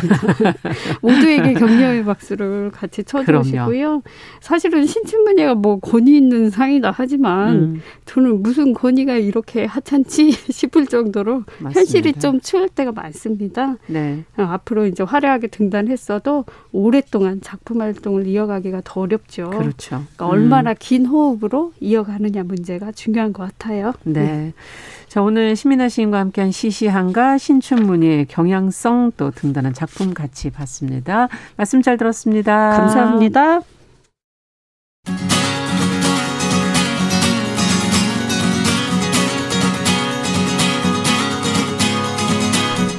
모두에게 1.02 1.54
격려의 1.54 2.04
박수를 2.04 2.70
같이 2.70 3.02
쳐주시고요. 3.02 4.02
사실은 4.40 4.86
신춘문예가 4.86 5.56
뭐 5.56 5.80
권위 5.80 6.16
있는 6.16 6.50
상이다 6.50 6.92
하지만 6.94 7.54
음. 7.54 7.80
저는 8.04 8.42
무슨 8.42 8.72
권위가 8.72 9.16
이렇게 9.16 9.64
하찮지 9.64 10.30
싶을 10.52 10.86
정도로 10.86 11.42
맞습니다. 11.58 11.80
현실이 11.80 12.12
좀 12.14 12.40
추울 12.40 12.68
때가 12.68 12.92
많습니다. 12.92 13.76
네. 13.88 14.24
어, 14.36 14.42
앞으로 14.42 14.86
이제 14.86 15.02
화려하게 15.02 15.48
등단했어도 15.48 16.44
오랫동안 16.70 17.40
작품 17.40 17.80
활동을 17.80 18.28
이어가기가 18.28 18.82
더 18.84 19.00
어렵죠. 19.00 19.50
그렇죠. 19.50 20.04
그러니까 20.14 20.26
음. 20.26 20.30
얼마나 20.30 20.74
긴 20.74 21.06
호흡으로 21.06 21.72
이어가느냐 21.80 22.44
문제가 22.44 22.92
중요한 22.92 23.32
것 23.32 23.42
같아요. 23.42 23.92
네. 24.20 24.52
자, 25.08 25.20
오늘 25.20 25.54
시민아 25.56 25.88
시인과 25.90 26.18
함께한 26.18 26.52
시시한가 26.52 27.36
신춘문예 27.36 28.24
경향성 28.30 29.12
또 29.16 29.30
등단한 29.30 29.74
작품 29.74 30.14
같이 30.14 30.50
봤습니다. 30.50 31.28
말씀 31.56 31.82
잘 31.82 31.98
들었습니다. 31.98 32.70
감사합니다. 32.70 33.60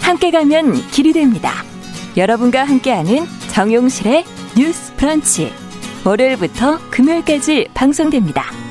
함께 0.01 0.29
가면 0.29 0.73
길이 0.91 1.11
됩니다. 1.11 1.51
여러분과 2.15 2.63
함께하는 2.63 3.25
정용실의 3.51 4.23
뉴스 4.55 4.95
브런치. 4.95 5.51
월요일부터 6.05 6.77
금요일까지 6.91 7.69
방송됩니다. 7.73 8.62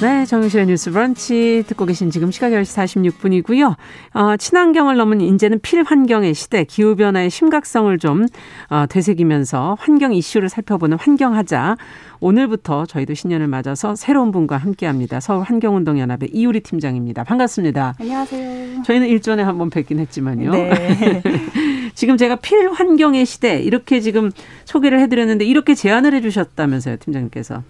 네, 0.00 0.24
정유실의 0.26 0.66
뉴스 0.66 0.92
브런치 0.92 1.64
듣고 1.66 1.84
계신 1.84 2.08
지금 2.10 2.30
시각 2.30 2.52
10시 2.52 3.10
46분이고요. 3.10 3.74
어, 4.14 4.36
친환경을 4.36 4.96
넘은 4.96 5.20
이제는 5.20 5.58
필환경의 5.58 6.34
시대, 6.34 6.62
기후변화의 6.62 7.30
심각성을 7.30 7.98
좀 7.98 8.26
어, 8.70 8.86
되새기면서 8.88 9.76
환경 9.80 10.14
이슈를 10.14 10.50
살펴보는 10.50 10.98
환경하자. 11.00 11.76
오늘부터 12.20 12.86
저희도 12.86 13.14
신년을 13.14 13.48
맞아서 13.48 13.96
새로운 13.96 14.30
분과 14.30 14.56
함께합니다. 14.56 15.18
서울 15.18 15.42
환경운동연합의 15.42 16.30
이유리 16.32 16.60
팀장입니다. 16.60 17.24
반갑습니다. 17.24 17.96
안녕하세요. 17.98 18.82
저희는 18.84 19.08
일전에 19.08 19.42
한번 19.42 19.68
뵙긴 19.68 19.98
했지만요. 19.98 20.52
네. 20.52 21.22
지금 21.96 22.16
제가 22.16 22.36
필환경의 22.36 23.26
시대 23.26 23.60
이렇게 23.60 23.98
지금 23.98 24.30
소개를 24.64 25.00
해드렸는데 25.00 25.44
이렇게 25.44 25.74
제안을 25.74 26.14
해주셨다면서요, 26.14 26.98
팀장님께서. 26.98 27.64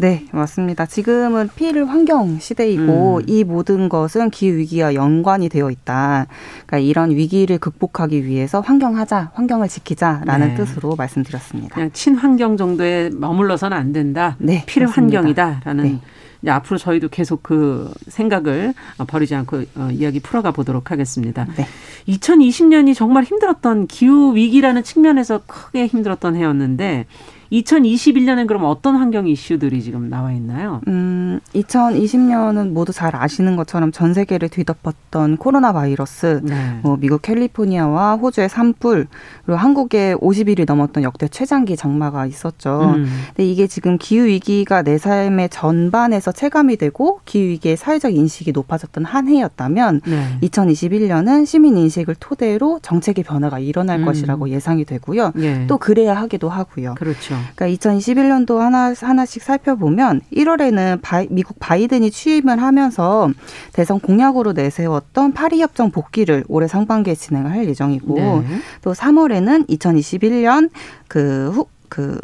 네, 0.00 0.24
맞습니다. 0.32 0.86
지금은 0.86 1.50
피일 1.54 1.84
환경 1.84 2.38
시대이고 2.38 3.18
음. 3.18 3.22
이 3.26 3.44
모든 3.44 3.90
것은 3.90 4.30
기후 4.30 4.56
위기와 4.56 4.94
연관이 4.94 5.50
되어 5.50 5.70
있다. 5.70 6.26
그러니까 6.66 6.78
이런 6.78 7.10
위기를 7.10 7.58
극복하기 7.58 8.24
위해서 8.24 8.60
환경하자, 8.60 9.32
환경을 9.34 9.68
지키자라는 9.68 10.48
네. 10.48 10.54
뜻으로 10.54 10.96
말씀드렸습니다. 10.96 11.74
그냥 11.74 11.90
친환경 11.92 12.56
정도에 12.56 13.10
머물러서는 13.12 13.76
안 13.76 13.92
된다. 13.92 14.36
네, 14.38 14.64
필 14.64 14.86
환경이다라는 14.86 15.84
네. 15.84 16.00
이제 16.40 16.50
앞으로 16.50 16.78
저희도 16.78 17.10
계속 17.10 17.42
그 17.42 17.92
생각을 18.08 18.72
버리지 19.06 19.34
않고 19.34 19.64
어, 19.76 19.88
이야기 19.92 20.18
풀어가 20.20 20.50
보도록 20.50 20.90
하겠습니다. 20.90 21.46
네. 21.56 21.66
2020년이 22.08 22.94
정말 22.94 23.24
힘들었던 23.24 23.86
기후 23.86 24.34
위기라는 24.34 24.82
측면에서 24.82 25.42
크게 25.46 25.86
힘들었던 25.88 26.36
해였는데 26.36 27.04
2021년엔 27.52 28.46
그럼 28.46 28.64
어떤 28.64 28.96
환경 28.96 29.26
이슈들이 29.26 29.82
지금 29.82 30.08
나와 30.08 30.32
있나요? 30.32 30.80
음, 30.86 31.40
2020년은 31.54 32.70
모두 32.70 32.92
잘 32.92 33.16
아시는 33.16 33.56
것처럼 33.56 33.90
전 33.90 34.14
세계를 34.14 34.48
뒤덮었던 34.48 35.36
코로나 35.36 35.72
바이러스, 35.72 36.40
네. 36.44 36.78
뭐 36.82 36.96
미국 36.96 37.22
캘리포니아와 37.22 38.16
호주의 38.16 38.48
산불, 38.48 39.08
그리고 39.44 39.58
한국에 39.58 40.14
50일이 40.14 40.64
넘었던 40.66 41.02
역대 41.02 41.26
최장기 41.26 41.76
장마가 41.76 42.26
있었죠. 42.26 42.94
음. 42.96 43.06
근데 43.28 43.50
이게 43.50 43.66
지금 43.66 43.98
기후 43.98 44.26
위기가 44.26 44.82
내 44.82 44.98
삶의 44.98 45.48
전반에서 45.48 46.30
체감이 46.32 46.76
되고 46.76 47.20
기후 47.24 47.48
위기의 47.48 47.76
사회적 47.76 48.14
인식이 48.14 48.52
높아졌던 48.52 49.04
한 49.04 49.28
해였다면 49.28 50.02
네. 50.06 50.38
2021년은 50.42 51.46
시민 51.46 51.76
인식을 51.76 52.14
토대로 52.20 52.78
정책의 52.82 53.24
변화가 53.24 53.58
일어날 53.58 54.00
음. 54.00 54.04
것이라고 54.04 54.50
예상이 54.50 54.84
되고요. 54.84 55.32
예. 55.38 55.66
또 55.66 55.78
그래야 55.78 56.14
하기도 56.14 56.48
하고요. 56.48 56.94
그렇죠. 56.94 57.39
그러니까 57.54 57.78
2021년도 57.78 58.58
하나 58.58 58.94
하나씩 58.96 59.42
살펴보면 59.42 60.20
1월에는 60.32 61.00
바이, 61.02 61.26
미국 61.30 61.58
바이든이 61.58 62.10
취임을 62.10 62.60
하면서 62.62 63.30
대선 63.72 64.00
공약으로 64.00 64.52
내세웠던 64.52 65.32
파리 65.32 65.60
협정 65.60 65.90
복귀를 65.90 66.44
올해 66.48 66.68
상반기에 66.68 67.14
진행을 67.14 67.50
할 67.50 67.66
예정이고 67.66 68.14
네. 68.14 68.44
또 68.82 68.92
3월에는 68.92 69.68
2021년 69.68 70.70
그후그 71.08 71.66
그 71.88 72.20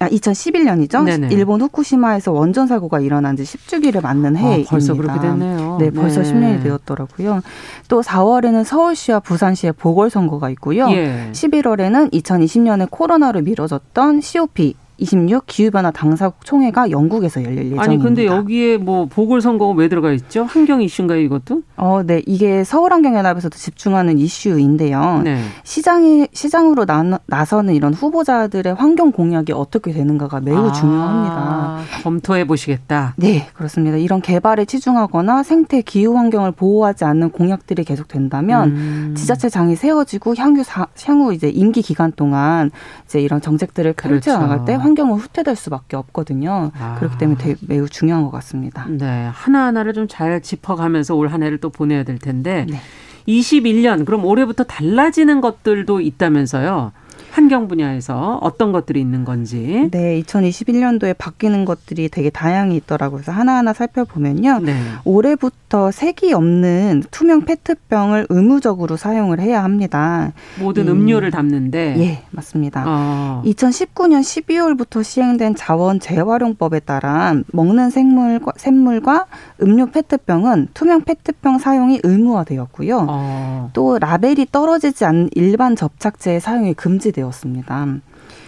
아, 0.00 0.08
2011년이죠. 0.08 1.04
네네. 1.04 1.28
일본 1.30 1.60
후쿠시마에서 1.60 2.32
원전 2.32 2.66
사고가 2.66 3.00
일어난 3.00 3.36
지 3.36 3.42
10주기를 3.42 4.02
맞는 4.02 4.34
아, 4.34 4.40
해입니다. 4.40 4.70
벌써 4.70 4.94
그렇게 4.94 5.20
됐네요. 5.20 5.76
네, 5.78 5.90
벌써 5.90 6.22
네. 6.22 6.32
10년이 6.32 6.62
되었더라고요. 6.62 7.42
또 7.88 8.00
4월에는 8.00 8.64
서울시와 8.64 9.20
부산시의 9.20 9.74
보궐선거가 9.74 10.48
있고요. 10.50 10.90
예. 10.90 11.28
11월에는 11.32 12.12
2020년에 12.12 12.88
코로나로 12.90 13.42
미뤄졌던 13.42 14.22
COP 14.22 14.74
26 15.00 15.46
기후변화 15.46 15.90
당사국 15.90 16.44
총회가 16.44 16.90
영국에서 16.90 17.42
열릴 17.42 17.72
예정입니다. 17.72 17.82
아니 17.82 17.98
근데 17.98 18.26
여기에 18.26 18.76
뭐 18.76 19.06
보궐선거가 19.06 19.74
왜 19.74 19.88
들어가 19.88 20.12
있죠? 20.12 20.44
환경 20.44 20.82
이슈인가요 20.82 21.20
이것도? 21.20 21.62
어, 21.76 22.02
네 22.04 22.22
이게 22.26 22.62
서울환경연합에서도 22.64 23.56
집중하는 23.56 24.18
이슈인데요. 24.18 25.22
네. 25.24 25.42
시장이 25.64 26.28
시장으로 26.32 26.84
나, 26.84 27.18
나서는 27.26 27.74
이런 27.74 27.94
후보자들의 27.94 28.74
환경 28.74 29.10
공약이 29.10 29.52
어떻게 29.52 29.92
되는가가 29.92 30.40
매우 30.40 30.68
아, 30.68 30.72
중요합니다. 30.72 31.78
검토해 32.02 32.46
보시겠다. 32.46 33.14
네 33.16 33.48
그렇습니다. 33.54 33.96
이런 33.96 34.20
개발에 34.20 34.66
치중하거나 34.66 35.42
생태 35.42 35.80
기후 35.80 36.16
환경을 36.16 36.52
보호하지 36.52 37.04
않는 37.04 37.30
공약들이 37.30 37.84
계속 37.84 38.08
된다면 38.08 38.70
음. 38.70 39.14
지자체장이 39.16 39.76
세워지고 39.76 40.34
향후 40.36 40.62
사, 40.62 40.86
향후 41.04 41.32
이제 41.32 41.48
임기 41.48 41.82
기간 41.82 42.12
동안 42.12 42.70
이제 43.06 43.20
이런 43.20 43.40
정책들을 43.40 43.94
펼쳐 43.94 44.10
그렇죠. 44.10 44.38
나갈 44.38 44.64
때 44.64 44.74
환경은 44.90 45.18
후퇴될 45.18 45.54
수밖에 45.56 45.96
없거든요. 45.96 46.70
아. 46.78 46.96
그렇기 46.98 47.18
때문에 47.18 47.38
되게 47.38 47.56
매우 47.66 47.88
중요한 47.88 48.22
것 48.24 48.30
같습니다. 48.30 48.86
네, 48.88 49.30
하나 49.32 49.66
하나를 49.66 49.92
좀 49.94 50.06
잘 50.08 50.40
짚어가면서 50.42 51.14
올 51.14 51.28
한 51.30 51.42
해를 51.44 51.58
또 51.58 51.70
보내야 51.70 52.02
될 52.02 52.18
텐데 52.18 52.66
네. 52.68 52.80
21년 53.28 54.04
그럼 54.04 54.24
올해부터 54.24 54.64
달라지는 54.64 55.40
것들도 55.40 56.00
있다면서요? 56.00 56.90
환경 57.30 57.68
분야에서 57.68 58.38
어떤 58.42 58.72
것들이 58.72 59.00
있는 59.00 59.24
건지. 59.24 59.88
네, 59.92 60.20
2021년도에 60.22 61.14
바뀌는 61.16 61.64
것들이 61.64 62.08
되게 62.08 62.28
다양히 62.28 62.76
있더라고요. 62.76 63.18
그래서 63.18 63.32
하나하나 63.32 63.72
살펴보면요. 63.72 64.60
네. 64.60 64.74
올해부터 65.04 65.90
색이 65.90 66.32
없는 66.32 67.04
투명 67.10 67.42
페트병을 67.42 68.26
의무적으로 68.28 68.96
사용을 68.96 69.40
해야 69.40 69.62
합니다. 69.62 70.32
모든 70.58 70.88
음, 70.88 71.06
료를 71.06 71.30
담는데. 71.30 71.96
예, 71.98 72.22
맞습니다. 72.30 72.84
어. 72.86 73.42
2019년 73.46 74.20
12월부터 74.20 75.04
시행된 75.04 75.54
자원 75.54 76.00
재활용법에 76.00 76.80
따라 76.80 77.34
먹는 77.52 77.90
생물과, 77.90 78.52
샘물과 78.56 79.26
음료 79.62 79.86
페트병은 79.86 80.68
투명 80.74 81.02
페트병 81.02 81.58
사용이 81.58 82.00
의무화되었고요. 82.02 83.06
어. 83.08 83.70
또 83.72 83.98
라벨이 83.98 84.46
떨어지지 84.50 85.04
않는 85.04 85.30
일반 85.34 85.76
접착제의 85.76 86.40
사용이 86.40 86.74
금지되 86.74 87.19
되었습니다. 87.20 87.86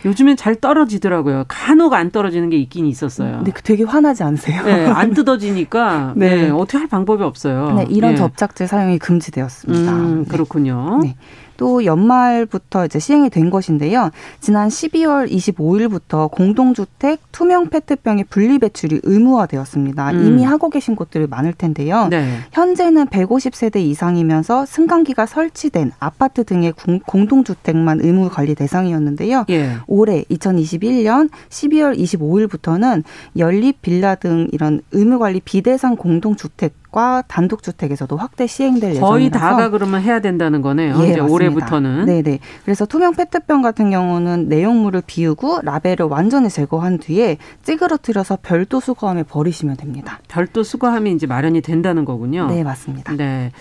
요즘엔 0.05 0.37
잘 0.37 0.57
떨어지더라고요. 0.57 1.45
간혹 1.49 1.93
안 1.95 2.11
떨어지는 2.11 2.51
게 2.51 2.57
있긴 2.57 2.87
있었어요. 2.87 3.37
근데 3.37 3.53
그 3.53 3.63
되게 3.63 3.85
화나지 3.85 4.23
않으세요? 4.23 4.63
네, 4.65 4.87
안 4.87 5.15
뜯어지니까 5.15 6.15
네. 6.17 6.43
네, 6.43 6.51
어떻게 6.51 6.79
할 6.79 6.89
방법이 6.89 7.23
없어요. 7.23 7.75
네, 7.75 7.87
이런 7.89 8.13
네. 8.13 8.17
접착제 8.17 8.67
사용이 8.67 8.99
금지되었습니다. 8.99 9.93
음, 9.93 10.25
그렇군요. 10.25 11.01
네. 11.03 11.17
또 11.63 11.85
연말부터 11.85 12.87
이제 12.87 12.99
시행이 12.99 13.31
된 13.31 13.49
것인데요. 13.49 14.11
지난 14.41 14.67
12월 14.67 15.31
25일부터 15.31 16.29
공동주택 16.29 17.21
투명 17.31 17.69
페트병의 17.69 18.25
분리 18.29 18.59
배출이 18.59 18.99
의무화되었습니다. 19.05 20.11
음. 20.11 20.27
이미 20.27 20.43
하고 20.43 20.71
계신 20.71 20.97
곳들이 20.97 21.29
많을 21.29 21.53
텐데요. 21.53 22.09
네. 22.09 22.39
현재는 22.51 23.07
150세대 23.07 23.77
이상이면서 23.77 24.67
승강기가 24.67 25.27
설치된 25.27 25.93
아파트 26.01 26.43
등의 26.43 26.75
공동주택만 27.07 28.01
의무 28.01 28.29
관리 28.29 28.57
대상이었는데요. 28.57 29.45
예. 29.51 29.77
올해 29.87 30.25
2021년 30.25 31.31
12월 31.49 31.97
25일부터는 31.97 33.05
연립 33.39 33.81
빌라 33.83 34.17
등 34.17 34.49
이런 34.51 34.81
의무 34.91 35.21
관리 35.21 35.39
비대상 35.39 35.95
공동주택 35.95 36.82
과 36.93 37.23
단독주택에서도 37.27 38.19
확대 38.19 38.47
시행될 38.47 38.91
예정이라서 38.91 39.11
거의 39.11 39.31
다가 39.31 39.71
그러면 39.71 40.03
해야 40.03 40.21
된다는 40.21 40.61
거네요. 40.61 40.91
예, 41.01 41.05
이제 41.09 41.23
맞습니다. 41.23 41.33
올해부터는. 41.33 42.05
네네. 42.05 42.39
그래서 42.65 42.85
투명 42.85 43.15
페트병 43.15 43.63
같은 43.63 43.91
경우는 43.91 44.49
내용물을 44.49 45.03
비우고 45.07 45.61
라벨을 45.63 46.03
완전히 46.11 46.51
제거한 46.51 46.99
뒤에 46.99 47.39
찌그러뜨려서 47.63 48.39
별도 48.43 48.79
수거함에 48.79 49.23
버리시면 49.23 49.79
됩니다. 49.79 50.21
별도 50.29 50.63
수거함이 50.63 51.13
이제 51.13 51.27
마련이 51.27 51.63
된다는 51.63 52.05
거군요. 52.05 52.49
네, 52.49 52.63
맞습니다. 52.63 53.15
네. 53.17 53.53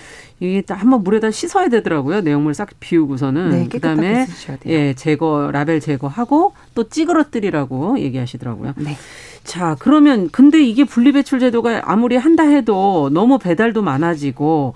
이게 0.41 0.63
한번 0.73 1.03
물에다 1.03 1.29
씻어야 1.29 1.69
되더라고요. 1.69 2.21
내용물 2.21 2.55
싹 2.55 2.69
비우고서는 2.79 3.49
네, 3.51 3.67
그다음에 3.69 4.25
예, 4.65 4.93
제거 4.95 5.51
라벨 5.53 5.79
제거하고 5.79 6.53
또 6.73 6.89
찌그러뜨리라고 6.89 7.99
얘기하시더라고요. 7.99 8.73
네. 8.77 8.97
자, 9.43 9.75
그러면 9.79 10.29
근데 10.31 10.63
이게 10.63 10.83
분리배출 10.83 11.39
제도가 11.39 11.83
아무리 11.85 12.15
한다 12.15 12.43
해도 12.43 13.11
너무 13.13 13.37
배달도 13.37 13.83
많아지고 13.83 14.73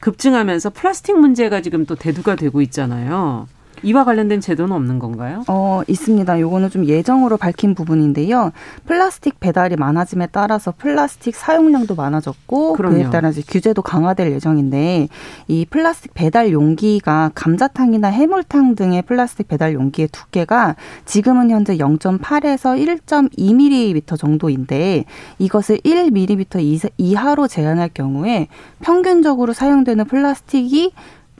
급증하면서 0.00 0.70
플라스틱 0.70 1.18
문제가 1.18 1.62
지금 1.62 1.86
또 1.86 1.94
대두가 1.94 2.36
되고 2.36 2.60
있잖아요. 2.60 3.48
이와 3.82 4.04
관련된 4.04 4.40
제도는 4.40 4.74
없는 4.74 4.98
건가요? 4.98 5.44
어, 5.48 5.82
있습니다. 5.86 6.40
요거는 6.40 6.70
좀 6.70 6.86
예정으로 6.86 7.36
밝힌 7.36 7.74
부분인데요. 7.74 8.52
플라스틱 8.86 9.40
배달이 9.40 9.76
많아짐에 9.76 10.28
따라서 10.32 10.72
플라스틱 10.76 11.36
사용량도 11.36 11.94
많아졌고 11.94 12.74
그럼요. 12.74 12.94
그에 12.94 13.10
따라 13.10 13.28
이제 13.28 13.42
규제도 13.46 13.82
강화될 13.82 14.32
예정인데 14.32 15.08
이 15.48 15.66
플라스틱 15.68 16.14
배달 16.14 16.52
용기가 16.52 17.30
감자탕이나 17.34 18.08
해물탕 18.08 18.74
등의 18.74 19.02
플라스틱 19.02 19.48
배달 19.48 19.74
용기의 19.74 20.08
두께가 20.08 20.76
지금은 21.04 21.50
현재 21.50 21.76
0.8에서 21.76 23.00
1.2mm 23.00 24.18
정도인데 24.18 25.04
이것을 25.38 25.78
1mm 25.78 26.90
이하로 26.96 27.48
제한할 27.48 27.90
경우에 27.92 28.48
평균적으로 28.80 29.52
사용되는 29.52 30.04
플라스틱이 30.06 30.92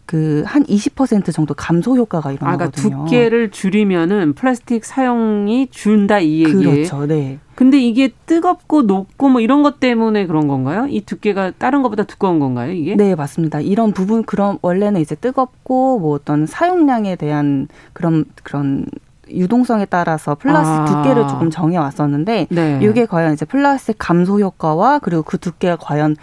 그 0.07 0.37
한 0.47 0.65
20% 0.65 1.33
정도 1.33 1.55
감소 1.55 1.97
효과가 1.97 2.33
일어나거든요. 2.33 2.65
아, 2.65 2.71
그러니까 2.71 3.05
두께를 3.05 3.51
줄이면은 3.51 4.33
플라스틱 4.35 4.85
사용이 4.85 5.69
준다 5.71 6.21
이 6.21 6.45
얘기예요. 6.45 6.71
그렇죠. 6.71 7.07
네. 7.07 7.39
근데 7.55 7.79
이게 7.79 8.11
뜨겁고 8.27 8.83
녹고 8.83 9.29
뭐 9.29 9.41
이런 9.41 9.63
것 9.63 9.81
때문에 9.81 10.27
그런 10.27 10.47
건가요? 10.47 10.87
이 10.89 11.01
두께가 11.01 11.53
다른 11.59 11.83
것보다 11.83 12.05
두꺼운 12.05 12.39
건가요, 12.39 12.73
이게? 12.73 12.97
네, 12.97 13.15
맞습니다. 13.15 13.61
이런 13.61 13.93
부분 13.93 14.25
그런 14.25 14.59
원래는 14.63 15.01
이제 15.01 15.15
뜨겁고 15.15 15.99
뭐 15.99 16.15
어떤 16.15 16.47
사용량에 16.47 17.17
대한 17.17 17.69
그런 17.93 18.25
그런 18.43 18.87
유동성에 19.29 19.87
따라서 19.87 20.37
플라스틱 20.37 20.95
아. 20.95 21.03
두께를 21.03 21.27
조금 21.27 21.51
정해 21.51 21.77
왔었는데 21.79 22.47
네. 22.51 22.81
이게 22.83 23.07
과연 23.07 23.33
이제 23.33 23.45
플라스틱 23.45 23.97
감소 23.99 24.39
효과와 24.39 25.01
그리고 25.01 25.23
그 25.23 25.39
두께가 25.39 25.77
과연 25.77 26.17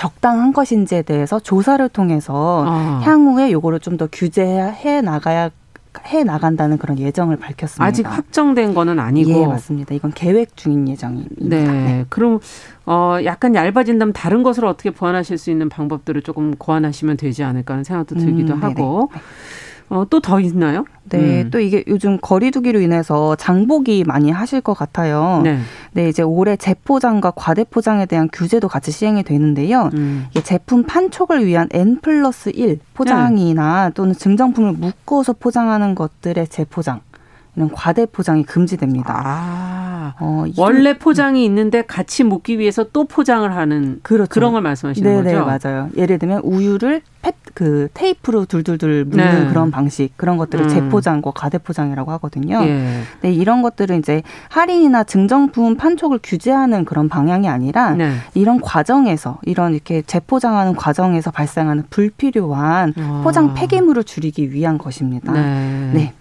적당한 0.00 0.54
것인지에 0.54 1.02
대해서 1.02 1.38
조사를 1.38 1.86
통해서 1.90 2.64
아. 2.66 3.00
향후에 3.04 3.52
요거를 3.52 3.80
좀 3.80 3.98
더 3.98 4.08
규제해 4.10 5.02
나가야 5.02 5.50
해 6.06 6.24
나간다는 6.24 6.78
그런 6.78 6.98
예정을 6.98 7.36
밝혔습니다. 7.36 7.84
아직 7.84 8.06
확정된 8.06 8.72
거는 8.72 8.98
아니고. 8.98 9.30
예, 9.30 9.46
맞습니다. 9.46 9.94
이건 9.94 10.12
계획 10.14 10.56
중인 10.56 10.88
예정입니다. 10.88 11.34
네. 11.40 11.64
네. 11.64 12.04
그럼 12.08 12.38
어 12.86 13.18
약간 13.24 13.54
얇아진다면 13.54 14.14
다른 14.14 14.42
것을 14.42 14.64
어떻게 14.64 14.90
보완하실 14.90 15.36
수 15.36 15.50
있는 15.50 15.68
방법들을 15.68 16.22
조금 16.22 16.54
고안하시면 16.56 17.18
되지 17.18 17.42
않을까 17.42 17.74
하는 17.74 17.84
생각도 17.84 18.14
들기도 18.14 18.54
음, 18.54 18.62
하고. 18.62 19.10
네. 19.12 19.20
어, 19.90 20.04
또 20.08 20.20
더 20.20 20.38
있나요? 20.40 20.84
네, 21.04 21.42
음. 21.42 21.50
또 21.50 21.58
이게 21.58 21.82
요즘 21.88 22.18
거리두기로 22.20 22.80
인해서 22.80 23.34
장보기 23.34 24.04
많이 24.06 24.30
하실 24.30 24.60
것 24.60 24.74
같아요. 24.74 25.40
네. 25.42 25.58
네, 25.92 26.08
이제 26.08 26.22
올해 26.22 26.56
재포장과 26.56 27.32
과대포장에 27.32 28.06
대한 28.06 28.28
규제도 28.32 28.68
같이 28.68 28.92
시행이 28.92 29.24
되는데요. 29.24 29.90
음. 29.94 30.26
제품 30.44 30.84
판촉을 30.84 31.44
위한 31.44 31.68
N 31.72 32.00
플러스 32.00 32.52
1 32.54 32.78
포장이나 32.94 33.88
네. 33.88 33.94
또는 33.94 34.14
증정품을 34.14 34.72
묶어서 34.74 35.32
포장하는 35.32 35.96
것들의 35.96 36.46
재포장. 36.48 37.00
과대 37.72 38.06
포장이 38.06 38.44
금지됩니다. 38.44 39.22
아, 39.24 40.14
어, 40.20 40.44
원래 40.56 40.98
포장이 40.98 41.44
있는데 41.44 41.82
같이 41.82 42.24
묶기 42.24 42.58
위해서 42.58 42.84
또 42.92 43.04
포장을 43.04 43.54
하는 43.54 44.00
그렇죠. 44.02 44.28
그런 44.28 44.52
걸 44.52 44.62
말씀하시는 44.62 45.08
네네, 45.10 45.22
거죠? 45.34 45.46
네, 45.46 45.58
맞아요. 45.70 45.88
예를 45.96 46.18
들면 46.18 46.40
우유를 46.44 47.02
펫, 47.22 47.34
그 47.54 47.88
테이프로 47.92 48.46
둘둘둘 48.46 49.04
묶는 49.04 49.42
네. 49.42 49.48
그런 49.48 49.70
방식 49.70 50.16
그런 50.16 50.38
것들을 50.38 50.64
음. 50.64 50.68
재포장과 50.68 51.32
과대포장이라고 51.34 52.10
하거든요. 52.12 52.62
예. 52.62 53.02
네, 53.20 53.32
이런 53.32 53.60
것들은 53.62 53.98
이제 53.98 54.22
할인이나 54.48 55.04
증정품 55.04 55.76
판촉을 55.76 56.20
규제하는 56.22 56.84
그런 56.84 57.08
방향이 57.08 57.48
아니라 57.48 57.90
네. 57.90 58.14
이런 58.34 58.60
과정에서 58.60 59.38
이런 59.42 59.74
이렇게 59.74 60.02
재포장하는 60.02 60.74
과정에서 60.76 61.30
발생하는 61.30 61.84
불필요한 61.90 62.94
아. 62.96 63.20
포장 63.22 63.54
폐기물을 63.54 64.04
줄이기 64.04 64.52
위한 64.52 64.78
것입니다. 64.78 65.32
네. 65.32 65.90
네. 65.92 66.14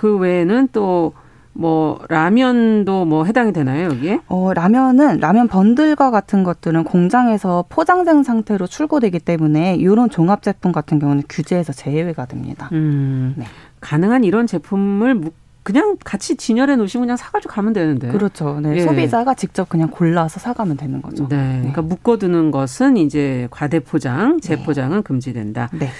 그 0.00 0.16
외에는 0.16 0.68
또 0.72 1.12
뭐 1.52 2.00
라면도 2.08 3.04
뭐 3.04 3.24
해당이 3.24 3.52
되나요 3.52 3.86
여기에? 3.86 4.20
어 4.28 4.54
라면은 4.54 5.18
라면 5.18 5.48
번들과 5.48 6.10
같은 6.10 6.44
것들은 6.44 6.84
공장에서 6.84 7.64
포장된 7.68 8.22
상태로 8.22 8.66
출고되기 8.66 9.18
때문에 9.18 9.74
이런 9.76 10.10
종합 10.10 10.42
제품 10.42 10.72
같은 10.72 10.98
경우는 10.98 11.24
규제에서 11.28 11.72
제외가 11.72 12.26
됩니다. 12.26 12.68
음, 12.72 13.34
네. 13.36 13.44
가능한 13.80 14.24
이런 14.24 14.46
제품을 14.46 15.22
그냥 15.62 15.96
같이 16.02 16.36
진열해 16.36 16.76
놓으시면 16.76 17.02
그냥 17.06 17.16
사가지고 17.16 17.52
가면 17.52 17.72
되는데. 17.72 18.08
그렇죠. 18.08 18.60
네. 18.60 18.76
예. 18.76 18.80
소비자가 18.80 19.34
직접 19.34 19.68
그냥 19.68 19.90
골라서 19.90 20.40
사가면 20.40 20.76
되는 20.76 21.02
거죠. 21.02 21.28
네. 21.28 21.36
네. 21.36 21.58
그러니까 21.58 21.82
묶어두는 21.82 22.50
것은 22.52 22.96
이제 22.96 23.48
과대포장, 23.50 24.38
네. 24.40 24.40
재포장은 24.40 24.98
네. 24.98 25.02
금지된다. 25.02 25.68
네. 25.72 25.90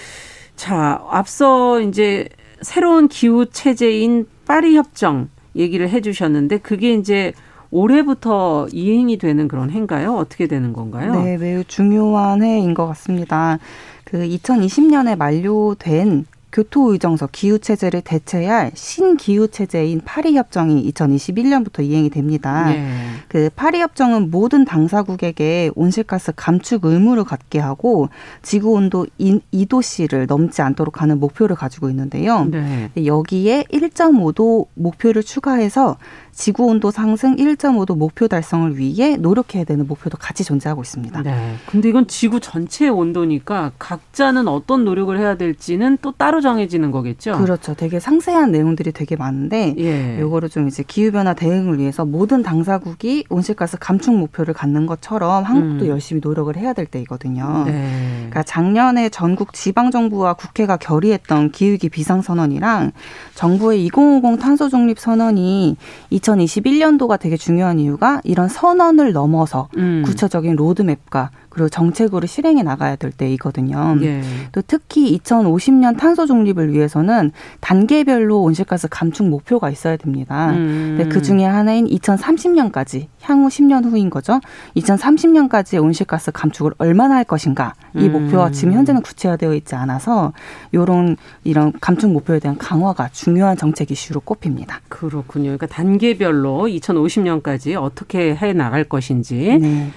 자, 0.57 1.03
앞서 1.11 1.81
이제 1.81 2.29
새로운 2.63 3.09
기후 3.09 3.47
체제인 3.47 4.27
파리 4.47 4.77
협정 4.77 5.29
얘기를 5.57 5.89
해주셨는데 5.89 6.59
그게 6.59 6.95
이제 6.95 7.33
올해부터 7.71 8.67
이행이 8.73 9.19
되는 9.19 9.49
그런 9.49 9.71
해인가요? 9.71 10.15
어떻게 10.17 10.47
되는 10.47 10.73
건가요? 10.73 11.23
네, 11.23 11.39
매우 11.39 11.65
중요한 11.65 12.43
해인 12.43 12.75
것 12.75 12.87
같습니다. 12.89 13.59
그 14.05 14.19
2020년에 14.19 15.17
만료된 15.17 16.27
교토의정서 16.53 17.29
기후체제를 17.31 18.03
대체할 18.03 18.73
신기후체제인 18.75 20.01
파리협정이 20.05 20.91
2021년부터 20.93 21.83
이행이 21.83 22.11
됩니다. 22.11 22.75
예. 22.75 22.87
그 23.29 23.51
파리협정은 23.55 24.31
모든 24.31 24.65
당사국에게 24.65 25.71
온실가스 25.75 26.33
감축 26.35 26.85
의무를 26.85 27.25
갖게 27.25 27.59
하고 27.59 28.09
지구온도 28.43 29.07
2도씨를 29.19 30.27
넘지 30.27 30.63
않도록 30.63 31.03
하는 31.03 31.21
목표를 31.21 31.55
가지고 31.55 31.89
있는데요. 31.91 32.45
네. 32.47 32.91
여기에 32.97 33.65
1.5도 33.73 34.67
목표를 34.75 35.23
추가해서 35.23 35.97
지구 36.33 36.67
온도 36.67 36.91
상승 36.91 37.37
1.5도 37.37 37.97
목표 37.97 38.27
달성을 38.27 38.79
위해 38.79 39.17
노력해야 39.17 39.65
되는 39.65 39.87
목표도 39.87 40.17
같이 40.17 40.43
존재하고 40.43 40.81
있습니다. 40.83 41.23
네. 41.23 41.55
근데 41.67 41.89
이건 41.89 42.07
지구 42.07 42.41
전체의 42.41 42.91
온도니까 42.91 43.73
각자는 43.79 44.49
어떤 44.49 44.85
노력을 44.85 45.17
해야 45.19 45.37
될지는 45.37 45.99
또 46.01 46.13
따로 46.13 46.40
정해지는 46.41 46.91
거겠죠. 46.91 47.39
그렇죠. 47.39 47.75
되게 47.75 48.01
상세한 48.01 48.53
내용들이 48.53 48.93
되게 48.93 49.17
많은데 49.17 49.75
예. 49.79 50.21
요거를 50.21 50.49
좀 50.49 50.69
이제 50.69 50.83
기후 50.87 51.13
변화 51.13 51.35
대응을 51.35 51.79
위해서 51.79 52.05
모든 52.05 52.43
당사국이 52.43 53.25
온실가스 53.29 53.79
감축 53.79 54.15
목표를 54.15 54.55
갖는 54.55 54.87
것처럼 54.87 55.45
한국도 55.45 55.85
음. 55.85 55.89
열심히 55.89 56.21
노력을 56.23 56.55
해야 56.57 56.73
될 56.73 56.87
때이거든요. 56.87 57.65
네. 57.67 58.17
그러니까 58.17 58.43
작년에 58.43 59.09
전국 59.09 59.53
지방 59.53 59.91
정부와 59.91 60.35
국회가 60.35 60.77
결의했던 60.77 61.51
기후기 61.53 61.89
비상 61.89 62.23
선언이랑 62.23 62.93
정부의 63.35 63.85
2050 63.87 64.41
탄소 64.41 64.69
중립 64.69 64.99
선언이 64.99 65.77
2021년도가 66.13 67.19
되게 67.19 67.37
중요한 67.37 67.79
이유가 67.79 68.21
이런 68.25 68.49
선언을 68.49 69.13
넘어서 69.13 69.69
음. 69.77 70.03
구체적인 70.05 70.57
로드맵과 70.57 71.31
그리고 71.51 71.69
정책으로 71.69 72.27
실행해 72.27 72.63
나가야 72.63 72.97
될 72.97 73.11
때이거든요. 73.11 73.99
예. 74.03 74.23
또 74.53 74.63
특히 74.67 75.19
2050년 75.19 75.99
탄소 75.99 76.25
중립을 76.25 76.73
위해서는 76.73 77.33
단계별로 77.61 78.41
온실가스 78.41 78.89
감축 78.89 79.29
목표가 79.29 79.69
있어야 79.69 79.97
됩니다. 79.97 80.51
음. 80.51 81.09
그 81.11 81.21
중에 81.21 81.45
하나인 81.45 81.87
2030년까지 81.87 83.09
향후 83.23 83.49
10년 83.49 83.85
후인 83.85 84.11
거죠. 84.11 84.41
2030년까지 84.77 85.83
온실가스 85.83 86.31
감축을 86.31 86.73
얼마나 86.79 87.17
할 87.17 87.25
것인가 87.25 87.75
이 87.97 88.07
음. 88.07 88.13
목표가 88.13 88.53
지금 88.53 88.73
현재는 88.73 89.03
구체화되어 89.03 89.55
있지 89.55 89.75
않아서 89.75 90.33
이런 90.71 91.17
이런 91.43 91.73
감축 91.81 92.13
목표에 92.13 92.39
대한 92.39 92.57
강화가 92.59 93.09
중요한 93.09 93.57
정책 93.57 93.91
이슈로 93.91 94.21
꼽힙니다. 94.21 94.81
그렇군요. 94.89 95.47
그러니까 95.47 95.67
단계별로 95.67 96.69
2050년까지 96.69 97.75
어떻게 97.75 98.37
해 98.37 98.53
나갈 98.53 98.85
것인지 98.85 99.59
네. 99.61 99.91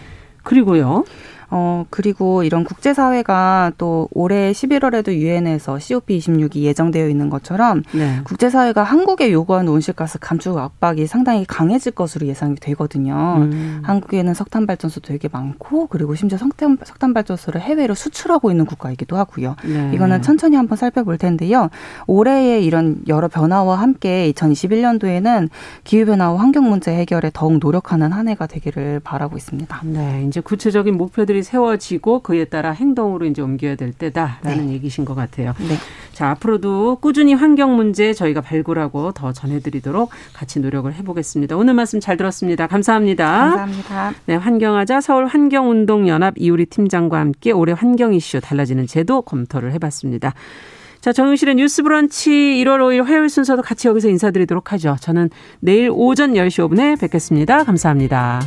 그리고요. 0.43 1.06
어, 1.56 1.86
그리고 1.91 2.41
이런 2.43 2.64
국제사회가 2.64 3.74
또 3.78 4.10
올해 4.12 4.51
11월에도 4.51 5.14
유엔에서 5.14 5.76
COP26이 5.76 6.64
예정되어 6.64 7.08
있는 7.08 7.30
것처럼 7.30 7.84
네. 7.93 8.22
국제사회가 8.24 8.82
한국에 8.82 9.32
요구하는 9.32 9.72
온실가스 9.72 10.18
감축 10.18 10.58
압박이 10.58 11.06
상당히 11.06 11.45
강해질 11.45 11.91
것으로 11.91 12.26
예상이 12.26 12.56
되거든요. 12.56 13.36
음. 13.38 13.82
한국에는 13.84 14.34
석탄 14.34 14.66
발전소 14.66 15.01
되게 15.01 15.30
많고 15.32 15.86
그리고 15.88 16.16
심지어 16.16 16.39
석탄, 16.39 16.80
석탄 16.84 17.14
발전소를 17.14 17.62
해외로 17.62 17.93
수출하고 17.93 18.49
있는 18.49 18.66
국가이기도 18.66 19.16
하고요. 19.16 19.56
네. 19.64 19.91
이거는 19.93 20.24
천천히 20.24 20.56
한번 20.56 20.76
살펴볼 20.76 21.20
텐데요. 21.20 21.70
올해의 22.08 22.66
이런 22.66 22.97
여러 23.08 23.28
변화와 23.28 23.76
함께 23.76 24.32
2021년도에는 24.34 25.49
기후변화와 25.84 26.39
환경 26.39 26.68
문제 26.68 26.91
해결에 26.95 27.30
더욱 27.32 27.60
노력하는 27.60 28.12
한 28.12 28.28
해가 28.28 28.47
되기를 28.47 29.01
바라고 29.01 29.38
있습니다. 29.38 29.82
네, 29.84 30.26
이제 30.28 30.41
구체적인 30.41 30.97
목표들 30.97 31.42
이 31.43 31.45
세워지고 31.45 32.21
그에 32.21 32.45
따라 32.45 32.71
행동으로 32.71 33.25
이제 33.25 33.41
옮겨야 33.41 33.75
될 33.75 33.91
때다라는 33.91 34.67
네. 34.67 34.73
얘기신 34.73 35.03
것 35.03 35.13
같아요. 35.13 35.53
네. 35.59 35.75
자, 36.13 36.29
앞으로도 36.31 36.99
꾸준히 37.01 37.33
환경 37.33 37.75
문제 37.75 38.13
저희가 38.13 38.39
발굴하고 38.41 39.11
더 39.11 39.33
전해드리도록 39.33 40.09
같이 40.33 40.61
노력을 40.61 40.91
해보겠습니다. 40.91 41.57
오늘 41.57 41.73
말씀 41.73 41.99
잘 41.99 42.15
들었습니다. 42.15 42.67
감사합니다. 42.67 43.25
감사합니다. 43.25 44.13
네, 44.25 44.35
환경하자 44.35 45.01
서울 45.01 45.27
환경운동연합 45.27 46.35
이우리 46.37 46.65
팀장과 46.65 47.19
함께 47.19 47.51
올해 47.51 47.73
환경 47.73 48.13
이슈 48.13 48.39
달라지는 48.39 48.87
제도 48.87 49.21
검토를 49.21 49.73
해봤습니다. 49.73 50.33
자, 51.01 51.11
정용실의 51.11 51.55
뉴스 51.55 51.83
브런치 51.83 52.31
1월 52.31 52.79
5일 52.79 53.03
화요일 53.03 53.27
순서도 53.27 53.61
같이 53.61 53.89
여기서 53.89 54.07
인사드리도록 54.07 54.71
하죠. 54.71 54.95
저는 55.01 55.29
내일 55.59 55.89
오전 55.91 56.33
10시 56.33 56.69
5분에 56.69 56.97
뵙겠습니다. 57.01 57.65
감사합니다. 57.65 58.39